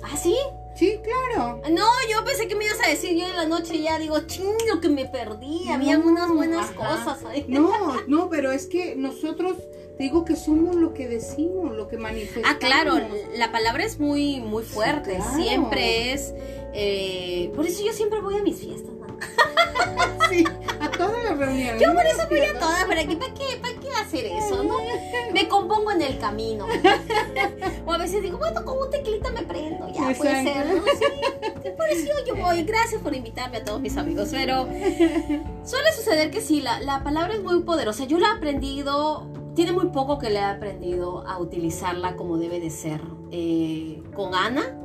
¿Ah, 0.02 0.16
sí? 0.16 0.36
Sí, 0.76 1.00
claro. 1.02 1.62
No, 1.70 1.86
yo 2.10 2.22
pensé 2.24 2.46
que 2.48 2.54
me 2.54 2.66
ibas 2.66 2.78
a 2.84 2.90
decir 2.90 3.16
yo 3.18 3.26
en 3.26 3.34
la 3.34 3.46
noche 3.46 3.80
ya 3.80 3.98
digo, 3.98 4.18
ching, 4.26 4.56
lo 4.68 4.80
que 4.80 4.88
me 4.90 5.06
perdí, 5.06 5.68
había 5.70 5.98
unas 5.98 6.30
buenas 6.30 6.70
ajá. 6.70 6.74
cosas 6.74 7.24
ahí. 7.24 7.46
No, 7.48 8.02
no, 8.06 8.28
pero 8.28 8.52
es 8.52 8.66
que 8.66 8.94
nosotros, 8.94 9.56
te 9.96 10.02
digo 10.02 10.24
que 10.26 10.36
somos 10.36 10.76
lo 10.76 10.92
que 10.92 11.08
decimos, 11.08 11.74
lo 11.74 11.88
que 11.88 11.96
manifestamos. 11.96 12.50
Ah, 12.50 12.58
claro, 12.58 12.98
la 13.34 13.50
palabra 13.52 13.84
es 13.84 13.98
muy, 13.98 14.40
muy 14.40 14.64
fuerte, 14.64 15.16
claro. 15.16 15.34
siempre 15.36 16.12
es... 16.12 16.34
eh, 16.74 17.50
por 17.56 17.66
eso 17.66 17.82
yo 17.82 17.92
siempre 17.94 18.20
voy 18.20 18.36
a 18.36 18.42
mis 18.42 18.58
fiestas, 18.58 18.92
¿no? 18.94 19.06
Sí, 20.28 20.44
a 20.80 20.90
todas 20.90 21.22
las 21.24 21.38
reuniones. 21.38 21.80
Yo 21.80 21.94
por 21.94 22.04
eso 22.04 22.28
voy 22.28 22.40
a 22.40 22.58
todas, 22.58 22.84
¿para 22.84 23.06
qué, 23.06 23.16
para 23.16 23.32
qué, 23.32 23.44
para 23.62 23.74
qué 23.74 23.75
hacer 24.02 24.26
eso, 24.26 24.62
no? 24.62 24.78
Me 25.32 25.48
compongo 25.48 25.90
en 25.90 26.02
el 26.02 26.18
camino. 26.18 26.66
O 27.86 27.92
a 27.92 27.98
veces 27.98 28.22
digo, 28.22 28.38
bueno, 28.38 28.64
con 28.64 28.78
un 28.78 28.90
teclita 28.90 29.30
me 29.30 29.42
prendo, 29.42 29.88
ya 29.88 30.12
puede 30.16 30.42
ser, 30.42 30.66
¿no? 30.66 30.82
Sí, 31.62 31.70
por 31.76 31.88
eso 31.88 32.12
yo 32.26 32.36
voy. 32.36 32.62
Gracias 32.64 33.00
por 33.02 33.14
invitarme 33.14 33.58
a 33.58 33.64
todos 33.64 33.80
mis 33.80 33.96
amigos, 33.96 34.28
pero 34.30 34.64
suele 35.64 35.92
suceder 35.96 36.30
que 36.30 36.40
sí, 36.40 36.60
la, 36.60 36.80
la 36.80 37.02
palabra 37.02 37.34
es 37.34 37.42
muy 37.42 37.60
poderosa. 37.62 38.04
Yo 38.04 38.18
la 38.18 38.28
he 38.28 38.36
aprendido, 38.36 39.26
tiene 39.54 39.72
muy 39.72 39.86
poco 39.86 40.18
que 40.18 40.30
le 40.30 40.38
he 40.38 40.44
aprendido 40.44 41.26
a 41.26 41.38
utilizarla 41.38 42.16
como 42.16 42.38
debe 42.38 42.60
de 42.60 42.70
ser. 42.70 43.00
Eh, 43.30 44.02
con 44.14 44.34
Ana, 44.34 44.78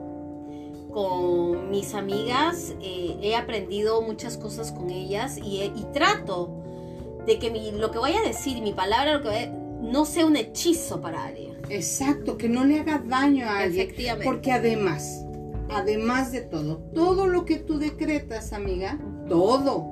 con 0.91 1.69
mis 1.69 1.93
amigas, 1.93 2.73
eh, 2.81 3.17
he 3.21 3.35
aprendido 3.35 4.01
muchas 4.01 4.37
cosas 4.37 4.71
con 4.71 4.89
ellas 4.89 5.37
y 5.37 5.85
trato 5.93 6.60
de 7.25 7.39
que 7.39 7.51
mi- 7.51 7.71
lo 7.71 7.91
que 7.91 7.99
voy 7.99 8.13
a 8.13 8.21
decir, 8.27 8.61
mi 8.61 8.73
palabra, 8.73 9.17
lo 9.17 9.21
que 9.23 9.51
no 9.81 10.05
sea 10.05 10.25
un 10.25 10.35
hechizo 10.35 11.01
para 11.01 11.25
alguien. 11.25 11.57
Exacto, 11.69 12.37
que 12.37 12.49
no 12.49 12.63
le 12.65 12.79
haga 12.79 13.01
daño 13.05 13.47
a 13.47 13.59
alguien. 13.59 13.87
Efectivamente. 13.87 14.25
Porque 14.25 14.51
además, 14.51 15.25
además 15.69 16.31
de 16.31 16.41
todo, 16.41 16.77
todo 16.93 17.27
lo 17.27 17.45
que 17.45 17.57
tú 17.57 17.79
decretas, 17.79 18.53
amiga, 18.53 18.99
todo, 19.29 19.87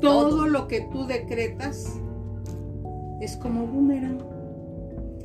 todo, 0.00 0.28
Todo. 0.28 0.46
lo 0.48 0.66
que 0.68 0.80
tú 0.80 1.06
decretas 1.06 1.94
es 3.20 3.36
como 3.36 3.66
boomerang. 3.66 4.18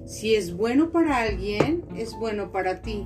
Si 0.05 0.35
es 0.35 0.55
bueno 0.55 0.91
para 0.91 1.17
alguien, 1.17 1.85
es 1.95 2.17
bueno 2.17 2.51
para 2.51 2.81
ti. 2.81 3.05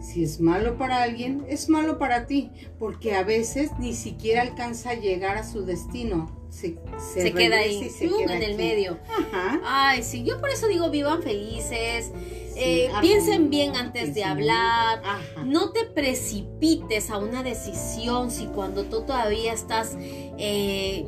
Si 0.00 0.22
es 0.24 0.40
malo 0.40 0.78
para 0.78 1.02
alguien, 1.02 1.44
es 1.48 1.68
malo 1.68 1.98
para 1.98 2.26
ti, 2.26 2.50
porque 2.78 3.14
a 3.14 3.22
veces 3.22 3.70
ni 3.78 3.92
siquiera 3.94 4.42
alcanza 4.42 4.90
a 4.90 4.94
llegar 4.94 5.36
a 5.36 5.44
su 5.44 5.64
destino. 5.64 6.30
Se, 6.50 6.76
se 6.98 7.22
Se, 7.22 7.32
queda 7.32 7.58
ahí, 7.58 7.90
en 8.00 8.30
el 8.30 8.42
aquí. 8.42 8.54
medio. 8.54 8.98
Ajá. 9.32 9.60
Ay, 9.64 10.02
sí, 10.02 10.24
yo 10.24 10.40
por 10.40 10.50
eso 10.50 10.66
digo 10.68 10.90
vivan 10.90 11.22
felices, 11.22 12.10
eh, 12.56 12.90
piensen 13.00 13.50
bien 13.50 13.76
antes 13.76 14.14
de 14.14 14.24
hablar, 14.24 15.00
Ajá. 15.04 15.44
no 15.44 15.70
te 15.70 15.84
precipites 15.84 17.10
a 17.10 17.18
una 17.18 17.42
decisión 17.42 18.30
si 18.30 18.46
cuando 18.46 18.84
tú 18.84 19.02
todavía 19.02 19.52
estás, 19.52 19.96
eh, 19.98 21.06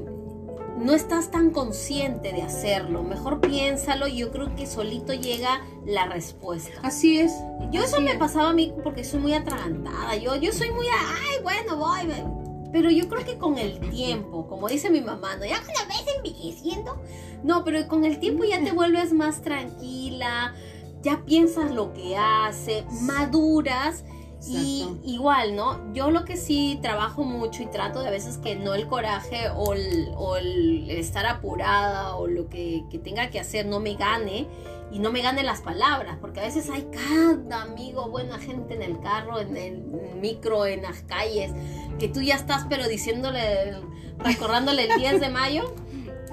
no 0.78 0.95
estás 0.95 1.30
tan 1.30 1.51
consciente 1.51 2.32
de 2.32 2.43
hacerlo. 2.43 3.03
Mejor 3.03 3.40
piénsalo 3.40 4.07
y 4.07 4.18
yo 4.18 4.30
creo 4.30 4.55
que 4.55 4.66
solito 4.66 5.12
llega 5.12 5.61
la 5.84 6.07
respuesta. 6.07 6.72
Así 6.82 7.18
es. 7.18 7.32
Yo 7.70 7.82
eso 7.82 7.97
así 7.97 8.05
me 8.05 8.12
es. 8.12 8.16
pasaba 8.16 8.51
a 8.51 8.53
mí 8.53 8.72
porque 8.82 9.05
soy 9.05 9.20
muy 9.20 9.34
atragantada. 9.34 10.16
Yo, 10.16 10.34
yo 10.36 10.53
soy 10.53 10.70
muy, 10.72 10.86
ay, 10.86 11.43
bueno, 11.43 11.76
voy. 11.76 12.41
Voy". 12.72 12.82
Pero 12.82 12.90
yo 12.90 13.08
creo 13.08 13.24
que 13.24 13.38
con 13.38 13.58
el 13.58 13.78
tiempo, 13.90 14.46
como 14.48 14.68
dice 14.68 14.90
mi 14.90 15.00
mamá, 15.00 15.36
¿no? 15.36 15.44
Ya 15.44 15.60
cuando 15.62 15.80
ves 15.88 16.04
envejeciendo. 16.16 17.00
No, 17.42 17.64
pero 17.64 17.86
con 17.88 18.04
el 18.04 18.18
tiempo 18.18 18.44
ya 18.44 18.62
te 18.62 18.72
vuelves 18.72 19.12
más 19.12 19.42
tranquila, 19.42 20.54
ya 21.02 21.24
piensas 21.24 21.70
lo 21.70 21.92
que 21.92 22.16
hace, 22.16 22.84
maduras. 23.02 24.04
Y 24.44 24.82
Exacto. 24.82 25.00
igual, 25.04 25.54
¿no? 25.54 25.94
Yo 25.94 26.10
lo 26.10 26.24
que 26.24 26.36
sí 26.36 26.80
trabajo 26.82 27.22
mucho 27.22 27.62
y 27.62 27.66
trato 27.66 28.00
de 28.00 28.08
a 28.08 28.10
veces 28.10 28.38
que 28.38 28.56
no 28.56 28.74
el 28.74 28.88
coraje 28.88 29.48
o 29.54 29.72
el, 29.72 30.10
o 30.16 30.36
el 30.36 30.90
estar 30.90 31.26
apurada 31.26 32.16
o 32.16 32.26
lo 32.26 32.48
que, 32.48 32.82
que 32.90 32.98
tenga 32.98 33.30
que 33.30 33.38
hacer 33.38 33.66
no 33.66 33.78
me 33.78 33.94
gane 33.94 34.48
y 34.93 34.99
no 34.99 35.11
me 35.11 35.22
gane 35.22 35.43
las 35.43 35.62
palabras, 35.62 36.18
porque 36.20 36.40
a 36.40 36.43
veces 36.45 36.68
hay 36.70 36.86
cada 36.90 37.62
amigo, 37.62 38.09
buena 38.11 38.38
gente 38.38 38.74
en 38.74 38.82
el 38.82 39.01
carro, 39.01 39.40
en 39.40 39.57
el 39.57 39.82
micro, 40.20 40.66
en 40.66 40.82
las 40.82 41.03
calles, 41.03 41.51
que 41.99 42.09
tú 42.09 42.20
ya 42.20 42.34
estás 42.36 42.66
pero 42.68 42.86
diciéndole, 42.88 43.72
recordándole 44.18 44.84
el 44.93 44.97
10 44.99 45.20
de 45.20 45.28
mayo 45.30 45.74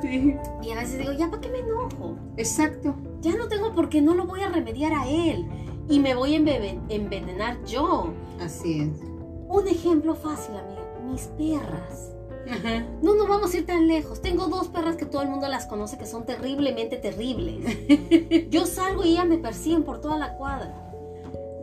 Sí. 0.01 0.33
y 0.61 0.71
a 0.71 0.75
veces 0.75 0.97
digo, 0.99 1.11
ya 1.11 1.29
para 1.29 1.41
qué 1.41 1.49
me 1.49 1.59
enojo, 1.59 2.17
Exacto. 2.37 2.95
ya 3.21 3.35
no 3.35 3.47
tengo 3.49 3.73
por 3.73 3.89
qué, 3.89 4.01
no 4.01 4.13
lo 4.13 4.25
voy 4.25 4.41
a 4.43 4.49
remediar 4.49 4.93
a 4.93 5.07
él 5.09 5.45
y 5.89 5.99
me 5.99 6.15
voy 6.15 6.35
a 6.35 6.39
enve- 6.39 6.79
envenenar 6.89 7.61
yo. 7.65 8.13
Así 8.39 8.81
es. 8.81 9.01
Un 9.49 9.67
ejemplo 9.67 10.15
fácil, 10.15 10.55
amiga. 10.55 10.81
Mis 11.03 11.23
perras. 11.37 12.13
Ajá. 12.49 12.85
No 13.01 13.15
nos 13.15 13.27
vamos 13.27 13.53
a 13.53 13.57
ir 13.57 13.65
tan 13.65 13.87
lejos. 13.87 14.21
Tengo 14.21 14.47
dos 14.47 14.67
perras 14.69 14.95
que 14.95 15.05
todo 15.05 15.21
el 15.21 15.29
mundo 15.29 15.47
las 15.47 15.65
conoce 15.65 15.97
que 15.97 16.05
son 16.05 16.25
terriblemente 16.25 16.97
terribles. 16.97 17.57
Yo 18.49 18.65
salgo 18.65 19.03
y 19.05 19.11
ellas 19.11 19.27
me 19.27 19.37
persiguen 19.37 19.83
por 19.83 20.01
toda 20.01 20.17
la 20.17 20.35
cuadra. 20.37 20.85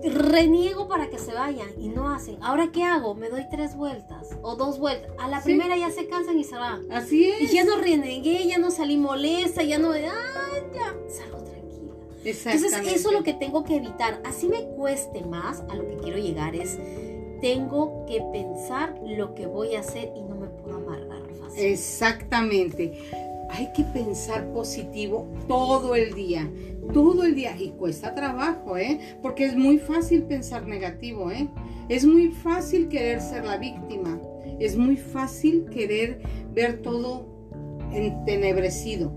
Reniego 0.04 0.86
para 0.88 1.08
que 1.08 1.18
se 1.18 1.32
vayan 1.32 1.68
y 1.80 1.88
no 1.88 2.08
hacen. 2.10 2.36
Ahora, 2.42 2.70
¿qué 2.70 2.84
hago? 2.84 3.14
Me 3.14 3.28
doy 3.28 3.44
tres 3.50 3.74
vueltas 3.74 4.28
o 4.42 4.54
dos 4.54 4.78
vueltas. 4.78 5.10
A 5.18 5.26
la 5.28 5.38
Sí. 5.40 5.44
primera 5.46 5.76
ya 5.76 5.90
se 5.90 6.06
cansan 6.06 6.38
y 6.38 6.44
se 6.44 6.56
van. 6.56 6.90
Así 6.92 7.24
es. 7.30 7.40
Y 7.50 7.54
ya 7.54 7.64
no 7.64 7.76
renegué, 7.76 8.46
ya 8.46 8.58
no 8.58 8.70
salí 8.70 8.96
molesta, 8.98 9.64
ya 9.64 9.78
no... 9.78 9.90
¡Ah, 9.90 9.96
ya! 10.72 10.94
Salgo 11.08 11.38
tranquila. 11.38 11.92
Entonces, 12.24 12.72
eso 12.94 13.08
es 13.08 13.14
lo 13.14 13.24
que 13.24 13.32
tengo 13.34 13.64
que 13.64 13.76
evitar. 13.76 14.20
Así 14.24 14.46
me 14.48 14.64
cueste 14.76 15.22
más, 15.24 15.60
a 15.68 15.74
lo 15.74 15.86
que 15.88 15.96
quiero 15.96 16.18
llegar 16.18 16.54
es, 16.54 16.78
tengo 17.46 18.04
que 18.06 18.20
pensar 18.32 19.00
lo 19.06 19.32
que 19.36 19.46
voy 19.46 19.76
a 19.76 19.80
hacer 19.80 20.12
y 20.16 20.20
no 20.22 20.34
me 20.34 20.48
puedo 20.48 20.78
amargar 20.78 21.22
fácil. 21.40 21.64
Exactamente. 21.64 22.98
Hay 23.50 23.72
que 23.72 23.84
pensar 23.84 24.52
positivo 24.52 25.28
todo 25.46 25.94
el 25.94 26.14
día. 26.14 26.50
Todo 26.92 27.22
el 27.22 27.36
día. 27.36 27.56
Y 27.56 27.70
cuesta 27.70 28.16
trabajo, 28.16 28.76
¿eh? 28.76 28.98
Porque 29.22 29.44
es 29.44 29.54
muy 29.56 29.78
fácil 29.78 30.24
pensar 30.24 30.66
negativo, 30.66 31.30
¿eh? 31.30 31.46
Es 31.88 32.04
muy 32.04 32.32
fácil 32.32 32.88
querer 32.88 33.20
ser 33.20 33.44
la 33.44 33.58
víctima. 33.58 34.20
Es 34.58 34.76
muy 34.76 34.96
fácil 34.96 35.66
querer 35.70 36.20
ver 36.52 36.82
todo 36.82 37.28
entenebrecido. 37.92 39.12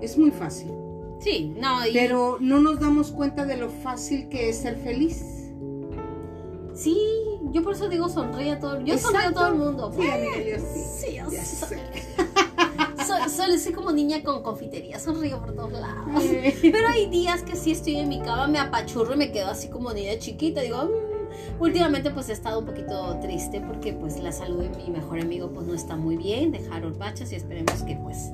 Es 0.00 0.16
muy 0.16 0.30
fácil. 0.30 0.72
Sí, 1.20 1.54
no, 1.60 1.86
y 1.86 1.92
Pero 1.92 2.38
no 2.40 2.58
nos 2.58 2.80
damos 2.80 3.12
cuenta 3.12 3.44
de 3.44 3.58
lo 3.58 3.68
fácil 3.68 4.30
que 4.30 4.48
es 4.48 4.56
ser 4.56 4.76
feliz. 4.78 5.52
sí, 6.74 7.25
yo 7.52 7.62
por 7.62 7.72
eso 7.74 7.88
digo 7.88 8.08
sonríe 8.08 8.52
a 8.52 8.58
todo 8.60 8.80
Yo 8.80 8.96
sonrío 8.98 9.28
a 9.28 9.32
todo 9.32 9.46
el 9.48 9.54
mundo. 9.54 9.92
Sí, 9.96 10.08
amiga, 10.08 10.36
yo 10.38 10.56
sí. 10.58 10.80
Sí, 11.06 11.14
yo 11.16 11.30
Ya 11.30 11.44
sé. 11.44 11.78
Soy, 13.06 13.30
soy, 13.30 13.58
soy 13.58 13.72
como 13.72 13.92
niña 13.92 14.22
con 14.24 14.42
confitería, 14.42 14.98
sonrío 14.98 15.38
por 15.40 15.54
todos 15.54 15.72
lados. 15.72 16.22
Eh, 16.24 16.56
Pero 16.60 16.88
hay 16.88 17.06
días 17.08 17.42
que 17.42 17.54
sí 17.54 17.70
estoy 17.70 17.96
en 17.96 18.08
mi 18.08 18.20
cama, 18.20 18.48
me 18.48 18.58
apachurro 18.58 19.14
y 19.14 19.16
me 19.16 19.30
quedo 19.32 19.48
así 19.48 19.68
como 19.68 19.92
niña 19.92 20.18
chiquita. 20.18 20.60
Digo, 20.60 20.84
"Mm". 20.84 21.62
últimamente 21.62 22.10
pues 22.10 22.28
he 22.30 22.32
estado 22.32 22.58
un 22.60 22.66
poquito 22.66 23.18
triste 23.20 23.60
porque 23.60 23.92
pues 23.92 24.18
la 24.18 24.32
salud 24.32 24.62
de 24.64 24.70
mi 24.70 24.90
mejor 24.90 25.20
amigo 25.20 25.50
pues 25.52 25.66
no 25.66 25.74
está 25.74 25.94
muy 25.96 26.16
bien, 26.16 26.50
de 26.50 26.66
Harold 26.70 26.96
Pachas 26.98 27.30
y 27.32 27.36
esperemos 27.36 27.82
que 27.82 27.94
pues 27.96 28.30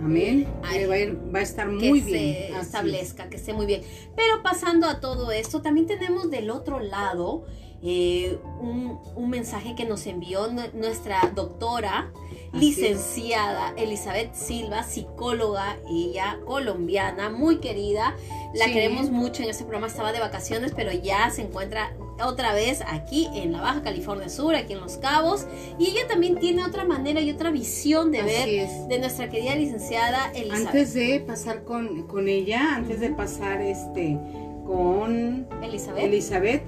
Amén. 0.00 0.46
Ay, 0.64 0.80
Que 0.80 0.86
va, 0.86 0.94
a 0.94 0.98
ir- 0.98 1.34
va 1.34 1.38
a 1.38 1.42
estar 1.42 1.68
que 1.78 1.88
muy 1.88 2.00
se 2.00 2.10
bien. 2.10 2.44
Así 2.54 2.60
es. 2.60 2.66
establezca, 2.66 3.28
que 3.30 3.36
esté 3.36 3.52
muy 3.52 3.64
bien. 3.66 3.82
Pero 4.16 4.42
pasando 4.42 4.86
a 4.88 5.00
todo 5.00 5.30
esto, 5.32 5.62
también 5.62 5.86
tenemos 5.86 6.30
del 6.30 6.50
otro 6.50 6.80
lado 6.80 7.44
eh, 7.86 8.38
un, 8.60 8.98
un 9.14 9.28
mensaje 9.30 9.74
que 9.74 9.84
nos 9.84 10.06
envió 10.06 10.48
nu- 10.50 10.62
nuestra 10.72 11.20
doctora, 11.34 12.10
Así 12.52 12.70
es. 12.70 12.78
licenciada 12.78 13.74
Elizabeth 13.76 14.32
Silva, 14.34 14.82
psicóloga, 14.84 15.76
ella 15.90 16.38
colombiana, 16.46 17.28
muy 17.28 17.58
querida. 17.58 18.16
La 18.54 18.66
Sí. 18.66 18.72
queremos 18.72 19.10
mucho 19.10 19.42
en 19.42 19.50
este 19.50 19.64
programa, 19.64 19.88
estaba 19.88 20.12
de 20.12 20.20
vacaciones, 20.20 20.72
pero 20.74 20.92
ya 20.92 21.28
se 21.30 21.42
encuentra 21.42 21.94
otra 22.24 22.54
vez 22.54 22.80
aquí 22.86 23.28
en 23.34 23.50
la 23.52 23.60
Baja 23.60 23.82
California 23.82 24.28
Sur, 24.28 24.54
aquí 24.54 24.72
en 24.72 24.80
Los 24.80 24.96
Cabos. 24.98 25.46
Y 25.78 25.88
ella 25.90 26.06
también 26.08 26.38
tiene 26.38 26.64
otra 26.64 26.84
manera 26.84 27.20
y 27.20 27.30
otra 27.30 27.50
visión 27.50 28.12
de 28.12 28.20
Así 28.20 28.28
ver 28.30 28.48
es. 28.48 28.88
de 28.88 28.98
nuestra 29.00 29.28
querida 29.28 29.56
licenciada 29.56 30.30
Elizabeth. 30.32 30.66
Antes 30.68 30.94
de 30.94 31.20
pasar 31.26 31.64
con, 31.64 32.04
con 32.06 32.28
ella, 32.28 32.76
antes 32.76 33.00
de 33.00 33.10
pasar 33.10 33.60
este 33.60 34.16
con 34.64 35.46
Elizabeth. 35.62 36.04
Elizabeth, 36.04 36.62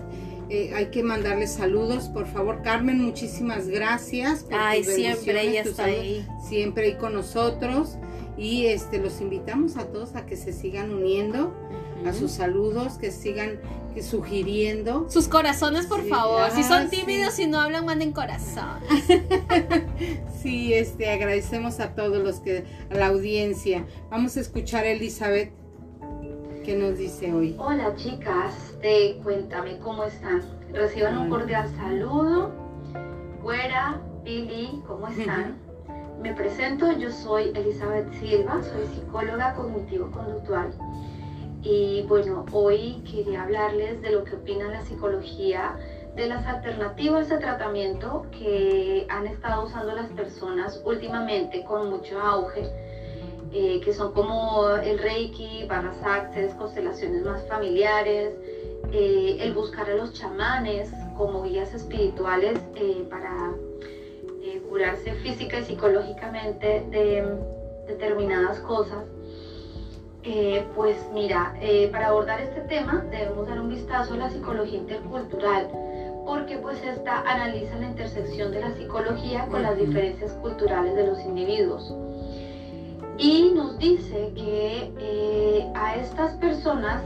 eh, 0.49 0.73
hay 0.75 0.87
que 0.87 1.03
mandarle 1.03 1.47
saludos, 1.47 2.09
por 2.09 2.27
favor. 2.27 2.63
Carmen, 2.63 3.03
muchísimas 3.03 3.69
gracias. 3.69 4.45
Por 4.45 4.55
Ay, 4.55 4.85
siempre 4.85 5.41
ella 5.43 5.63
está 5.63 5.85
ahí. 5.85 6.27
Siempre 6.49 6.87
ahí 6.87 6.95
con 6.95 7.15
nosotros. 7.15 7.97
Y 8.39 8.67
este 8.67 8.99
los 8.99 9.21
invitamos 9.21 9.77
a 9.77 9.87
todos 9.87 10.15
a 10.15 10.27
que 10.27 10.37
se 10.37 10.53
sigan 10.53 10.93
uniendo 10.93 11.55
a 12.07 12.13
sus 12.13 12.31
saludos, 12.31 12.95
que 12.95 13.11
sigan 13.11 13.59
sugiriendo. 14.03 15.09
Sus 15.09 15.29
corazones, 15.29 15.87
por 15.87 16.07
favor. 16.07 16.51
si 16.55 16.63
son 16.63 16.91
tímidos 16.91 17.39
y 17.39 17.47
no 17.47 17.61
hablan, 17.61 17.87
manden 17.87 18.13
corazón. 18.13 18.81
sí, 20.43 20.75
este, 20.75 21.11
agradecemos 21.11 21.81
a 21.81 21.95
todos 21.95 22.23
los 22.23 22.41
que, 22.41 22.65
a 22.91 22.95
la 22.95 23.07
audiencia. 23.07 23.87
Vamos 24.11 24.37
a 24.37 24.41
escuchar 24.41 24.85
a 24.85 24.91
Elizabeth. 24.91 25.53
¿Qué 26.67 26.75
nos 26.75 26.99
dice 26.99 27.33
hoy? 27.33 27.55
Hola 27.61 27.95
chicas, 27.95 28.77
de 28.83 29.21
Cuéntame 29.23 29.79
cómo 29.79 30.03
están. 30.03 30.43
Reciban 30.73 31.17
un 31.17 31.31
cordial 31.31 31.69
saludo. 31.77 32.51
Güera, 33.41 34.01
Billy, 34.25 34.83
¿cómo 34.85 35.07
están? 35.07 35.59
Me 36.21 36.35
presento, 36.35 36.91
yo 36.91 37.13
soy 37.13 37.53
Elizabeth 37.55 38.13
Silva, 38.15 38.61
soy 38.65 38.85
psicóloga 38.89 39.55
cognitivo-conductual 39.55 40.73
y 41.63 42.05
bueno, 42.09 42.45
hoy 42.51 43.01
quería 43.09 43.45
hablarles 43.45 44.03
de 44.03 44.11
lo 44.11 44.25
que 44.25 44.35
opina 44.35 44.69
la 44.69 44.83
psicología 44.83 45.77
de 46.17 46.27
las 46.27 46.47
alternativas 46.47 47.29
de 47.29 47.39
tratamiento 47.39 48.27
que 48.33 49.07
han 49.09 49.29
estado 49.29 49.67
usando 49.67 49.95
las 49.95 50.09
personas 50.11 50.83
últimamente 50.85 51.63
con 51.65 51.91
mucho 51.91 52.21
auge, 52.21 52.69
eh, 53.53 53.81
que 53.85 53.93
son 53.93 54.13
como 54.13 54.69
el 54.71 54.99
Reiki, 54.99 55.65
barras 55.69 55.97
access, 56.05 56.53
constelaciones 56.55 57.25
más 57.25 57.47
familiares, 57.49 58.35
eh, 58.93 59.39
el 59.41 59.53
buscar 59.53 59.89
a 59.89 59.95
los 59.95 60.13
chamanes 60.13 60.91
como 61.17 61.45
guías 61.45 61.73
espirituales 61.73 62.59
eh, 62.75 63.07
para 63.09 63.53
curarse 64.69 65.13
física 65.23 65.61
y 65.61 65.65
psicológicamente 65.65 66.85
de 66.91 67.25
determinadas 67.87 68.59
cosas. 68.61 69.05
Pues 70.75 70.97
mira, 71.15 71.55
para 71.93 72.09
abordar 72.09 72.41
este 72.41 72.61
tema 72.63 73.05
debemos 73.11 73.47
dar 73.47 73.61
un 73.61 73.69
vistazo 73.69 74.15
a 74.15 74.17
la 74.17 74.31
psicología 74.31 74.79
intercultural, 74.79 75.69
porque 76.27 76.59
pues 76.59 76.83
esta 76.83 77.21
analiza 77.21 77.77
la 77.77 77.87
intersección 77.87 78.51
de 78.51 78.61
la 78.61 78.75
psicología 78.75 79.47
con 79.47 79.63
las 79.63 79.79
diferencias 79.79 80.33
culturales 80.43 80.97
de 80.97 81.07
los 81.07 81.21
individuos. 81.21 81.95
Y 83.19 83.53
nos 83.55 83.79
dice 83.79 84.33
que 84.35 84.93
eh, 84.99 85.73
a 85.75 85.97
estas 85.97 86.35
personas 86.35 87.03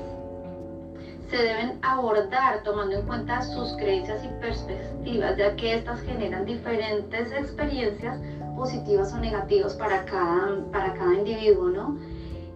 se 1.31 1.37
deben 1.37 1.79
abordar 1.83 2.63
tomando 2.65 2.97
en 2.97 3.07
cuenta 3.07 3.41
sus 3.43 3.73
creencias 3.77 4.25
y 4.25 4.29
perspectivas, 4.41 5.37
ya 5.37 5.55
que 5.55 5.75
estas 5.75 6.01
generan 6.03 6.45
diferentes 6.45 7.31
experiencias 7.33 8.19
positivas 8.57 9.13
o 9.13 9.19
negativas 9.19 9.75
para 9.75 10.05
cada, 10.05 10.65
para 10.73 10.93
cada 10.95 11.15
individuo, 11.15 11.69
¿no? 11.69 11.99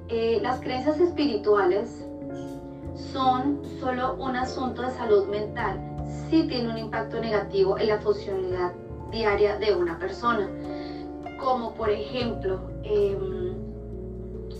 Eh, 0.08 0.40
las 0.42 0.60
creencias 0.60 0.98
espirituales 0.98 2.04
son 3.12 3.62
solo 3.80 4.16
un 4.16 4.36
asunto 4.36 4.82
de 4.82 4.90
salud 4.90 5.28
mental, 5.28 5.80
sí 6.28 6.46
tiene 6.48 6.68
un 6.70 6.78
impacto 6.78 7.20
negativo 7.20 7.78
en 7.78 7.88
la 7.88 7.98
funcionalidad 8.00 8.72
diaria 9.10 9.56
de 9.58 9.74
una 9.74 9.98
persona. 9.98 10.48
Como 11.38 11.74
por 11.74 11.90
ejemplo, 11.90 12.60
em, 12.82 13.43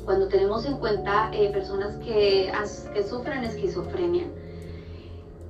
cuando 0.05 0.29
tenemos 0.29 0.65
en 0.67 0.77
cuenta 0.79 1.31
eh, 1.33 1.51
personas 1.51 1.97
que, 1.97 2.53
que, 2.93 3.03
sufren 3.03 3.45
esquizofrenia, 3.45 4.27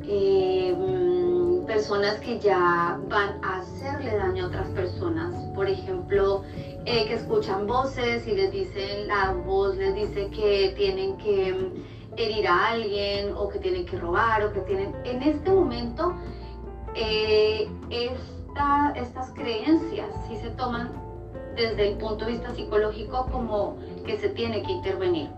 em, 0.03 1.65
personas 1.67 2.21
que 2.21 2.39
ya 2.39 3.01
van 3.09 3.43
a 3.43 3.61
hacerle 3.61 4.17
daño 4.17 4.45
a 4.45 4.49
otras 4.49 4.69
personas, 4.71 5.35
por 5.55 5.69
ejemplo, 5.69 6.43
eh, 6.85 7.07
que 7.07 7.15
escuchan 7.15 7.67
voces 7.67 8.27
y 8.27 8.33
les 8.33 8.53
dicen, 8.53 9.09
la 9.09 9.33
voz 9.33 9.77
les 9.77 9.95
dice 9.95 10.31
que 10.31 10.75
tienen 10.77 11.17
que 11.17 11.53
mm, 11.53 12.19
herir 12.19 12.47
a 12.47 12.69
alguien 12.69 13.33
o 13.37 13.49
que 13.49 13.59
tienen 13.59 13.87
que 13.87 13.99
robar 13.99 14.45
o 14.45 14.53
que 14.53 14.61
tienen... 14.61 14.95
En 15.05 15.23
este 15.23 15.51
momento, 15.51 16.15
eh, 16.95 17.69
estas 18.95 19.31
creencias 19.31 20.09
sí 20.29 20.37
se 20.37 20.51
toman 20.51 20.93
desde 21.57 21.91
el 21.91 21.99
punto 21.99 22.25
de 22.25 22.33
vista 22.33 22.55
psicológico 22.55 23.29
como 23.31 23.77
que 24.05 24.19
se 24.19 24.29
tiene 24.31 24.63
que 24.63 24.73
intervenir. 24.73 25.31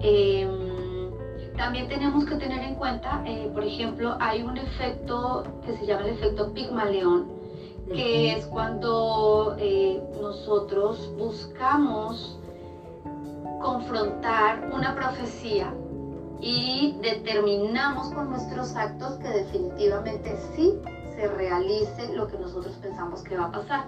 Em, 0.00 1.10
también 1.56 1.88
tenemos 1.88 2.24
que 2.24 2.36
tener 2.36 2.62
en 2.62 2.74
cuenta, 2.74 3.22
eh, 3.26 3.50
por 3.54 3.64
ejemplo, 3.64 4.16
hay 4.20 4.42
un 4.42 4.56
efecto 4.56 5.44
que 5.64 5.76
se 5.76 5.86
llama 5.86 6.02
el 6.06 6.14
efecto 6.14 6.52
Pigmaleón, 6.52 7.28
que 7.92 8.32
es 8.32 8.46
cuando 8.46 9.56
eh, 9.58 10.02
nosotros 10.20 11.12
buscamos 11.16 12.38
confrontar 13.60 14.70
una 14.72 14.94
profecía 14.94 15.72
y 16.40 16.96
determinamos 17.00 18.12
con 18.12 18.30
nuestros 18.30 18.74
actos 18.74 19.14
que 19.18 19.28
definitivamente 19.28 20.36
sí 20.54 20.74
se 21.14 21.28
realice 21.28 22.14
lo 22.14 22.26
que 22.26 22.36
nosotros 22.38 22.74
pensamos 22.82 23.22
que 23.22 23.36
va 23.36 23.46
a 23.46 23.52
pasar. 23.52 23.86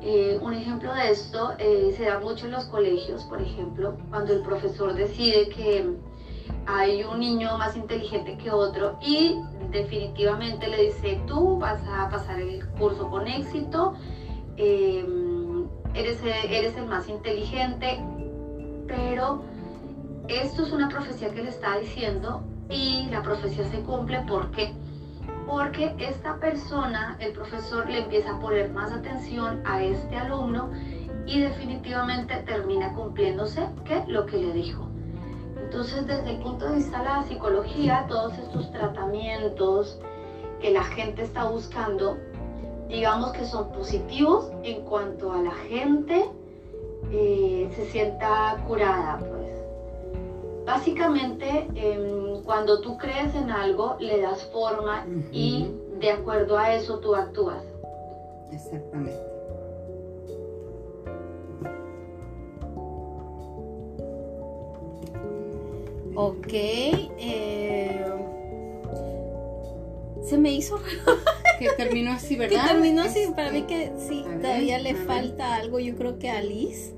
Eh, 0.00 0.38
un 0.40 0.54
ejemplo 0.54 0.94
de 0.94 1.10
esto 1.10 1.54
eh, 1.58 1.92
se 1.96 2.04
da 2.04 2.20
mucho 2.20 2.46
en 2.46 2.52
los 2.52 2.66
colegios, 2.66 3.24
por 3.24 3.42
ejemplo, 3.42 3.96
cuando 4.10 4.32
el 4.32 4.42
profesor 4.42 4.94
decide 4.94 5.48
que 5.48 5.96
hay 6.66 7.02
un 7.02 7.18
niño 7.18 7.58
más 7.58 7.76
inteligente 7.76 8.36
que 8.38 8.50
otro 8.50 8.98
y 9.02 9.40
definitivamente 9.72 10.68
le 10.68 10.84
dice, 10.84 11.20
tú 11.26 11.58
vas 11.58 11.80
a 11.88 12.08
pasar 12.10 12.38
el 12.40 12.64
curso 12.78 13.10
con 13.10 13.26
éxito, 13.26 13.94
em, 14.56 15.66
eres, 15.94 16.22
eres 16.22 16.76
el 16.76 16.86
más 16.86 17.08
inteligente, 17.08 17.98
pero 18.86 19.42
esto 20.28 20.62
es 20.62 20.72
una 20.72 20.88
profecía 20.88 21.30
que 21.30 21.42
le 21.42 21.48
está 21.48 21.76
diciendo 21.78 22.42
y 22.70 23.08
la 23.10 23.22
profecía 23.22 23.64
se 23.64 23.80
cumple, 23.80 24.20
¿por 24.20 24.50
qué? 24.52 24.72
Porque 25.48 25.94
esta 25.98 26.36
persona, 26.36 27.16
el 27.20 27.32
profesor, 27.32 27.88
le 27.88 28.00
empieza 28.02 28.36
a 28.36 28.38
poner 28.38 28.70
más 28.70 28.92
atención 28.92 29.62
a 29.64 29.82
este 29.82 30.14
alumno 30.16 30.70
y 31.26 31.40
definitivamente 31.40 32.36
termina 32.46 32.92
cumpliéndose 32.92 33.66
que 33.84 34.04
lo 34.06 34.26
que 34.26 34.36
le 34.36 34.52
dijo. 34.52 34.86
Entonces, 35.56 36.06
desde 36.06 36.30
el 36.30 36.42
punto 36.42 36.66
de 36.66 36.76
vista 36.76 36.98
de 36.98 37.04
la 37.04 37.22
psicología, 37.22 38.06
todos 38.08 38.36
estos 38.38 38.70
tratamientos 38.72 39.98
que 40.60 40.70
la 40.70 40.84
gente 40.84 41.22
está 41.22 41.44
buscando, 41.44 42.18
digamos 42.88 43.32
que 43.32 43.44
son 43.44 43.72
positivos 43.72 44.50
en 44.62 44.82
cuanto 44.82 45.32
a 45.32 45.42
la 45.42 45.54
gente 45.68 46.24
eh, 47.10 47.70
se 47.74 47.86
sienta 47.86 48.62
curada, 48.66 49.18
pues. 49.18 49.37
Básicamente, 50.68 51.66
em, 51.76 52.42
cuando 52.42 52.82
tú 52.82 52.98
crees 52.98 53.34
en 53.34 53.50
algo, 53.50 53.96
le 54.00 54.20
das 54.20 54.44
forma 54.52 55.06
y 55.32 55.66
de 55.98 56.10
acuerdo 56.10 56.58
a 56.58 56.74
eso 56.74 56.98
tú 56.98 57.14
actúas. 57.14 57.64
Exactamente. 58.52 59.18
Ok. 66.14 66.52
Eh, 66.52 68.04
se 70.22 70.36
me 70.36 70.52
hizo 70.52 70.78
que 71.58 71.70
terminó 71.78 72.12
así, 72.12 72.36
¿verdad? 72.36 72.62
Que 72.62 72.68
terminó 72.74 73.04
así, 73.04 73.26
para 73.34 73.50
mí 73.52 73.62
que 73.62 73.92
sí, 73.96 74.22
todavía 74.42 74.78
le 74.78 74.94
falta 74.96 75.54
algo, 75.54 75.80
yo 75.80 75.96
creo 75.96 76.18
que 76.18 76.28
a 76.28 76.42
Liz. 76.42 76.92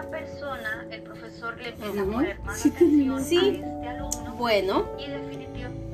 Esta 0.00 0.10
persona, 0.10 0.86
el 0.90 1.02
profesor 1.02 1.60
le 1.60 1.68
empieza 1.70 2.00
a 2.00 2.04
poner 2.04 2.40
más 2.40 2.64
atención 2.64 3.22
sí. 3.22 3.36
a 3.36 3.66
este 3.66 3.88
alumno. 3.88 4.34
Bueno. 4.38 4.86
Y 4.98 5.10
definitivamente. 5.10 5.90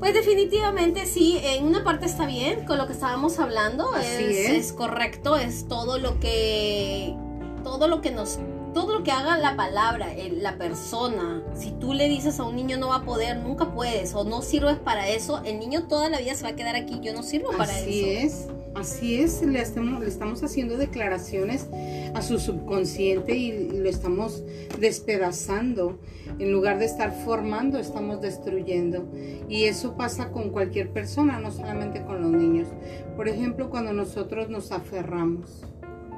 Pues 0.00 0.14
definitivamente 0.14 1.06
sí, 1.06 1.38
en 1.42 1.64
una 1.64 1.84
parte 1.84 2.06
está 2.06 2.26
bien 2.26 2.64
con 2.66 2.76
lo 2.76 2.86
que 2.86 2.92
estábamos 2.92 3.38
hablando, 3.38 3.94
es, 3.96 4.04
es. 4.04 4.50
es 4.50 4.72
correcto, 4.72 5.36
es 5.36 5.68
todo 5.68 5.98
lo 5.98 6.18
que 6.18 7.14
todo 7.62 7.88
lo 7.88 8.00
que 8.00 8.10
nos 8.10 8.38
todo 8.74 8.98
lo 8.98 9.04
que 9.04 9.10
haga 9.10 9.38
la 9.38 9.56
palabra, 9.56 10.08
la 10.32 10.58
persona, 10.58 11.42
si 11.54 11.70
tú 11.70 11.94
le 11.94 12.08
dices 12.10 12.38
a 12.40 12.44
un 12.44 12.56
niño 12.56 12.76
no 12.76 12.88
va 12.88 12.96
a 12.96 13.02
poder, 13.04 13.38
nunca 13.38 13.72
puedes 13.72 14.14
o 14.14 14.24
no 14.24 14.42
sirves 14.42 14.76
para 14.76 15.08
eso, 15.08 15.40
el 15.44 15.58
niño 15.58 15.84
toda 15.84 16.10
la 16.10 16.18
vida 16.18 16.34
se 16.34 16.42
va 16.42 16.50
a 16.50 16.56
quedar 16.56 16.76
aquí, 16.76 17.00
yo 17.00 17.14
no 17.14 17.22
sirvo 17.22 17.52
para 17.56 17.72
eso. 17.72 17.88
Así 17.88 18.04
es, 18.04 18.48
así 18.76 19.16
es, 19.20 19.42
le 19.42 19.60
estamos, 19.60 20.42
haciendo 20.42 20.76
declaraciones 20.76 21.68
a 22.14 22.22
su 22.22 22.38
subconsciente 22.38 23.34
y 23.36 23.68
lo 23.70 23.88
estamos 23.88 24.44
despedazando. 24.78 25.98
En 26.38 26.52
lugar 26.52 26.78
de 26.78 26.84
estar 26.84 27.12
formando, 27.24 27.78
estamos 27.78 28.20
destruyendo. 28.20 29.08
Y 29.48 29.64
eso 29.64 29.96
pasa 29.96 30.30
con 30.32 30.50
cualquier 30.50 30.90
persona, 30.90 31.38
no 31.40 31.50
solamente 31.50 32.02
con 32.04 32.20
los 32.20 32.30
niños. 32.30 32.68
Por 33.16 33.28
ejemplo, 33.28 33.70
cuando 33.70 33.92
nosotros 33.92 34.48
nos 34.50 34.70
aferramos, 34.72 35.64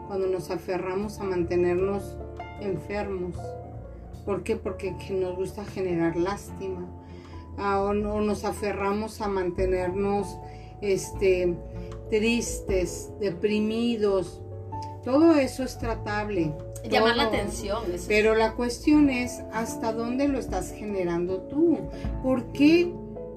cuando 0.09 0.27
nos 0.27 0.51
aferramos 0.51 1.21
a 1.21 1.25
mantenernos 1.25 2.17
enfermos. 2.61 3.37
¿Por 4.25 4.43
qué? 4.43 4.57
Porque 4.57 4.95
nos 5.11 5.37
gusta 5.37 5.65
generar 5.65 6.17
lástima. 6.17 6.87
a- 7.61 7.81
o, 7.83 7.93
no- 7.93 8.21
nos 8.21 8.45
aferramos 8.45 9.21
a 9.21 9.27
mantenernos 9.29 10.39
este, 10.81 11.57
tristes, 12.11 13.11
deprimidos. 13.21 14.41
Todo 15.05 15.35
eso 15.35 15.63
es 15.63 15.79
tratable. 15.79 16.53
Llamar 16.89 17.17
la 17.17 17.25
atención. 17.25 17.83
eso 17.95 18.05
Pero 18.09 18.35
la 18.35 18.53
cuestión 18.53 19.11
es 19.11 19.41
hasta 19.53 19.93
dónde 19.93 20.29
lo 20.29 20.39
estás 20.39 20.73
generando 20.73 21.43
tú. 21.43 21.79
¿Por 22.23 22.53
qué, 22.53 22.93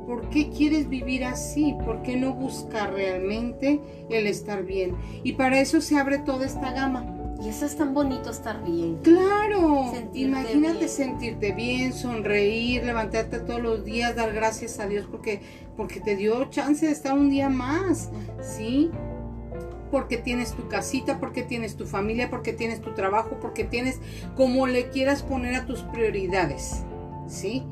¿Por 0.06 0.30
qué 0.30 0.50
quieres 0.50 0.90
vivir 0.90 1.24
así? 1.24 1.76
¿Por 1.86 2.02
qué 2.02 2.18
no 2.18 2.34
buscar 2.34 2.94
realmente 2.94 3.80
el 4.10 4.28
estar 4.28 4.64
bien? 4.64 4.96
Y 5.24 5.34
para 5.34 5.60
eso 5.60 5.82
se 5.82 5.98
abre 5.98 6.20
toda 6.20 6.46
esta 6.46 6.72
gama. 6.72 7.21
Y 7.42 7.50
eso 7.50 7.66
es 7.66 7.76
tan 7.76 7.94
bonito 7.96 8.30
estar 8.30 8.64
bien. 8.64 9.00
Claro, 9.02 9.90
Sentirte 9.92 10.20
imagínate 10.20 10.78
bien. 10.78 10.90
sentirte 10.90 11.52
bien, 11.54 11.92
sonreír, 11.94 12.84
levantarte 12.86 13.40
todos 13.40 13.60
los 13.62 13.84
días, 13.84 14.16
dar 14.16 14.32
gracias 14.34 14.80
a 14.80 14.86
Dios 14.88 15.08
porque, 15.10 15.42
porque 15.76 16.00
te 16.00 16.16
dio 16.16 16.46
chance 16.52 16.86
de 16.86 16.92
estar 16.92 17.18
un 17.18 17.30
día 17.32 17.50
más, 17.50 18.12
¿sí? 18.42 18.92
Porque 19.90 20.18
tienes 20.18 20.54
tu 20.54 20.68
casita, 20.68 21.20
porque 21.20 21.42
tienes 21.42 21.76
tu 21.76 21.86
familia, 21.88 22.30
porque 22.30 22.54
tienes 22.54 22.80
tu 22.80 22.94
trabajo, 22.94 23.40
porque 23.42 23.64
tienes 23.64 24.00
como 24.38 24.68
le 24.68 24.90
quieras 24.90 25.24
poner 25.24 25.56
a 25.56 25.66
tus 25.66 25.82
prioridades, 25.82 26.84
¿sí? 27.28 27.64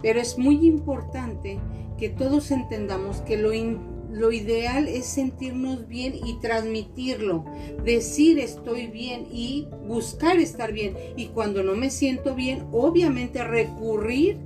Pero 0.00 0.20
es 0.20 0.38
muy 0.38 0.66
importante 0.66 1.60
que 1.98 2.08
todos 2.08 2.50
entendamos 2.50 3.18
que 3.20 3.36
lo, 3.36 3.52
in- 3.52 3.78
lo 4.12 4.30
ideal 4.30 4.88
es 4.88 5.06
sentirnos 5.06 5.88
bien 5.88 6.14
y 6.14 6.38
transmitirlo 6.40 7.44
decir 7.82 8.38
estoy 8.38 8.86
bien 8.86 9.26
y 9.32 9.66
buscar 9.88 10.36
estar 10.38 10.72
bien. 10.72 10.94
Y 11.16 11.28
cuando 11.28 11.62
no 11.62 11.74
me 11.74 11.90
siento 11.90 12.34
bien, 12.34 12.66
obviamente 12.72 13.42
recurrir 13.42 14.38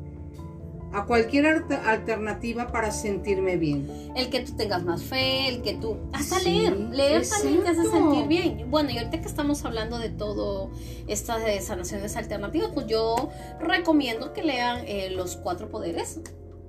a 0.92 1.04
cualquier 1.04 1.44
alter- 1.46 1.80
alternativa 1.84 2.68
para 2.68 2.90
sentirme 2.90 3.56
bien. 3.56 3.86
El 4.16 4.30
que 4.30 4.40
tú 4.40 4.56
tengas 4.56 4.82
más 4.84 5.02
fe, 5.02 5.48
el 5.48 5.60
que 5.60 5.74
tú... 5.74 5.96
Hasta 6.12 6.38
Sí, 6.38 6.48
leer. 6.50 6.76
Leer 6.78 7.28
también 7.28 7.62
te 7.64 7.68
hace 7.70 7.90
sentir 7.90 8.28
bien. 8.28 8.70
Bueno, 8.70 8.90
y 8.90 8.96
ahorita 8.98 9.20
que 9.20 9.26
estamos 9.28 9.62
hablando 9.66 9.98
de 9.98 10.08
todo 10.08 10.70
estas 11.06 11.44
de 11.44 11.60
sanaciones 11.60 12.16
alternativas, 12.16 12.70
pues 12.72 12.86
yo 12.86 13.28
recomiendo 13.60 14.32
que 14.32 14.42
lean 14.42 14.84
eh, 14.86 15.10
Los 15.10 15.36
Cuatro 15.36 15.68
Poderes. 15.68 16.20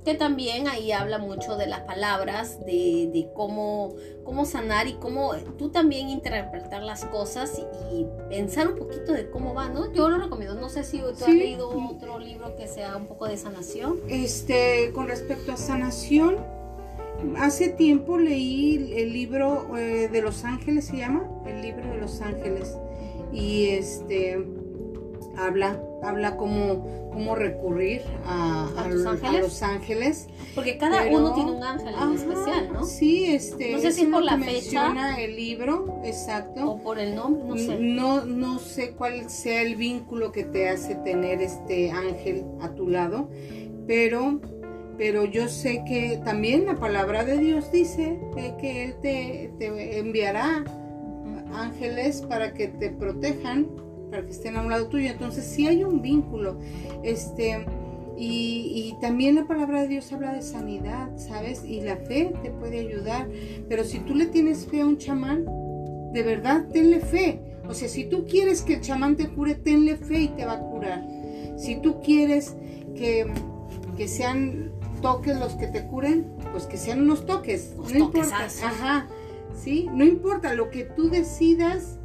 Que 0.07 0.13
también 0.13 0.69
ahí 0.69 0.93
habla 0.93 1.17
mucho 1.17 1.57
de 1.57 1.67
las 1.67 1.81
palabras, 1.81 2.65
de, 2.65 3.09
de 3.11 3.27
cómo, 3.33 3.93
cómo 4.23 4.45
sanar 4.45 4.87
y 4.87 4.93
cómo 4.93 5.33
tú 5.57 5.67
también 5.67 6.07
interpretar 6.07 6.81
las 6.81 7.03
cosas 7.03 7.59
y, 7.59 7.93
y 7.93 8.07
pensar 8.29 8.69
un 8.69 8.77
poquito 8.77 9.11
de 9.11 9.29
cómo 9.29 9.53
va, 9.53 9.67
¿no? 9.67 9.91
Yo 9.91 10.07
lo 10.07 10.17
recomiendo. 10.17 10.55
No 10.55 10.69
sé 10.69 10.85
si 10.85 10.99
tú 10.99 11.09
has 11.09 11.27
leído 11.27 11.69
otro 11.89 12.19
libro 12.19 12.55
que 12.55 12.69
sea 12.69 12.95
un 12.95 13.07
poco 13.07 13.27
de 13.27 13.35
sanación. 13.35 13.99
Este, 14.07 14.93
con 14.93 15.09
respecto 15.09 15.51
a 15.51 15.57
sanación, 15.57 16.37
hace 17.37 17.67
tiempo 17.67 18.17
leí 18.17 18.93
el 18.95 19.11
libro 19.11 19.77
eh, 19.77 20.07
de 20.09 20.21
Los 20.21 20.45
Ángeles, 20.45 20.85
se 20.85 20.95
llama, 20.95 21.29
el 21.45 21.61
libro 21.61 21.85
de 21.85 21.97
Los 21.97 22.21
Ángeles. 22.21 22.77
Y 23.33 23.71
este 23.71 24.41
habla, 25.37 25.79
habla 26.01 26.35
cómo, 26.35 27.09
cómo 27.11 27.35
recurrir 27.35 28.01
a, 28.25 28.67
¿A? 28.77 28.87
Los 28.87 29.61
Ángeles. 29.63 30.27
Porque 30.55 30.77
cada 30.77 31.03
Pero- 31.03 31.17
uno 31.17 31.33
tiene 31.33 31.51
un 31.51 31.63
ángel 31.63 31.93
en 32.01 32.13
especial, 32.13 32.73
¿no? 32.73 32.83
Sí, 32.83 33.25
este. 33.25 33.73
No 33.73 33.79
sé 33.79 33.91
si 33.91 34.05
por 34.05 34.23
la 34.23 34.37
fecha. 34.37 35.15
el 35.19 35.35
libro, 35.35 36.01
exacto. 36.03 36.71
O 36.71 36.81
por 36.81 36.99
el 36.99 37.15
nombre, 37.15 37.43
no 37.47 37.57
sé. 37.57 37.77
No, 37.79 38.25
no 38.25 38.59
sé 38.59 38.91
cuál 38.91 39.29
sea 39.29 39.61
el 39.61 39.75
vínculo 39.75 40.31
que 40.31 40.43
te 40.43 40.69
hace 40.69 40.95
tener 40.95 41.41
este 41.41 41.91
ángel 41.91 42.45
a 42.61 42.69
tu 42.69 42.87
lado, 42.89 43.29
pero, 43.85 44.39
pero 44.97 45.25
yo 45.25 45.47
sé 45.47 45.83
que 45.85 46.19
también 46.25 46.65
la 46.65 46.75
palabra 46.75 47.23
de 47.23 47.37
Dios 47.37 47.71
dice 47.71 48.19
que, 48.35 48.55
que 48.59 48.83
Él 48.85 48.95
te, 49.01 49.51
te 49.59 49.99
enviará 49.99 50.63
ángeles 51.53 52.21
para 52.21 52.53
que 52.53 52.67
te 52.67 52.89
protejan, 52.89 53.67
para 54.09 54.25
que 54.25 54.31
estén 54.31 54.55
a 54.55 54.61
un 54.61 54.69
lado 54.69 54.87
tuyo. 54.87 55.09
Entonces 55.09 55.45
sí 55.45 55.67
hay 55.67 55.83
un 55.83 56.01
vínculo. 56.01 56.57
Este, 57.03 57.65
y, 58.17 58.71
y 58.73 58.97
también 59.01 59.35
la 59.35 59.47
palabra 59.47 59.81
de 59.81 59.87
Dios 59.87 60.11
habla 60.11 60.33
de 60.33 60.41
sanidad, 60.41 61.09
¿sabes? 61.17 61.63
Y 61.65 61.81
la 61.81 61.97
fe 61.97 62.33
te 62.41 62.51
puede 62.51 62.79
ayudar. 62.79 63.27
Pero 63.69 63.83
si 63.83 63.99
tú 63.99 64.15
le 64.15 64.25
tienes 64.25 64.65
fe 64.65 64.81
a 64.81 64.85
un 64.85 64.97
chamán, 64.97 65.45
de 66.13 66.23
verdad, 66.23 66.65
tenle 66.71 66.99
fe. 66.99 67.41
O 67.69 67.73
sea, 67.73 67.89
si 67.89 68.05
tú 68.05 68.25
quieres 68.25 68.61
que 68.61 68.75
el 68.75 68.81
chamán 68.81 69.15
te 69.17 69.27
cure, 69.27 69.55
tenle 69.55 69.97
fe 69.97 70.21
y 70.21 70.27
te 70.29 70.45
va 70.45 70.53
a 70.53 70.59
curar. 70.59 71.05
Si 71.57 71.75
tú 71.81 72.01
quieres 72.01 72.55
que, 72.95 73.27
que 73.97 74.07
sean 74.07 74.71
toques 75.01 75.37
los 75.37 75.53
que 75.55 75.67
te 75.67 75.85
curen, 75.85 76.25
pues 76.51 76.65
que 76.65 76.77
sean 76.77 77.01
unos 77.01 77.25
toques. 77.25 77.75
No 77.77 77.97
importa. 77.97 78.47
Ajá. 78.63 79.07
Sí, 79.53 79.87
no 79.91 80.03
importa 80.05 80.53
lo 80.53 80.69
que 80.69 80.83
tú 80.83 81.09
decidas 81.09 81.96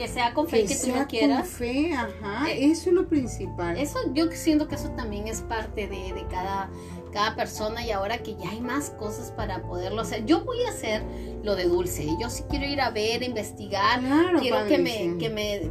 Que 0.00 0.08
sea 0.08 0.32
con 0.32 0.48
fe 0.48 0.62
que, 0.62 0.68
que, 0.68 0.74
tú 0.76 0.80
sea 0.80 0.94
lo 0.94 0.98
con 1.00 1.08
quieras. 1.08 1.46
fe, 1.46 1.92
ajá, 1.92 2.50
Eh, 2.50 2.70
eso 2.70 2.88
es 2.88 2.94
lo 2.94 3.06
principal. 3.06 3.76
Eso 3.76 3.98
yo 4.14 4.32
siento 4.32 4.66
que 4.66 4.76
eso 4.76 4.88
también 4.92 5.28
es 5.28 5.42
parte 5.42 5.88
de, 5.88 6.14
de 6.14 6.26
cada, 6.30 6.70
cada 7.12 7.36
persona 7.36 7.84
y 7.84 7.90
ahora 7.90 8.16
que 8.16 8.34
ya 8.36 8.48
hay 8.48 8.62
más 8.62 8.88
cosas 8.88 9.30
para 9.32 9.60
poderlo 9.60 10.00
hacer. 10.00 10.24
Yo 10.24 10.42
voy 10.42 10.62
a 10.62 10.70
hacer 10.70 11.02
lo 11.42 11.54
de 11.54 11.64
dulce. 11.64 12.06
Yo 12.18 12.30
sí 12.30 12.44
quiero 12.48 12.64
ir 12.64 12.80
a 12.80 12.88
ver, 12.90 13.22
investigar. 13.22 14.00
Claro, 14.00 14.40
quiero 14.40 14.66
que 14.66 14.78
me, 14.78 15.18
que 15.18 15.28
me 15.28 15.70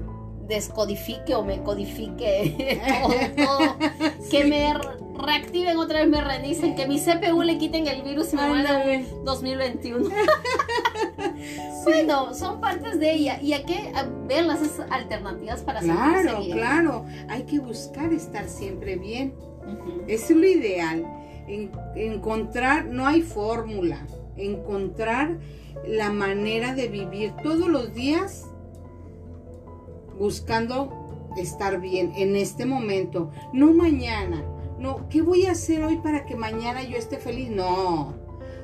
descodifique 0.50 1.34
o 1.36 1.44
me 1.44 1.62
codifique 1.64 2.82
todo, 3.38 3.46
todo. 3.46 3.76
que 4.30 4.44
me 4.46 4.74
re- 4.74 4.98
reactiven 5.18 5.78
otra 5.78 6.00
vez, 6.00 6.10
me 6.10 6.22
reinicen, 6.22 6.76
que 6.76 6.88
mi 6.88 7.00
CPU 7.00 7.42
le 7.44 7.58
quiten 7.58 7.88
el 7.88 8.02
virus 8.02 8.34
y 8.34 8.36
me 8.36 8.42
Ándale. 8.42 9.06
2021. 9.24 10.10
Bueno, 11.84 12.34
son 12.34 12.60
partes 12.60 13.00
de 13.00 13.14
ella 13.14 13.40
y 13.42 13.54
hay 13.54 13.64
que 13.64 13.92
a, 13.96 14.04
ver 14.28 14.46
las 14.46 14.60
alternativas 14.90 15.62
para 15.62 15.80
Claro, 15.80 16.40
bien. 16.42 16.58
claro. 16.58 17.06
Hay 17.30 17.44
que 17.44 17.60
buscar 17.60 18.12
estar 18.14 18.48
siempre 18.48 18.98
bien. 18.98 19.34
Es 20.08 20.30
lo 20.30 20.46
ideal. 20.46 21.06
En- 21.48 21.72
encontrar, 21.96 22.86
no 22.86 23.08
hay 23.08 23.22
fórmula. 23.22 24.06
Encontrar 24.38 25.38
la 25.88 26.10
manera 26.12 26.74
de 26.74 26.88
vivir 26.88 27.34
todos 27.44 27.68
los 27.68 27.94
días 27.94 28.46
buscando 30.20 31.28
estar 31.38 31.80
bien 31.80 32.12
en 32.16 32.36
este 32.36 32.66
momento, 32.66 33.32
no 33.54 33.74
mañana. 33.74 34.44
No, 34.78 35.10
¿qué 35.10 35.22
voy 35.22 35.46
a 35.46 35.52
hacer 35.52 35.84
hoy 35.84 35.98
para 35.98 36.26
que 36.26 36.36
mañana 36.36 36.84
yo 36.84 36.98
esté 36.98 37.18
feliz? 37.18 37.50
No. 37.50 38.14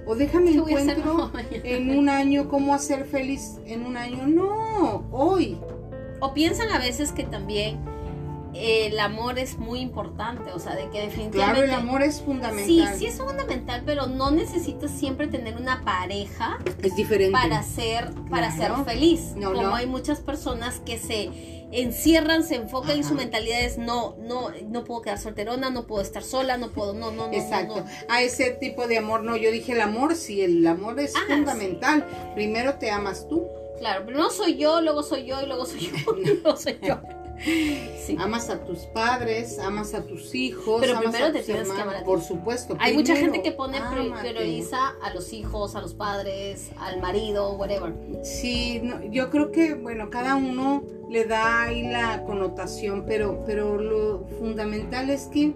O 0.05 0.15
déjame 0.15 0.51
¿Qué 0.51 0.61
voy 0.61 0.73
a 0.73 0.77
hacer 0.77 0.99
encuentro 0.99 1.31
en 1.63 1.97
un 1.97 2.09
año 2.09 2.47
cómo 2.47 2.73
hacer 2.73 3.05
feliz 3.05 3.59
en 3.65 3.85
un 3.85 3.97
año. 3.97 4.27
No, 4.27 5.07
hoy. 5.11 5.57
O 6.21 6.33
piensan 6.33 6.69
a 6.69 6.79
veces 6.79 7.11
que 7.11 7.23
también 7.23 7.79
el 8.57 8.99
amor 8.99 9.37
es 9.37 9.57
muy 9.57 9.79
importante, 9.79 10.51
o 10.53 10.59
sea, 10.59 10.75
de 10.75 10.89
que 10.89 11.01
definitivamente... 11.01 11.37
Claro, 11.59 11.63
el 11.63 11.71
amor 11.71 12.01
es 12.03 12.21
fundamental. 12.21 12.65
Sí, 12.65 12.83
sí 12.99 13.05
es 13.07 13.17
fundamental, 13.17 13.83
pero 13.85 14.07
no 14.07 14.31
necesitas 14.31 14.91
siempre 14.91 15.27
tener 15.27 15.57
una 15.57 15.83
pareja 15.83 16.57
Es 16.81 16.95
diferente. 16.95 17.33
para 17.33 17.61
ser, 17.63 18.11
para 18.29 18.55
Claro. 18.55 18.77
ser 18.77 18.85
feliz. 18.85 19.33
No, 19.35 19.51
Como 19.53 19.67
no. 19.67 19.75
hay 19.75 19.87
muchas 19.87 20.19
personas 20.21 20.79
que 20.85 20.97
se 20.97 21.65
encierran, 21.71 22.43
se 22.43 22.55
enfocan 22.55 22.91
en 22.91 22.99
Ajá. 23.01 23.09
su 23.09 23.15
mentalidad 23.15 23.59
es 23.61 23.77
no, 23.77 24.15
no, 24.19 24.51
no 24.69 24.83
puedo 24.85 25.01
quedar 25.01 25.17
solterona, 25.19 25.69
no 25.69 25.85
puedo 25.85 26.01
estar 26.01 26.23
sola, 26.23 26.57
no 26.57 26.69
puedo, 26.71 26.93
no, 26.93 27.11
no, 27.11 27.27
no. 27.27 27.33
Exacto. 27.33 27.75
no, 27.77 27.81
no. 27.83 27.89
A 28.07 28.21
ese 28.21 28.51
tipo 28.51 28.87
de 28.87 28.97
amor, 28.99 29.23
no, 29.23 29.35
yo 29.35 29.51
dije 29.51 29.73
el 29.73 29.81
amor, 29.81 30.15
sí, 30.15 30.41
el 30.41 30.65
amor 30.65 30.99
es 30.99 31.13
Ah, 31.15 31.19
fundamental. 31.27 32.05
Primero 32.35 32.75
te 32.75 32.89
amas 32.91 33.27
tú, 33.27 33.45
Claro, 33.79 34.03
pero 34.05 34.17
no 34.17 34.29
soy 34.29 34.55
yo, 34.55 34.79
luego 34.79 35.03
soy 35.03 35.25
yo 35.25 35.41
y 35.41 35.47
luego 35.47 35.65
soy 35.65 35.81
yo, 35.91 36.15
y 36.17 36.25
luego 36.25 36.55
soy 36.55 36.77
yo. 36.81 37.01
Sí. 37.43 38.15
amas 38.19 38.49
a 38.49 38.63
tus 38.63 38.79
padres, 38.87 39.59
amas 39.59 39.93
a 39.93 40.05
tus 40.05 40.33
hijos. 40.35 40.81
Pero 40.81 40.97
amas 40.97 41.11
primero 41.11 41.25
a 41.25 41.31
te 41.31 41.39
tus 41.39 41.45
tienes 41.45 41.69
que 41.69 41.81
amar 41.81 41.95
a 41.95 41.99
ti. 41.99 42.05
Por 42.05 42.21
supuesto. 42.21 42.77
Hay 42.79 42.95
mucha 42.95 43.15
gente 43.15 43.41
que 43.41 43.51
pone 43.51 43.79
prioriza 44.21 44.93
a 45.01 45.13
los 45.13 45.33
hijos, 45.33 45.75
a 45.75 45.81
los 45.81 45.93
padres, 45.93 46.71
al 46.79 47.01
marido, 47.01 47.53
whatever. 47.53 47.93
Sí, 48.23 48.79
no, 48.83 49.03
yo 49.03 49.29
creo 49.29 49.51
que, 49.51 49.75
bueno, 49.75 50.09
cada 50.09 50.35
uno 50.35 50.83
le 51.09 51.25
da 51.25 51.63
ahí 51.63 51.83
la 51.83 52.23
connotación, 52.23 53.05
pero, 53.05 53.43
pero 53.45 53.77
lo 53.77 54.25
fundamental 54.39 55.09
es 55.09 55.27
que 55.27 55.53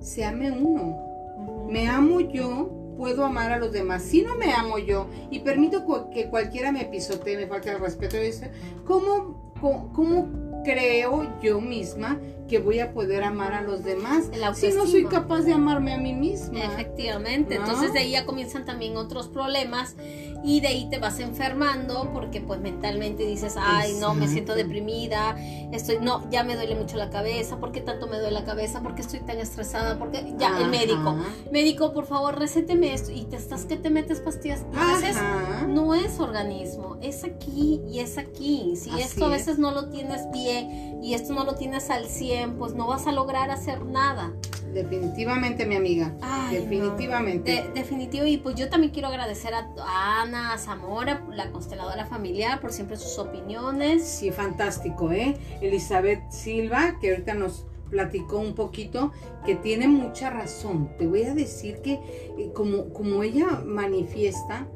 se 0.00 0.24
ame 0.24 0.50
uno. 0.50 1.66
Me 1.68 1.88
amo 1.88 2.20
yo, 2.20 2.70
puedo 2.96 3.24
amar 3.24 3.52
a 3.52 3.58
los 3.58 3.72
demás. 3.72 4.02
Si 4.02 4.22
no 4.22 4.36
me 4.36 4.52
amo 4.52 4.78
yo 4.78 5.06
y 5.30 5.40
permito 5.40 5.84
que 6.12 6.28
cualquiera 6.28 6.72
me 6.72 6.84
pisotee, 6.84 7.36
me 7.36 7.46
falta 7.46 7.72
el 7.72 7.80
respeto, 7.80 8.16
dice, 8.16 8.50
¿cómo, 8.84 9.52
cómo 9.94 10.41
creo 10.64 11.40
yo 11.40 11.60
misma 11.60 12.18
que 12.52 12.58
voy 12.58 12.80
a 12.80 12.92
poder 12.92 13.24
amar 13.24 13.54
a 13.54 13.62
los 13.62 13.82
demás 13.82 14.26
El 14.30 14.54
si 14.54 14.68
no 14.72 14.86
soy 14.86 15.06
capaz 15.06 15.40
de 15.40 15.54
amarme 15.54 15.94
a 15.94 15.96
mí 15.96 16.12
misma. 16.12 16.58
Efectivamente, 16.62 17.54
¿No? 17.54 17.62
entonces 17.62 17.94
de 17.94 18.00
ahí 18.00 18.10
ya 18.10 18.26
comienzan 18.26 18.66
también 18.66 18.98
otros 18.98 19.28
problemas 19.28 19.96
y 20.44 20.60
de 20.60 20.68
ahí 20.68 20.86
te 20.90 20.98
vas 20.98 21.18
enfermando 21.20 22.10
porque 22.12 22.42
pues 22.42 22.60
mentalmente 22.60 23.24
dices, 23.24 23.54
ay, 23.58 23.94
no, 23.98 24.12
me 24.14 24.28
siento 24.28 24.54
deprimida, 24.54 25.34
estoy, 25.72 25.96
no, 26.02 26.28
ya 26.30 26.44
me 26.44 26.54
duele 26.54 26.74
mucho 26.74 26.98
la 26.98 27.08
cabeza, 27.08 27.58
¿por 27.58 27.72
qué 27.72 27.80
tanto 27.80 28.06
me 28.06 28.18
duele 28.18 28.32
la 28.32 28.44
cabeza? 28.44 28.82
¿Por 28.82 28.94
qué 28.94 29.00
estoy 29.00 29.20
tan 29.20 29.38
estresada? 29.38 29.98
Porque 29.98 30.34
ya, 30.36 30.48
el 30.48 30.64
Ajá. 30.64 30.66
médico, 30.66 31.16
médico, 31.50 31.94
por 31.94 32.04
favor, 32.04 32.38
recéteme 32.38 32.92
esto 32.92 33.12
y 33.12 33.22
te 33.24 33.36
estás 33.36 33.64
que 33.64 33.76
te 33.76 33.88
metes 33.88 34.20
pastillas 34.20 34.62
veces 34.72 35.16
Ajá. 35.16 35.66
no 35.68 35.94
es 35.94 36.20
organismo, 36.20 36.98
es 37.00 37.24
aquí 37.24 37.80
y 37.88 38.00
es 38.00 38.18
aquí. 38.18 38.74
Si 38.76 38.90
Así 38.90 39.00
esto 39.00 39.24
a 39.26 39.36
es. 39.36 39.46
veces 39.46 39.58
no 39.58 39.70
lo 39.70 39.88
tienes 39.88 40.30
bien 40.32 41.02
y 41.02 41.14
esto 41.14 41.32
no 41.32 41.44
lo 41.44 41.54
tienes 41.54 41.88
al 41.90 42.06
100, 42.06 42.41
pues 42.50 42.74
no 42.74 42.86
vas 42.86 43.06
a 43.06 43.12
lograr 43.12 43.50
hacer 43.50 43.84
nada. 43.84 44.32
Definitivamente, 44.72 45.66
mi 45.66 45.76
amiga. 45.76 46.14
Ay, 46.22 46.56
no. 46.56 46.60
Definitivamente. 46.62 47.52
De- 47.52 47.68
definitivo, 47.72 48.24
y 48.26 48.38
pues 48.38 48.54
yo 48.56 48.68
también 48.70 48.92
quiero 48.92 49.08
agradecer 49.08 49.52
a, 49.54 49.68
a 49.86 50.22
Ana, 50.22 50.56
Zamora, 50.58 51.24
la 51.30 51.50
consteladora 51.50 52.06
familiar, 52.06 52.60
por 52.60 52.72
siempre 52.72 52.96
sus 52.96 53.18
opiniones. 53.18 54.02
Sí, 54.04 54.30
fantástico, 54.30 55.12
¿eh? 55.12 55.36
Elizabeth 55.60 56.30
Silva, 56.30 56.98
que 57.00 57.10
ahorita 57.10 57.34
nos 57.34 57.66
platicó 57.90 58.38
un 58.38 58.54
poquito, 58.54 59.12
que 59.44 59.54
tiene 59.56 59.88
mucha 59.88 60.30
razón. 60.30 60.90
Te 60.96 61.06
voy 61.06 61.24
a 61.24 61.34
decir 61.34 61.82
que 61.82 61.92
eh, 62.38 62.50
como, 62.54 62.88
como 62.94 63.22
ella 63.22 63.62
manifiesta, 63.66 64.66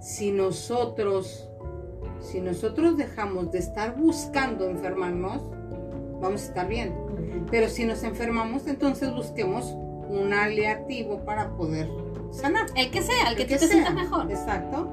si 0.00 0.30
nosotros, 0.32 1.50
si 2.20 2.40
nosotros 2.40 2.96
dejamos 2.96 3.52
de 3.52 3.58
estar 3.58 3.96
buscando 3.96 4.70
enfermarnos, 4.70 5.42
vamos 6.22 6.42
a 6.42 6.44
estar 6.46 6.68
bien. 6.68 6.94
Pero 7.50 7.68
si 7.68 7.84
nos 7.84 8.02
enfermamos, 8.02 8.66
entonces 8.66 9.12
busquemos 9.12 9.66
un 10.08 10.32
aliativo 10.32 11.24
para 11.24 11.50
poder 11.56 11.90
sanar. 12.30 12.66
El 12.76 12.90
que 12.90 13.02
sea, 13.02 13.28
el 13.28 13.36
que, 13.36 13.42
El 13.42 13.48
te 13.48 13.58
sea. 13.58 13.68
sientas 13.68 13.94
mejor. 13.94 14.30
Exacto. 14.30 14.88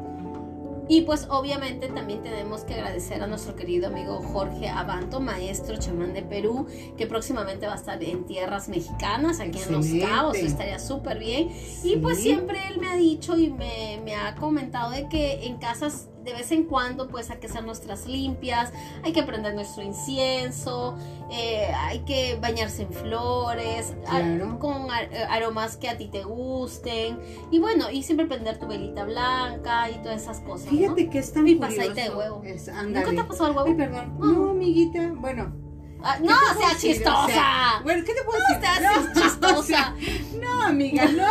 Y 0.91 1.01
pues 1.01 1.27
obviamente 1.29 1.87
también 1.89 2.23
tenemos 2.23 2.61
que 2.61 2.73
agradecer 2.73 3.21
a 3.21 3.27
nuestro 3.27 3.55
querido 3.55 3.87
amigo 3.87 4.23
Jorge 4.23 4.69
Abanto, 4.69 5.19
maestro 5.19 5.77
chamán 5.77 6.15
de 6.15 6.23
Perú, 6.23 6.65
que 6.97 7.05
próximamente 7.05 7.67
va 7.67 7.73
a 7.73 7.75
estar 7.75 8.03
en 8.03 8.25
tierras 8.25 8.69
mexicanas, 8.69 9.39
aquí 9.39 9.59
en 9.67 9.71
Los. 9.71 9.85
Cabos, 10.01 10.37
estaría 10.37 10.79
súper 10.79 11.19
bien. 11.19 11.49
Y 11.83 11.97
pues 11.97 12.17
siempre 12.17 12.57
él 12.69 12.79
me 12.81 12.87
ha 12.87 12.95
dicho 12.95 13.37
y 13.37 13.51
me, 13.51 14.01
me 14.03 14.15
ha 14.15 14.33
comentado 14.33 14.89
de 14.89 15.07
que 15.09 15.45
en 15.45 15.57
casas 15.57 16.08
de 16.23 16.33
vez 16.33 16.51
en 16.51 16.65
cuando 16.65 17.07
pues 17.07 17.29
hay 17.31 17.37
que 17.39 17.47
hacer 17.47 17.63
nuestras 17.63 18.05
limpias, 18.07 18.71
hay 19.03 19.13
que 19.13 19.23
prender 19.23 19.55
nuestro 19.55 19.83
incienso, 19.83 20.97
eh, 21.31 21.71
hay 21.75 21.99
que 21.99 22.37
bañarse 22.41 22.83
en 22.83 22.93
flores, 22.93 23.93
Claro. 24.05 24.59
con 24.59 24.91
ar- 24.91 25.09
eh, 25.13 25.23
aromas 25.29 25.77
que 25.77 25.89
a 25.89 25.97
ti 25.97 26.07
te 26.07 26.23
gusten 26.23 27.19
y 27.51 27.59
bueno, 27.59 27.89
y 27.89 28.03
siempre 28.03 28.25
prender 28.25 28.59
tu 28.59 28.67
velita 28.67 29.05
blanca 29.05 29.89
y 29.89 29.95
todas 30.03 30.21
esas 30.21 30.39
cosas. 30.41 30.71
¿no? 30.71 30.77
Fíjate 30.77 31.09
que 31.09 31.19
es 31.19 31.33
tan 31.33 31.43
Mi 31.43 31.55
curioso. 31.55 31.77
pasadita 31.77 32.03
de 32.09 32.15
huevo. 32.15 32.41
Es, 32.43 32.67
¿Nunca 32.67 33.09
te 33.09 33.19
ha 33.19 33.27
pasado 33.27 33.51
el 33.51 33.57
Ay, 33.57 33.63
huevo? 33.63 33.77
perdón. 33.77 34.19
No. 34.19 34.25
No, 34.31 34.49
amiguita. 34.51 35.11
Bueno. 35.15 35.53
Ah, 36.01 36.15
¿qué 36.17 36.23
no, 36.27 36.35
sea 36.57 36.69
decir? 36.69 36.91
O 36.91 36.93
chistosa. 36.95 37.27
sea, 37.27 37.81
bueno, 37.83 38.03
¿qué 38.05 38.13
te 38.13 38.23
puedo 38.23 38.39
decir? 38.39 38.61
seas 38.61 39.15
No, 39.15 39.21
chistosa. 39.21 39.59
o 39.59 39.63
sea, 39.63 39.95
no, 40.41 40.61
amiga, 40.63 41.05
no. 41.07 41.27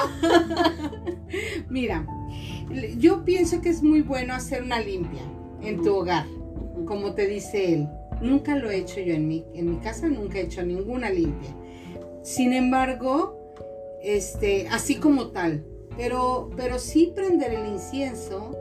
Mira, 1.70 2.06
yo 2.98 3.24
pienso 3.24 3.60
que 3.60 3.68
es 3.68 3.82
muy 3.82 4.02
bueno 4.02 4.34
hacer 4.34 4.62
una 4.62 4.80
limpia 4.80 5.22
en 5.62 5.82
tu 5.82 5.94
hogar, 5.94 6.26
como 6.86 7.14
te 7.14 7.26
dice 7.26 7.74
él. 7.74 7.88
Nunca 8.20 8.56
lo 8.56 8.70
he 8.70 8.78
hecho 8.78 9.00
yo 9.00 9.14
en 9.14 9.28
mi, 9.28 9.44
en 9.54 9.70
mi 9.70 9.76
casa, 9.78 10.08
nunca 10.08 10.38
he 10.38 10.42
hecho 10.42 10.62
ninguna 10.64 11.10
limpia. 11.10 11.50
Sin 12.22 12.52
embargo, 12.52 13.52
este, 14.02 14.68
así 14.68 14.96
como 14.96 15.28
tal, 15.28 15.64
pero, 15.96 16.50
pero 16.56 16.78
sí 16.78 17.12
prender 17.14 17.52
el 17.54 17.68
incienso 17.68 18.56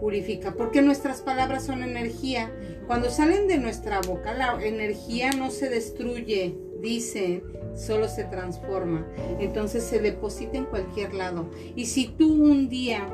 purifica, 0.00 0.54
porque 0.54 0.82
nuestras 0.82 1.20
palabras 1.22 1.64
son 1.64 1.82
energía. 1.82 2.52
Cuando 2.86 3.10
salen 3.10 3.48
de 3.48 3.58
nuestra 3.58 4.00
boca, 4.00 4.32
la 4.34 4.64
energía 4.64 5.30
no 5.32 5.50
se 5.50 5.68
destruye, 5.68 6.54
dicen, 6.80 7.42
solo 7.74 8.08
se 8.08 8.24
transforma. 8.24 9.06
Entonces 9.40 9.84
se 9.84 10.00
deposita 10.00 10.58
en 10.58 10.66
cualquier 10.66 11.14
lado. 11.14 11.50
Y 11.74 11.86
si 11.86 12.08
tú 12.08 12.32
un 12.32 12.68
día 12.68 13.08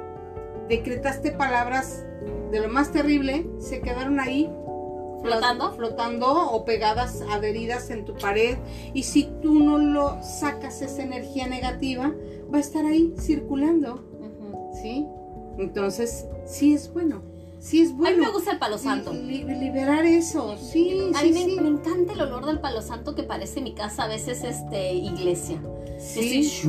decretaste 0.69 1.33
palabras 1.33 2.05
de 2.51 2.61
lo 2.61 2.69
más 2.69 2.93
terrible, 2.93 3.47
se 3.59 3.81
quedaron 3.81 4.21
ahí 4.21 4.51
¿Flotando? 5.23 5.73
flotando 5.73 6.51
o 6.51 6.65
pegadas, 6.67 7.23
adheridas 7.31 7.89
en 7.91 8.05
tu 8.05 8.15
pared. 8.15 8.59
Y 8.93 9.05
si 9.05 9.25
tú 9.43 9.55
no 9.61 9.79
lo 9.79 10.23
sacas 10.23 10.83
esa 10.83 11.03
energía 11.03 11.47
negativa, 11.47 12.13
va 12.53 12.59
a 12.59 12.61
estar 12.61 12.85
ahí 12.85 13.15
circulando. 13.19 14.05
¿sí? 14.83 15.07
Entonces, 15.59 16.27
sí 16.45 16.75
es 16.75 16.93
bueno, 16.93 17.23
sí 17.59 17.81
es 17.81 17.93
A 17.93 17.95
bueno. 17.95 18.17
mí 18.19 18.27
me 18.27 18.33
gusta 18.33 18.51
el 18.53 18.59
palo 18.59 18.77
santo. 18.77 19.15
Li- 19.15 19.45
li- 19.45 19.55
liberar 19.59 20.05
eso, 20.05 20.59
sí, 20.59 21.11
A 21.15 21.21
sí, 21.21 21.31
mí 21.31 21.33
me, 21.33 21.45
sí. 21.45 21.57
me 21.61 21.69
encanta 21.69 22.13
el 22.13 22.21
olor 22.21 22.45
del 22.45 22.61
palo 22.61 22.83
santo 22.83 23.15
que 23.15 23.23
parece 23.23 23.63
mi 23.63 23.73
casa 23.73 24.05
a 24.05 24.09
veces 24.09 24.45
este 24.45 24.93
iglesia. 24.93 25.59
Sí. 25.99 26.41
Ese 26.41 26.69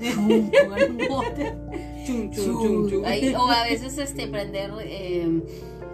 Chum, 2.06 2.30
chum, 2.30 2.88
chum. 2.90 3.04
Ahí, 3.04 3.34
o 3.34 3.50
a 3.50 3.64
veces 3.68 3.98
este 3.98 4.26
prender 4.28 4.70
eh, 4.80 5.42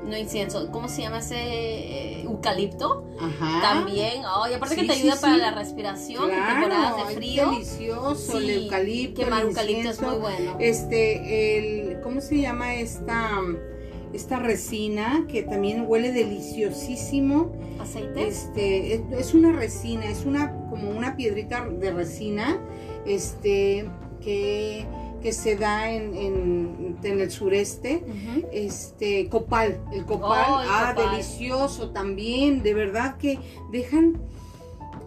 no 0.05 0.17
incienso, 0.17 0.71
¿cómo 0.71 0.89
se 0.89 1.03
llama 1.03 1.19
ese 1.19 1.37
eh, 1.37 2.23
eucalipto? 2.23 3.05
Ajá. 3.21 3.61
También, 3.61 4.23
ay, 4.25 4.55
aparte 4.55 4.77
que 4.77 4.85
te 4.85 4.95
sí, 4.95 5.01
ayuda 5.01 5.17
sí. 5.17 5.23
para 5.23 5.37
la 5.37 5.51
respiración 5.51 6.31
en 6.31 6.47
temporadas 6.47 6.95
Claro, 6.95 7.07
de 7.07 7.13
es 7.13 7.19
frío. 7.19 7.51
delicioso, 7.51 8.39
el 8.39 8.51
eucalipto, 8.51 9.23
quemar 9.25 9.41
el 9.43 9.49
eucalipto 9.49 9.91
es 9.91 10.01
muy 10.01 10.15
bueno. 10.17 10.57
Este, 10.61 11.59
el, 11.59 12.01
¿cómo 12.03 12.21
se 12.21 12.41
llama 12.41 12.77
esta, 12.77 13.31
esta 14.13 14.39
resina 14.39 15.25
que 15.29 15.43
también 15.43 15.85
huele 15.89 16.13
deliciosísimo? 16.13 17.53
¿Aceites? 17.81 18.45
Este, 18.45 18.95
es, 18.95 19.01
es 19.19 19.35
una 19.35 19.53
resina, 19.53 20.07
es 20.09 20.25
una 20.25 20.53
como 20.71 20.91
una 20.91 21.17
piedrita 21.17 21.67
de 21.69 21.91
resina, 21.91 22.61
este, 23.07 23.89
que, 24.21 24.87
que 25.27 25.33
se 25.33 25.57
da 25.57 25.91
en, 25.91 26.15
en, 26.17 26.97
en 27.03 27.21
el 27.21 27.33
sureste. 27.33 28.05
Este, 28.53 29.29
copal, 29.29 29.81
el 29.93 30.05
copal, 30.05 30.45
Oh, 30.49 30.61
el 30.61 30.69
ah, 30.71 30.93
copal. 30.95 31.11
delicioso 31.11 31.91
también, 31.91 32.63
de 32.63 32.73
verdad 32.75 33.17
que 33.17 33.41
dejan 33.73 34.21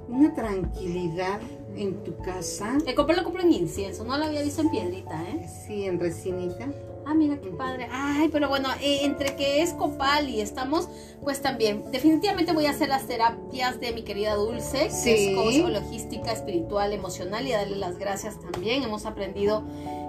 una 0.09 0.34
tranquilidad 0.34 1.39
en 1.78 2.03
tu 2.03 2.17
casa, 2.17 2.78
El 2.86 2.95
copal 2.95 3.15
lo 3.15 3.24
compro 3.24 3.43
en 3.43 3.53
incienso, 3.53 4.03
no 4.03 4.17
lo 4.17 4.26
había 4.26 4.41
visto 4.41 4.59
en 4.61 4.72
piedrita, 4.72 5.24
¿eh? 5.30 5.47
sí, 5.65 5.86
en 5.86 6.01
resinita. 6.01 6.67
Ah, 7.05 7.13
mira 7.13 7.39
qué 7.39 7.49
padre. 7.51 7.88
Ay, 7.91 8.28
pero 8.30 8.49
bueno, 8.49 8.67
eh, 8.82 8.99
entre 9.03 9.38
que 9.38 9.61
es 9.61 9.72
copal 9.74 10.28
y 10.30 10.41
estamos, 10.41 10.89
pues 11.24 11.41
también, 11.41 11.86
definitivamente 11.93 12.51
voy 12.51 12.65
a 12.65 12.72
hacer 12.72 12.89
las 12.89 13.07
terapias 13.07 13.80
de 13.80 13.93
mi 13.93 14.01
querida 14.03 14.36
Dulce, 14.36 14.88
que 14.88 14.91
Sí. 14.91 15.09
es 15.30 15.36
coach 15.36 15.70
logística, 15.72 16.34
espiritual, 16.34 16.91
emocional, 16.91 17.47
y 17.47 17.51
darle 17.53 17.78
las 17.78 17.97
gracias 17.97 18.38
también. 18.41 18.84
Hemos 18.84 19.05
aprendido 19.05 19.63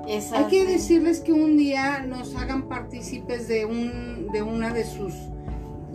Hay 0.08 0.44
que 0.48 0.64
de- 0.64 0.72
decirles 0.72 1.20
que 1.20 1.32
un 1.32 1.56
día 1.56 2.00
nos 2.00 2.34
hagan 2.36 2.68
partícipes 2.68 3.46
de 3.48 3.64
un 3.66 4.28
de 4.32 4.42
una 4.42 4.72
de 4.72 4.84
sus 4.84 5.14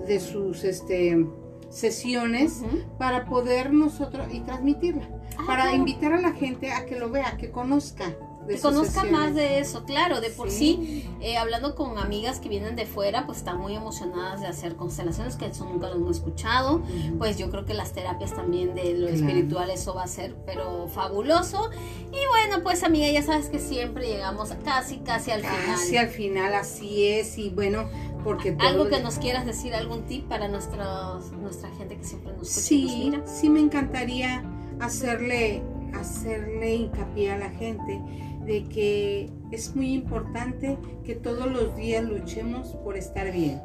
de 0.08 0.20
sus 0.20 0.64
este 0.64 1.26
sesiones 1.70 2.62
para 2.98 3.26
poder 3.26 3.74
nosotros 3.74 4.28
y 4.32 4.40
transmitirla, 4.42 5.04
Ah, 5.38 5.44
para 5.48 5.64
claro. 5.64 5.78
invitar 5.78 6.14
a 6.14 6.22
la 6.22 6.32
gente 6.32 6.72
a 6.72 6.86
que 6.86 6.98
lo 6.98 7.10
vea, 7.10 7.36
que 7.38 7.50
conozca 7.52 8.06
que 8.48 8.54
sus 8.54 8.62
conozca 8.62 9.02
sesiones. 9.02 9.12
más 9.12 9.36
de 9.36 9.60
eso, 9.60 9.84
claro, 9.86 10.22
de 10.22 10.30
por 10.30 10.50
Sí. 10.52 10.58
sí, 11.04 11.10
eh, 11.22 11.38
hablando 11.38 11.76
con 11.76 11.98
amigas 11.98 12.40
que 12.40 12.50
vienen 12.50 12.76
de 12.76 12.86
fuera, 12.86 13.26
pues 13.26 13.40
están 13.40 13.60
muy 13.60 13.76
emocionadas 13.76 14.42
de 14.42 14.48
hacer 14.48 14.76
constelaciones, 14.76 15.36
que 15.36 15.48
eso 15.48 15.66
nunca 15.66 15.90
lo 15.90 15.96
hemos 15.96 16.18
escuchado, 16.18 16.82
pues 17.18 17.38
yo 17.38 17.50
creo 17.50 17.66
que 17.66 17.74
las 17.74 17.94
terapias 17.94 18.34
también 18.36 18.76
de 18.76 18.94
lo 18.94 19.08
Claro. 19.08 19.16
espiritual, 19.16 19.70
eso 19.70 19.94
va 19.96 20.04
a 20.04 20.08
ser, 20.08 20.36
pero 20.46 20.88
fabuloso. 20.88 21.70
Y 22.12 22.28
bueno, 22.30 22.64
pues 22.64 22.84
amiga, 22.84 23.10
ya 23.10 23.22
sabes 23.24 23.48
que 23.50 23.60
siempre 23.60 24.08
llegamos 24.08 24.50
casi, 24.64 24.98
casi 24.98 25.32
al 25.32 25.42
Casi 25.42 25.88
final. 25.88 26.06
al 26.06 26.12
final 26.12 26.54
así 26.54 27.08
es 27.08 27.38
y 27.38 27.50
bueno, 27.50 27.90
porque 28.24 28.56
Algo 28.60 28.88
que 28.88 29.00
nos 29.02 29.20
quieras 29.20 29.46
decir, 29.46 29.74
algún 29.76 30.04
tip 30.06 30.28
para 30.28 30.48
nuestros, 30.48 31.32
nuestra 31.34 31.70
gente 31.76 31.96
que 31.98 32.04
siempre 32.04 32.34
nos 32.34 32.50
escucha 32.58 32.74
y 32.76 32.84
nos 32.84 32.92
Sí, 32.92 33.10
mira. 33.10 33.24
sí 33.28 33.50
me 33.50 33.60
encantaría 33.60 34.44
hacerle, 34.80 35.62
hacerle 35.94 36.76
hincapié 36.76 37.32
a 37.32 37.38
la 37.38 37.50
gente 37.52 38.02
de 38.46 38.64
que 38.66 39.30
es 39.52 39.76
muy 39.76 39.94
importante 39.94 40.78
que 41.04 41.16
todos 41.16 41.52
los 41.52 41.76
días 41.76 42.04
luchemos 42.04 42.70
por 42.84 42.98
estar 42.98 43.32
bien, 43.32 43.62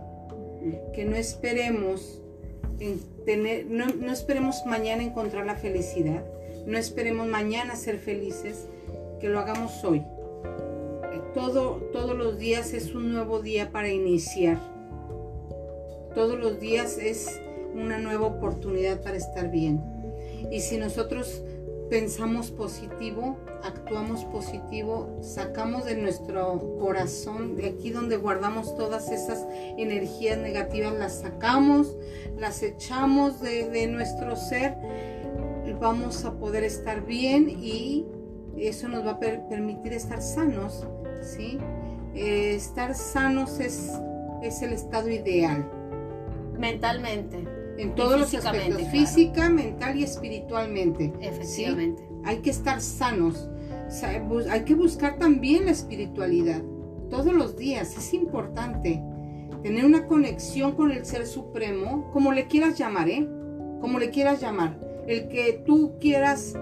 que 0.94 1.04
no 1.04 1.16
esperemos 1.16 2.22
en 2.78 2.98
tener, 3.26 3.66
no, 3.66 4.10
esperemos 4.10 4.64
mañana 4.66 5.02
encontrar 5.02 5.44
la 5.46 5.54
felicidad, 5.54 6.24
no 6.66 6.78
esperemos 6.78 7.26
mañana 7.26 7.76
ser 7.76 7.98
felices, 7.98 8.66
que 9.20 9.28
lo 9.28 9.38
hagamos 9.38 9.84
hoy. 9.84 10.02
Todo, 11.34 11.76
todos 11.92 12.16
los 12.16 12.38
días 12.38 12.72
es 12.72 12.94
un 12.94 13.12
nuevo 13.12 13.40
día 13.40 13.70
para 13.70 13.88
iniciar. 13.90 14.58
Todos 16.14 16.38
los 16.40 16.58
días 16.58 16.98
es 16.98 17.40
una 17.74 17.98
nueva 17.98 18.26
oportunidad 18.26 19.00
para 19.02 19.16
estar 19.16 19.50
bien. 19.50 19.80
Y 20.50 20.60
si 20.60 20.78
nosotros 20.78 21.42
pensamos 21.90 22.52
positivo, 22.52 23.36
actuamos 23.64 24.24
positivo, 24.26 25.18
sacamos 25.20 25.84
de 25.84 25.96
nuestro 25.96 26.76
corazón, 26.78 27.56
de 27.56 27.66
aquí 27.66 27.90
donde 27.90 28.16
guardamos 28.16 28.76
todas 28.76 29.10
esas 29.10 29.44
energías 29.76 30.38
negativas, 30.38 30.96
las 30.96 31.20
sacamos, 31.20 31.96
las 32.38 32.62
echamos 32.62 33.40
de, 33.40 33.88
nuestro 33.88 34.36
ser, 34.36 34.76
vamos 35.80 36.24
a 36.24 36.38
poder 36.38 36.62
estar 36.62 37.04
bien 37.04 37.50
y 37.50 38.06
eso 38.56 38.88
nos 38.88 39.04
va 39.04 39.12
a 39.12 39.18
permitir 39.18 39.92
estar 39.92 40.22
sanos, 40.22 40.86
¿sí? 41.22 41.58
Eh, 42.14 42.54
estar 42.54 42.94
sanos 42.94 43.58
es, 43.58 43.90
es 44.42 44.62
el 44.62 44.72
estado 44.72 45.10
ideal. 45.10 45.68
Mentalmente 46.56 47.59
en 47.80 47.94
todos 47.94 48.20
los 48.20 48.34
aspectos, 48.34 48.82
física, 48.88 49.48
mental 49.48 49.98
y 49.98 50.04
espiritualmente. 50.04 51.12
Efectivamente. 51.20 52.02
Hay 52.24 52.38
que 52.38 52.50
estar 52.50 52.80
sanos, 52.80 53.48
hay 54.50 54.64
que 54.64 54.74
buscar 54.74 55.18
también 55.18 55.64
la 55.64 55.70
espiritualidad 55.72 56.62
todos 57.10 57.34
los 57.34 57.56
días, 57.56 57.96
es 57.98 58.14
importante 58.14 59.02
tener 59.62 59.84
una 59.84 60.06
conexión 60.06 60.72
con 60.72 60.92
el 60.92 61.04
Ser 61.04 61.26
Supremo, 61.26 62.08
como 62.12 62.32
le 62.32 62.46
quieras 62.46 62.78
llamar, 62.78 63.08
¿eh? 63.10 63.28
Como 63.80 63.98
le 63.98 64.10
quieras 64.10 64.40
llamar, 64.40 64.78
el 65.06 65.28
que 65.28 65.62
tú 65.66 65.94
quieras 66.00 66.54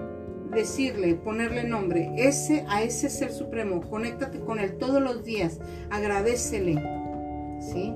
decirle, 0.51 1.15
ponerle 1.15 1.63
nombre, 1.63 2.11
ese 2.17 2.65
a 2.67 2.81
ese 2.81 3.09
Ser 3.09 3.31
Supremo, 3.31 3.81
conéctate 3.81 4.39
con 4.39 4.59
él 4.59 4.77
todos 4.77 5.01
los 5.01 5.23
días, 5.23 5.59
agradecele, 5.91 6.73
¿sí? 7.61 7.93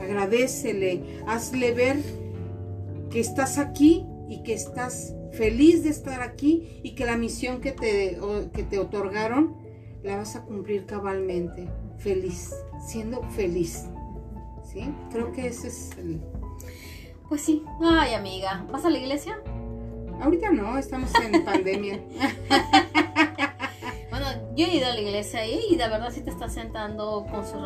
Agradecele, 0.00 1.02
hazle 1.26 1.72
ver 1.72 1.96
que 3.10 3.20
estás 3.20 3.58
aquí 3.58 4.06
y 4.28 4.42
que 4.42 4.54
estás 4.54 5.14
feliz 5.32 5.84
de 5.84 5.90
estar 5.90 6.22
aquí 6.22 6.80
y 6.82 6.94
que 6.94 7.04
la 7.04 7.16
misión 7.16 7.60
que 7.60 7.72
te, 7.72 8.18
que 8.52 8.62
te 8.62 8.78
otorgaron 8.78 9.56
la 10.02 10.16
vas 10.16 10.36
a 10.36 10.44
cumplir 10.44 10.86
cabalmente, 10.86 11.68
feliz, 11.98 12.54
siendo 12.86 13.22
feliz. 13.30 13.86
¿Sí? 14.64 14.92
Creo 15.10 15.32
que 15.32 15.46
ese 15.46 15.68
es 15.68 15.96
el... 15.98 16.20
Pues 17.28 17.40
sí. 17.40 17.64
Ay, 17.82 18.14
amiga, 18.14 18.66
¿vas 18.70 18.84
a 18.84 18.90
la 18.90 18.98
iglesia? 18.98 19.40
Ahorita 20.20 20.50
no, 20.50 20.76
estamos 20.76 21.10
en 21.14 21.44
pandemia. 21.44 22.00
yo 24.58 24.66
he 24.66 24.74
ido 24.74 24.88
a 24.88 24.90
la 24.90 25.00
iglesia 25.00 25.46
y 25.46 25.76
de 25.76 25.88
verdad 25.88 26.10
sí 26.12 26.20
te 26.20 26.30
estás 26.30 26.52
sentando 26.52 27.24
con 27.30 27.46
su 27.46 27.58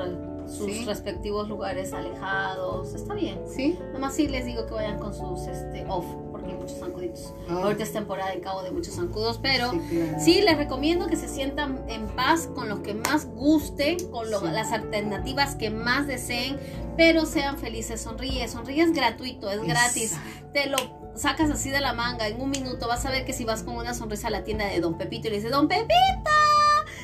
sus 0.46 0.84
respectivos 0.86 1.48
lugares 1.48 1.92
alejados. 1.92 2.94
Está 2.94 3.14
bien. 3.14 3.40
Sí. 3.46 3.78
Nomás 3.92 4.14
sí 4.14 4.28
les 4.28 4.44
digo 4.44 4.66
que 4.66 4.74
vayan 4.74 4.98
con 4.98 5.14
sus 5.14 5.46
este, 5.46 5.86
off, 5.88 6.04
porque 6.30 6.50
hay 6.50 6.56
muchos 6.56 6.78
zancuditos. 6.78 7.32
Ah. 7.48 7.60
Ahorita 7.62 7.84
es 7.84 7.92
temporada 7.92 8.32
en 8.32 8.40
cabo 8.40 8.62
de 8.62 8.70
muchos 8.72 8.94
zancudos, 8.94 9.38
pero 9.38 9.72
sí, 10.18 10.42
les 10.42 10.56
recomiendo 10.56 11.06
que 11.06 11.16
se 11.16 11.28
sientan 11.28 11.84
en 11.88 12.08
paz 12.08 12.48
con 12.54 12.68
lo 12.68 12.82
que 12.82 12.92
más 12.92 13.26
guste, 13.26 13.96
con 14.10 14.30
las 14.30 14.72
alternativas 14.72 15.54
que 15.54 15.70
más 15.70 16.06
deseen, 16.06 16.58
pero 16.96 17.24
sean 17.24 17.56
felices. 17.56 18.00
Sonríe, 18.02 18.48
sonríe 18.48 18.82
es 18.82 18.92
gratuito, 18.92 19.50
es 19.50 19.62
gratis. 19.62 20.16
Te 20.52 20.66
lo 20.66 20.76
sacas 21.14 21.50
así 21.50 21.70
de 21.70 21.80
la 21.80 21.92
manga 21.92 22.26
en 22.28 22.40
un 22.40 22.50
minuto. 22.50 22.88
Vas 22.88 23.06
a 23.06 23.10
ver 23.10 23.24
que 23.24 23.32
si 23.32 23.44
vas 23.44 23.62
con 23.62 23.76
una 23.76 23.94
sonrisa 23.94 24.28
a 24.28 24.30
la 24.30 24.44
tienda 24.44 24.66
de 24.66 24.80
Don 24.80 24.98
Pepito 24.98 25.28
y 25.28 25.30
le 25.30 25.36
dices, 25.36 25.52
Don 25.52 25.68
Pepito 25.68 26.41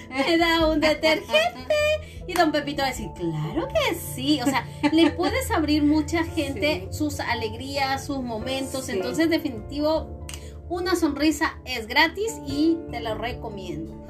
me 0.26 0.38
da 0.38 0.66
un 0.66 0.80
detergente. 0.80 1.74
Y 2.26 2.34
don 2.34 2.52
Pepito 2.52 2.82
va 2.82 2.88
a 2.88 2.90
decir, 2.90 3.10
claro 3.14 3.68
que 3.68 3.94
sí. 3.94 4.40
O 4.42 4.44
sea, 4.44 4.66
le 4.92 5.10
puedes 5.10 5.50
abrir 5.50 5.82
mucha 5.82 6.24
gente 6.24 6.88
sus 6.90 7.20
alegrías, 7.20 8.04
sus 8.04 8.22
momentos. 8.22 8.88
Entonces, 8.90 9.30
definitivo, 9.30 10.26
una 10.68 10.94
sonrisa 10.94 11.58
es 11.64 11.86
gratis 11.86 12.38
y 12.46 12.76
te 12.90 13.00
lo 13.00 13.14
recomiendo. 13.14 14.06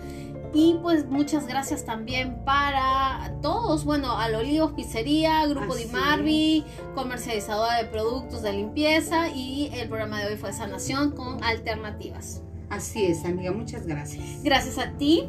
Y 0.52 0.78
pues 0.82 1.06
muchas 1.06 1.46
gracias 1.46 1.84
también 1.84 2.42
para 2.44 3.34
todos, 3.42 3.84
bueno, 3.84 4.18
al 4.18 4.34
Olivos 4.34 4.72
Pizzería, 4.72 5.46
Grupo 5.46 5.76
Di 5.76 5.84
Marvi, 5.86 6.64
comercializadora 6.94 7.76
de 7.76 7.84
productos 7.84 8.42
de 8.42 8.54
limpieza 8.54 9.28
y 9.28 9.70
el 9.74 9.88
programa 9.88 10.20
de 10.20 10.28
hoy 10.28 10.36
fue 10.36 10.52
Sanación 10.52 11.10
con 11.10 11.44
alternativas. 11.44 12.42
Así 12.70 13.06
es, 13.06 13.24
amiga, 13.24 13.52
muchas 13.52 13.86
gracias. 13.86 14.42
Gracias 14.42 14.78
a 14.78 14.92
ti 14.92 15.28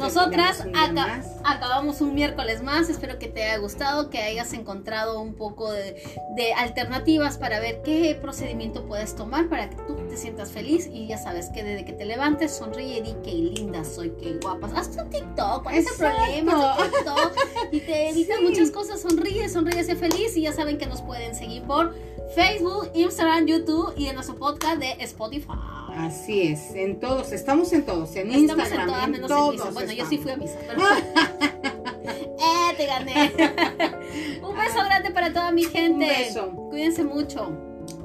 nosotras 0.00 0.66
acabamos 1.44 2.00
un 2.00 2.14
miércoles 2.14 2.62
más. 2.62 2.88
Espero 2.88 3.18
que 3.18 3.28
te 3.28 3.44
haya 3.44 3.58
gustado, 3.58 4.08
que 4.08 4.18
hayas 4.18 4.52
encontrado 4.54 5.20
un 5.20 5.34
poco 5.34 5.70
de, 5.70 5.94
alternativas 6.56 7.36
para 7.36 7.60
ver 7.60 7.82
qué 7.82 8.18
procedimiento 8.20 8.86
puedes 8.86 9.14
tomar 9.14 9.48
para 9.48 9.68
que 9.68 9.76
tú 9.76 9.96
te 10.08 10.16
sientas 10.16 10.50
feliz. 10.52 10.88
Y 10.90 11.06
ya 11.06 11.18
sabes 11.18 11.50
que 11.50 11.62
desde 11.62 11.84
que 11.84 11.92
te 11.92 12.06
levantes, 12.06 12.56
sonríe 12.56 12.98
y 12.98 13.00
di 13.02 13.14
que 13.22 13.32
linda 13.32 13.84
soy, 13.84 14.12
qué 14.20 14.38
guapa. 14.40 14.70
Haz 14.74 14.90
tu 14.90 15.04
TikTok, 15.08 15.64
¿cuál 15.64 15.74
es 15.74 15.86
el 15.90 15.96
problema? 15.98 16.76
TikTok 16.76 17.36
y 17.72 17.80
te 17.80 18.08
evitan 18.10 18.42
muchas 18.42 18.70
cosas. 18.70 19.02
Sonríe, 19.02 19.48
sonríe, 19.48 19.84
sé 19.84 19.96
feliz. 19.96 20.36
Y 20.36 20.42
ya 20.42 20.52
saben 20.52 20.78
que 20.78 20.86
nos 20.86 21.02
pueden 21.02 21.34
seguir 21.34 21.62
por 21.64 21.94
Facebook, 22.34 22.90
Instagram, 22.94 23.46
YouTube 23.46 23.94
y 23.96 24.06
en 24.06 24.14
nuestro 24.14 24.36
podcast 24.36 24.78
de 24.78 24.92
Spotify. 25.00 25.48
Así 25.96 26.42
es, 26.48 26.74
en 26.74 27.00
todos, 27.00 27.32
estamos 27.32 27.72
en 27.72 27.84
todos, 27.84 28.14
en 28.16 28.30
estamos 28.30 28.64
Instagram, 28.64 28.80
en, 28.80 28.86
todas, 28.86 29.04
en 29.04 29.10
menos 29.10 29.28
todos. 29.28 29.48
En 29.48 29.56
misa. 29.56 29.70
Bueno, 29.70 29.92
yo 29.92 30.06
sí 30.06 30.18
fui 30.18 30.30
a 30.30 30.36
misa, 30.36 30.58
pero... 30.66 30.82
¡Eh, 32.40 32.74
te 32.76 32.86
gané! 32.86 33.32
Un 34.42 34.56
beso 34.56 34.84
grande 34.84 35.10
para 35.10 35.32
toda 35.32 35.50
mi 35.52 35.64
gente. 35.64 35.90
Un 35.90 35.98
beso. 35.98 36.50
Cuídense 36.70 37.04
mucho. 37.04 37.50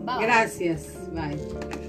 Bye. 0.03 0.21
Gracias. 0.21 0.87
Bye. 1.11 1.84